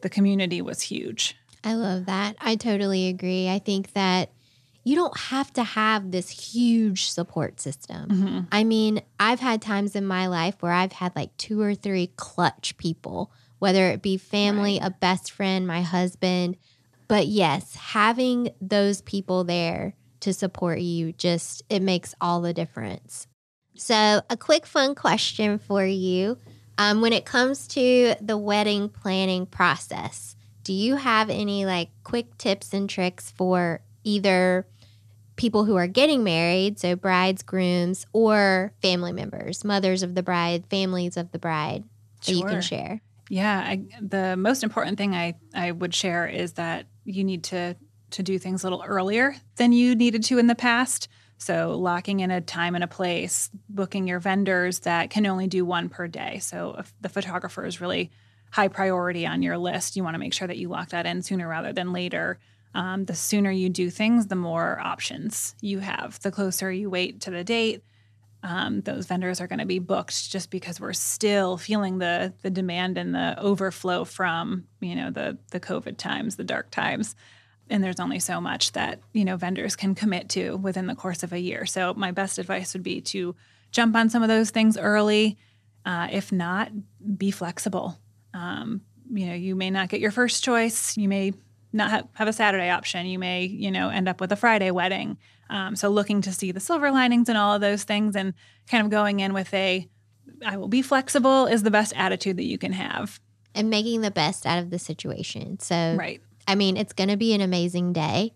the 0.04 0.10
community 0.10 0.62
was 0.62 0.82
huge 0.82 1.36
I 1.64 1.76
love 1.76 2.08
that. 2.08 2.36
I 2.42 2.56
totally 2.56 3.08
agree. 3.08 3.48
I 3.48 3.60
think 3.60 3.94
that 3.94 4.32
you 4.84 4.96
don't 4.96 5.18
have 5.18 5.52
to 5.54 5.64
have 5.64 6.12
this 6.12 6.30
huge 6.30 7.10
support 7.10 7.62
system. 7.62 8.10
Mm-hmm. 8.10 8.40
I 8.52 8.66
mean, 8.66 9.02
I've 9.18 9.40
had 9.40 9.62
times 9.62 9.96
in 9.96 10.06
my 10.06 10.28
life 10.28 10.56
where 10.60 10.74
I've 10.74 10.92
had 10.92 11.16
like 11.16 11.36
two 11.38 11.62
or 11.62 11.74
three 11.74 12.08
clutch 12.18 12.76
people, 12.78 13.32
whether 13.60 13.88
it 13.88 14.02
be 14.02 14.18
family, 14.18 14.78
a 14.80 14.90
best 14.90 15.32
friend, 15.32 15.66
my 15.66 15.82
husband. 15.82 16.58
But 17.08 17.28
yes, 17.28 17.76
having 17.76 18.50
those 18.60 19.02
people 19.02 19.46
there 19.46 19.94
to 20.20 20.34
support 20.34 20.80
you 20.80 21.14
just 21.14 21.64
it 21.70 21.82
makes 21.82 22.14
all 22.20 22.42
the 22.42 22.54
difference. 22.54 23.28
So, 23.76 24.22
a 24.30 24.38
quick 24.38 24.66
fun 24.66 24.96
question 24.96 25.58
for 25.60 25.86
you. 25.86 26.38
Um, 26.78 27.02
when 27.02 27.14
it 27.14 27.26
comes 27.26 27.68
to 27.70 28.16
the 28.20 28.38
wedding 28.38 28.90
planning 28.90 29.46
process, 29.46 30.36
do 30.64 30.74
you 30.74 30.96
have 30.96 31.30
any 31.30 31.66
like 31.66 31.90
quick 32.04 32.38
tips 32.38 32.74
and 32.74 32.90
tricks 32.90 33.32
for 33.32 33.82
either 34.04 34.66
people 35.36 35.66
who 35.66 35.76
are 35.76 35.88
getting 35.88 36.24
married, 36.24 36.80
so 36.80 36.96
brides, 36.96 37.44
grooms, 37.44 38.06
or 38.14 38.74
family 38.82 39.12
members, 39.12 39.64
mothers 39.64 40.04
of 40.04 40.16
the 40.16 40.24
bride, 40.24 40.66
families 40.70 41.18
of 41.18 41.32
the 41.32 41.40
bride 41.40 41.84
sure. 42.22 42.36
that 42.36 42.40
you 42.40 42.46
can 42.46 42.62
share? 42.62 43.02
Yeah, 43.30 43.60
I, 43.60 43.84
the 44.02 44.36
most 44.38 44.64
important 44.64 44.98
thing 44.98 45.16
I, 45.16 45.36
I 45.54 45.72
would 45.72 45.94
share 45.94 46.28
is 46.28 46.54
that 46.54 46.86
you 47.06 47.24
need 47.24 47.44
to 47.46 47.76
to 48.12 48.22
do 48.22 48.38
things 48.38 48.64
a 48.64 48.68
little 48.68 48.84
earlier 48.86 49.36
than 49.56 49.72
you 49.72 49.96
needed 49.96 50.24
to 50.24 50.38
in 50.38 50.46
the 50.46 50.54
past. 50.54 51.08
So 51.38 51.78
locking 51.78 52.22
in 52.22 52.32
a 52.32 52.42
time 52.42 52.76
and 52.76 52.84
a 52.84 52.88
place, 52.88 53.50
booking 53.70 54.08
your 54.08 54.20
vendors 54.20 54.80
that 54.80 55.10
can 55.10 55.26
only 55.26 55.48
do 55.48 55.66
one 55.66 55.90
per 55.90 56.08
day. 56.08 56.40
So 56.40 56.76
if 56.80 56.94
the 57.02 57.10
photographer 57.10 57.66
is 57.66 57.82
really 57.82 58.12
high 58.52 58.68
priority 58.68 59.26
on 59.26 59.42
your 59.42 59.58
list, 59.58 59.96
you 59.96 60.04
want 60.04 60.14
to 60.14 60.20
make 60.20 60.34
sure 60.34 60.48
that 60.48 60.58
you 60.58 60.70
lock 60.70 60.90
that 60.90 61.06
in 61.06 61.22
sooner 61.22 61.48
rather 61.48 61.74
than 61.74 61.92
later. 61.92 62.40
Um, 62.76 63.06
the 63.06 63.16
sooner 63.16 63.52
you 63.52 63.70
do 63.70 63.90
things, 63.90 64.28
the 64.28 64.36
more 64.36 64.80
options 64.80 65.56
you 65.62 65.80
have. 65.80 66.20
The 66.22 66.32
closer 66.32 66.72
you 66.72 66.90
wait 66.90 67.22
to 67.22 67.32
the 67.32 67.44
date, 67.44 67.84
um, 68.44 68.82
those 68.82 69.06
vendors 69.06 69.40
are 69.40 69.48
going 69.48 69.60
to 69.60 69.66
be 69.66 69.80
booked 69.80 70.30
just 70.30 70.52
because 70.52 70.80
we're 70.80 70.94
still 70.94 71.58
feeling 71.58 72.00
the 72.00 72.34
the 72.42 72.50
demand 72.50 72.98
and 72.98 73.16
the 73.16 73.40
overflow 73.40 74.04
from 74.04 74.66
you 74.82 74.96
know 74.96 75.12
the 75.12 75.38
the 75.52 75.60
COVID 75.60 75.98
times, 75.98 76.36
the 76.36 76.44
dark 76.44 76.70
times. 76.70 77.16
And 77.70 77.84
there's 77.84 78.00
only 78.00 78.20
so 78.20 78.42
much 78.42 78.74
that 78.74 79.00
you 79.14 79.26
know 79.26 79.38
vendors 79.38 79.76
can 79.76 79.96
commit 79.96 80.30
to 80.30 80.58
within 80.58 80.88
the 80.88 80.96
course 80.96 81.24
of 81.24 81.34
a 81.34 81.40
year. 81.40 81.66
So 81.66 81.94
my 81.94 82.12
best 82.12 82.38
advice 82.38 82.74
would 82.74 82.84
be 82.84 83.02
to 83.02 83.36
jump 83.72 83.96
on 83.96 84.10
some 84.10 84.22
of 84.22 84.30
those 84.30 84.50
things 84.50 84.78
early. 84.78 85.38
Uh, 85.86 86.08
if 86.12 86.32
not, 86.32 86.72
be 87.18 87.32
flexible. 87.32 87.98
Um, 88.34 88.82
you 89.12 89.26
know, 89.26 89.34
you 89.34 89.56
may 89.56 89.70
not 89.70 89.90
get 89.90 90.00
your 90.00 90.12
first 90.12 90.44
choice. 90.44 90.98
You 90.98 91.08
may 91.10 91.34
not 91.72 91.90
have, 91.90 92.08
have 92.14 92.28
a 92.28 92.34
Saturday 92.34 92.70
option. 92.70 93.06
You 93.06 93.20
may, 93.20 93.46
you 93.46 93.72
know, 93.72 93.90
end 93.90 94.08
up 94.08 94.22
with 94.22 94.32
a 94.32 94.36
Friday 94.36 94.72
wedding. 94.72 95.18
Um, 95.50 95.76
so 95.76 95.90
looking 95.90 96.22
to 96.22 96.32
see 96.32 96.52
the 96.52 96.60
silver 96.60 96.92
linings 96.92 97.30
and 97.30 97.38
all 97.38 97.54
of 97.54 97.62
those 97.62 97.84
things 97.84 98.16
and 98.16 98.34
kind 98.68 98.86
of 98.86 98.92
going 98.92 99.20
in 99.20 99.34
with 99.34 99.54
a 99.54 99.88
I 100.46 100.58
will 100.58 100.68
be 100.68 100.82
flexible 100.82 101.46
is 101.46 101.64
the 101.64 101.72
best 101.72 101.94
attitude 101.96 102.38
that 102.38 102.46
you 102.46 102.58
can 102.58 102.74
have. 102.74 103.20
And 103.56 103.70
making 103.70 104.02
the 104.02 104.12
best 104.12 104.46
out 104.46 104.60
of 104.60 104.70
the 104.70 104.80
situation. 104.80 105.60
So, 105.60 105.96
Right. 105.98 106.22
I 106.48 106.56
mean, 106.56 106.78
it's 106.78 106.94
going 106.94 107.10
to 107.10 107.18
be 107.18 107.34
an 107.34 107.42
amazing 107.42 107.94
day 107.94 108.34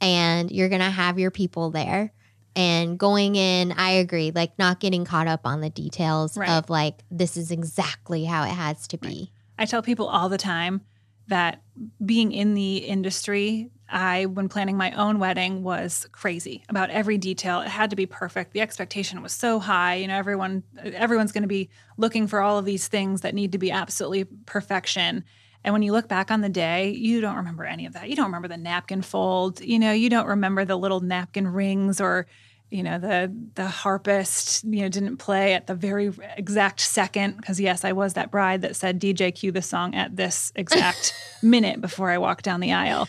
and 0.00 0.50
you're 0.50 0.68
going 0.68 0.80
to 0.80 0.90
have 0.90 1.18
your 1.18 1.30
people 1.30 1.70
there. 1.70 2.12
And 2.56 2.98
going 2.98 3.34
in, 3.34 3.72
I 3.72 3.90
agree, 3.90 4.30
like 4.32 4.58
not 4.58 4.78
getting 4.78 5.04
caught 5.04 5.26
up 5.26 5.40
on 5.44 5.60
the 5.60 5.70
details 5.70 6.36
Right. 6.36 6.50
of 6.50 6.70
like, 6.70 7.02
this 7.10 7.36
is 7.36 7.50
exactly 7.50 8.24
how 8.24 8.44
it 8.44 8.50
has 8.50 8.86
to 8.88 8.98
be. 8.98 9.32
I 9.58 9.64
tell 9.64 9.82
people 9.82 10.06
all 10.06 10.28
the 10.28 10.38
time 10.38 10.82
that 11.26 11.62
being 12.04 12.32
in 12.32 12.54
the 12.54 12.76
industry, 12.76 13.70
I, 13.88 14.26
when 14.26 14.48
planning 14.48 14.76
my 14.76 14.92
own 14.92 15.18
wedding, 15.18 15.62
was 15.62 16.06
crazy 16.12 16.64
about 16.68 16.90
every 16.90 17.18
detail. 17.18 17.60
It 17.60 17.68
had 17.68 17.90
to 17.90 17.96
be 17.96 18.06
perfect. 18.06 18.52
The 18.52 18.60
expectation 18.60 19.22
was 19.22 19.32
so 19.32 19.58
high. 19.58 19.96
You 19.96 20.08
know, 20.08 20.16
everyone, 20.16 20.62
everyone's 20.82 21.32
going 21.32 21.42
to 21.42 21.48
be 21.48 21.70
looking 21.96 22.26
for 22.26 22.40
all 22.40 22.58
of 22.58 22.64
these 22.64 22.88
things 22.88 23.22
that 23.22 23.34
need 23.34 23.52
to 23.52 23.58
be 23.58 23.70
absolutely 23.70 24.24
perfection. 24.46 25.24
And 25.64 25.72
when 25.72 25.82
you 25.82 25.92
look 25.92 26.08
back 26.08 26.30
on 26.30 26.42
the 26.42 26.48
day, 26.50 26.90
you 26.90 27.22
don't 27.22 27.36
remember 27.36 27.64
any 27.64 27.86
of 27.86 27.94
that. 27.94 28.10
You 28.10 28.16
don't 28.16 28.26
remember 28.26 28.48
the 28.48 28.58
napkin 28.58 29.00
fold. 29.00 29.60
You 29.60 29.78
know, 29.78 29.92
you 29.92 30.10
don't 30.10 30.26
remember 30.26 30.64
the 30.66 30.76
little 30.76 31.00
napkin 31.00 31.48
rings 31.48 32.00
or 32.00 32.26
you 32.70 32.82
know 32.82 32.98
the 32.98 33.32
the 33.54 33.68
harpist 33.68 34.64
you 34.64 34.82
know 34.82 34.88
didn't 34.88 35.18
play 35.18 35.54
at 35.54 35.68
the 35.68 35.74
very 35.76 36.12
exact 36.36 36.80
second 36.80 37.36
because 37.36 37.60
yes 37.60 37.84
i 37.84 37.92
was 37.92 38.14
that 38.14 38.32
bride 38.32 38.62
that 38.62 38.74
said 38.74 39.00
dj 39.00 39.32
cue 39.32 39.52
the 39.52 39.62
song 39.62 39.94
at 39.94 40.16
this 40.16 40.50
exact 40.56 41.14
minute 41.42 41.80
before 41.80 42.10
i 42.10 42.18
walked 42.18 42.44
down 42.44 42.58
the 42.58 42.72
aisle 42.72 43.06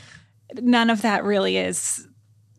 none 0.62 0.91
of 0.91 1.01
that 1.01 1.24
really 1.24 1.58
is 1.58 2.08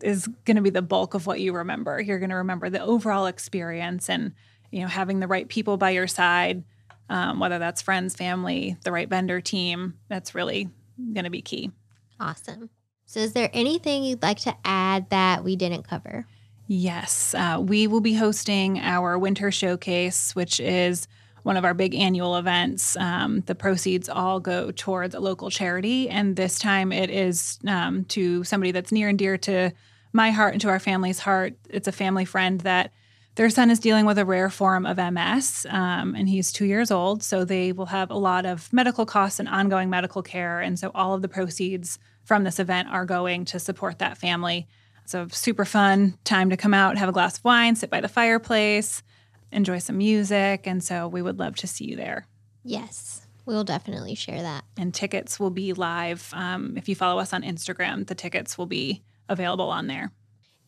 is 0.03 0.27
going 0.45 0.57
to 0.57 0.63
be 0.63 0.71
the 0.71 0.83
bulk 0.83 1.15
of 1.15 1.27
what 1.27 1.39
you 1.39 1.53
remember 1.53 2.01
you're 2.01 2.19
going 2.19 2.31
to 2.31 2.37
remember 2.37 2.69
the 2.69 2.83
overall 2.83 3.27
experience 3.27 4.11
and 4.11 4.33
you 4.73 4.81
know 4.81 4.89
having 4.89 5.21
the 5.21 5.29
right 5.29 5.49
people 5.49 5.77
by 5.77 5.91
your 5.91 6.09
side 6.09 6.65
um, 7.09 7.39
whether 7.39 7.59
that's 7.59 7.83
friends 7.83 8.15
family 8.15 8.77
the 8.85 8.93
right 8.93 9.09
vendor 9.09 9.41
team 9.41 9.95
that's 10.09 10.35
really 10.35 10.69
going 11.15 11.25
to 11.25 11.31
be 11.31 11.43
key 11.43 11.71
Awesome. 12.19 12.71
So, 13.05 13.21
is 13.21 13.33
there 13.33 13.51
anything 13.53 14.05
you'd 14.05 14.23
like 14.23 14.41
to 14.41 14.55
add 14.65 15.11
that 15.11 15.45
we 15.45 15.57
didn't 15.57 15.85
cover? 15.85 16.27
Yes, 16.67 17.35
uh, 17.35 17.63
we 17.65 17.87
will 17.87 18.01
be 18.01 18.15
hosting 18.15 18.81
our 18.81 19.19
winter 19.19 19.53
showcase, 19.53 20.35
which 20.35 20.59
is 20.59 21.07
one 21.45 21.57
of 21.57 21.65
our 21.65 21.75
big 21.75 21.95
annual 21.95 22.37
events. 22.37 22.97
Um, 22.97 23.41
the 23.47 23.55
proceeds 23.55 24.09
all 24.09 24.41
go 24.41 24.73
towards 24.73 25.15
a 25.15 25.21
local 25.21 25.51
charity, 25.51 26.09
and 26.09 26.35
this 26.35 26.59
time 26.59 26.91
it 26.91 27.11
is 27.11 27.61
um, 27.69 28.05
to 28.07 28.43
somebody 28.43 28.73
that's 28.73 28.91
near 28.91 29.09
and 29.09 29.19
dear 29.19 29.39
to 29.39 29.73
my 30.13 30.31
heart 30.31 30.55
and 30.55 30.61
to 30.63 30.69
our 30.69 30.81
family's 30.81 31.21
heart. 31.21 31.55
It's 31.69 31.87
a 31.87 31.93
family 31.93 32.25
friend 32.25 32.61
that 32.63 32.93
their 33.37 33.49
son 33.51 33.71
is 33.71 33.79
dealing 33.79 34.07
with 34.07 34.19
a 34.19 34.25
rare 34.25 34.51
form 34.51 34.85
of 34.85 34.97
MS, 34.97 35.67
um, 35.71 36.15
and 36.15 36.29
he's 36.29 36.51
two 36.51 36.65
years 36.65 36.91
old. 36.91 37.23
So 37.23 37.45
they 37.45 37.73
will 37.73 37.87
have 37.87 38.11
a 38.11 38.17
lot 38.19 38.45
of 38.45 38.73
medical 38.73 39.07
costs 39.07 39.39
and 39.39 39.49
ongoing 39.49 39.89
medical 39.89 40.23
care, 40.23 40.61
and 40.61 40.79
so 40.79 40.91
all 40.95 41.15
of 41.15 41.23
the 41.23 41.29
proceeds 41.29 41.99
from 42.25 42.45
this 42.45 42.59
event 42.59 42.89
are 42.91 43.05
going 43.05 43.45
to 43.47 43.59
support 43.59 44.01
that 44.01 44.19
family. 44.19 44.67
It's 45.05 45.15
a 45.15 45.29
super 45.31 45.65
fun 45.65 46.19
time 46.25 46.51
to 46.51 46.57
come 46.57 46.75
out, 46.75 46.99
have 46.99 47.09
a 47.09 47.13
glass 47.13 47.39
of 47.39 47.45
wine, 47.45 47.77
sit 47.77 47.91
by 47.91 48.01
the 48.01 48.09
fireplace, 48.09 49.05
enjoy 49.53 49.79
some 49.79 49.99
music. 49.99 50.67
And 50.67 50.83
so 50.83 51.07
we 51.07 51.23
would 51.23 51.39
love 51.39 51.55
to 51.57 51.69
see 51.69 51.85
you 51.85 51.95
there. 51.95 52.27
Yes, 52.65 53.25
we'll 53.45 53.63
definitely 53.63 54.17
share 54.17 54.43
that. 54.43 54.65
And 54.77 54.93
tickets 54.93 55.39
will 55.39 55.51
be 55.51 55.73
live. 55.73 56.29
Um, 56.33 56.77
if 56.77 56.89
you 56.89 56.97
follow 56.97 57.21
us 57.21 57.33
on 57.33 57.43
Instagram, 57.43 58.09
the 58.09 58.17
tickets 58.17 58.59
will 58.59 58.67
be 58.67 59.05
available 59.29 59.71
on 59.71 59.87
there. 59.87 60.11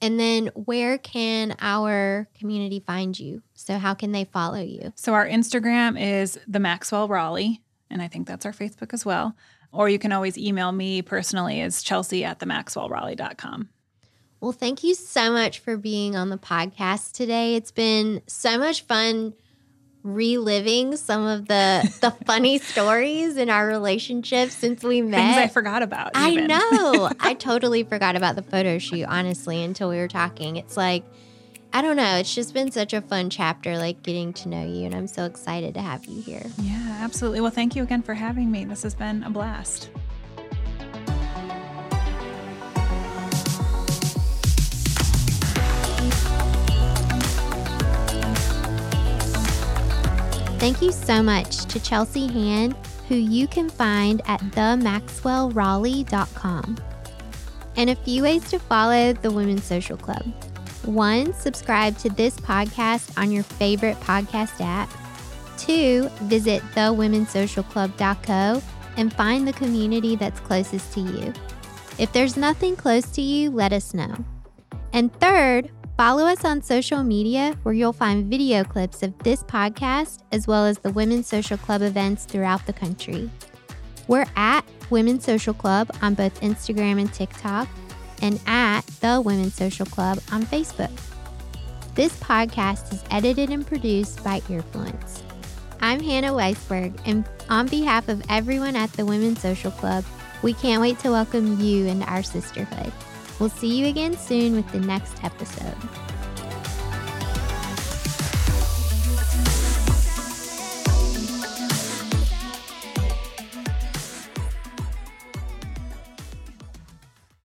And 0.01 0.19
then, 0.19 0.47
where 0.55 0.99
can 0.99 1.57
our 1.61 2.29
community 2.39 2.81
find 2.81 3.19
you? 3.19 3.43
So, 3.55 3.79
how 3.79 3.95
can 3.95 4.13
they 4.13 4.25
follow 4.25 4.61
you? 4.61 4.93
So 4.95 5.15
our 5.15 5.27
Instagram 5.27 6.01
is 6.01 6.39
the 6.47 6.61
Maxwell 6.61 7.09
Raleigh, 7.09 7.63
and 7.91 8.01
I 8.01 8.09
think 8.09 8.27
that's 8.27 8.47
our 8.47 8.53
Facebook 8.53 8.95
as 8.95 9.05
well. 9.05 9.35
Or 9.73 9.89
you 9.89 9.99
can 9.99 10.13
always 10.13 10.39
email 10.39 10.73
me 10.73 11.03
personally 11.03 11.61
as 11.61 11.83
Chelsea 11.83 12.25
at 12.25 12.39
the 12.39 12.47
maxwellraleigh.com. 12.47 13.69
Well, 14.41 14.53
thank 14.53 14.85
you 14.85 14.95
so 14.95 15.33
much 15.33 15.59
for 15.59 15.77
being 15.77 16.15
on 16.15 16.31
the 16.31 16.39
podcast 16.39 17.13
today. 17.13 17.57
It's 17.57 17.73
been 17.73 18.23
so 18.29 18.57
much 18.57 18.83
fun 18.83 19.35
reliving 20.15 20.97
some 20.97 21.27
of 21.27 21.49
the 21.49 21.83
the 22.01 22.11
funny 22.27 22.59
stories 22.59 23.37
in 23.37 23.51
our 23.51 23.67
relationship 23.67 24.51
since 24.51 24.83
we 24.83 25.03
met. 25.03 25.35
Things 25.35 25.37
I 25.37 25.49
forgot 25.49 25.83
about. 25.83 26.13
I 26.15 26.35
know. 26.35 27.11
I 27.21 27.35
totally 27.35 27.85
forgot 27.85 28.17
about 28.17 28.37
the 28.37 28.43
photo 28.43 28.79
shoot, 28.79 29.05
honestly, 29.07 29.63
until 29.63 29.89
we 29.89 29.97
were 29.97 30.09
talking. 30.09 30.57
It's 30.57 30.77
like, 30.77 31.05
I 31.73 31.83
don't 31.83 31.97
know. 31.97 32.17
It's 32.17 32.35
just 32.35 32.55
been 32.55 32.71
such 32.71 32.93
a 32.93 33.01
fun 33.01 33.31
chapter, 33.31 33.77
like 33.77 34.03
getting 34.03 34.33
to 34.35 34.49
know 34.49 34.65
you. 34.67 34.87
And 34.87 34.95
I'm 34.95 35.07
so 35.07 35.25
excited 35.25 35.75
to 35.75 35.81
have 35.81 36.07
you 36.07 36.23
here. 36.23 36.47
Yeah, 36.59 36.99
absolutely. 37.01 37.41
Well, 37.41 37.51
thank 37.51 37.77
you 37.77 37.83
again 37.83 38.03
for 38.03 38.15
having 38.15 38.51
me. 38.51 38.65
This 38.65 38.83
has 38.83 38.95
been 38.95 39.23
a 39.23 39.31
blast. 39.31 39.91
Thank 50.69 50.83
you 50.83 50.93
so 50.93 51.23
much 51.23 51.65
to 51.65 51.81
Chelsea 51.81 52.27
Hand, 52.27 52.77
who 53.09 53.15
you 53.15 53.49
can 53.49 53.71
find 53.71 54.21
at 54.27 54.39
themaxwellraleigh.com. 54.51 56.79
And 57.79 57.89
a 57.89 57.97
few 57.97 58.23
ways 58.23 58.51
to 58.51 58.59
follow 58.59 59.15
the 59.15 59.31
Women's 59.31 59.65
Social 59.65 59.97
Club. 59.97 60.27
One, 60.85 61.33
subscribe 61.33 61.97
to 62.01 62.11
this 62.11 62.37
podcast 62.37 63.19
on 63.19 63.33
your 63.33 63.45
favorite 63.45 63.99
podcast 64.01 64.61
app. 64.61 64.91
Two, 65.57 66.11
visit 66.25 66.61
thewomensocialclub.co 66.75 68.63
and 68.99 69.15
find 69.15 69.49
the 69.49 69.55
community 69.55 70.17
that's 70.17 70.41
closest 70.41 70.93
to 70.93 71.01
you. 71.01 71.33
If 71.99 72.13
there's 72.13 72.37
nothing 72.37 72.77
close 72.77 73.07
to 73.13 73.23
you, 73.23 73.51
let 73.51 73.73
us 73.73 73.95
know. 73.95 74.23
And 74.93 75.19
third, 75.19 75.71
follow 75.99 76.27
us 76.27 76.45
on 76.45 76.63
social 76.63 77.03
media 77.03 77.59
where 77.65 77.75
you'll 77.75 77.93
find 77.93 78.31
video 78.31 78.63
clips 78.63 79.03
of 79.03 79.13
this 79.25 79.43
podcast 79.43 80.23
as 80.31 80.47
well 80.47 80.65
as 80.65 80.79
the 80.79 80.93
Women's 80.93 81.27
Social 81.27 81.59
Club 81.59 81.83
events 81.83 82.25
throughout 82.25 82.65
the 82.67 82.73
country. 82.73 83.29
We're 84.07 84.27
at 84.37 84.65
Women's 84.91 85.25
Social 85.25 85.53
Club 85.53 85.91
on 86.01 86.15
both 86.15 86.41
Instagram 86.41 87.01
and 87.01 87.13
TikTok 87.13 87.67
and 88.23 88.41
at 88.47 88.83
The 89.01 89.21
Women's 89.21 89.55
Social 89.55 89.87
Club 89.87 90.21
on 90.31 90.47
Facebook. 90.47 90.97
This 91.97 92.17
podcast 92.21 92.93
is 92.93 93.03
edited 93.11 93.51
and 93.51 93.67
produced 93.67 94.23
by 94.23 94.39
Earfluence. 94.43 95.23
I'm 95.81 95.99
Hannah 95.99 96.33
Weisberg, 96.33 96.97
and 97.07 97.29
on 97.51 97.67
behalf 97.67 98.09
of 98.09 98.23
everyone 98.29 98.77
at 98.77 98.93
the 98.93 99.05
Women's 99.05 99.41
Social 99.41 99.73
Club, 99.73 100.05
we 100.43 100.53
can't 100.53 100.81
wait 100.81 101.01
to 101.01 101.11
welcome 101.11 101.61
you 101.61 101.87
into 101.87 102.07
our 102.07 102.23
sisterhood. 102.23 102.93
We'll 103.39 103.49
see 103.49 103.79
you 103.79 103.87
again 103.87 104.17
soon 104.17 104.57
with 104.57 104.71
the 104.73 104.81
next 104.81 105.23
episode. 105.23 105.77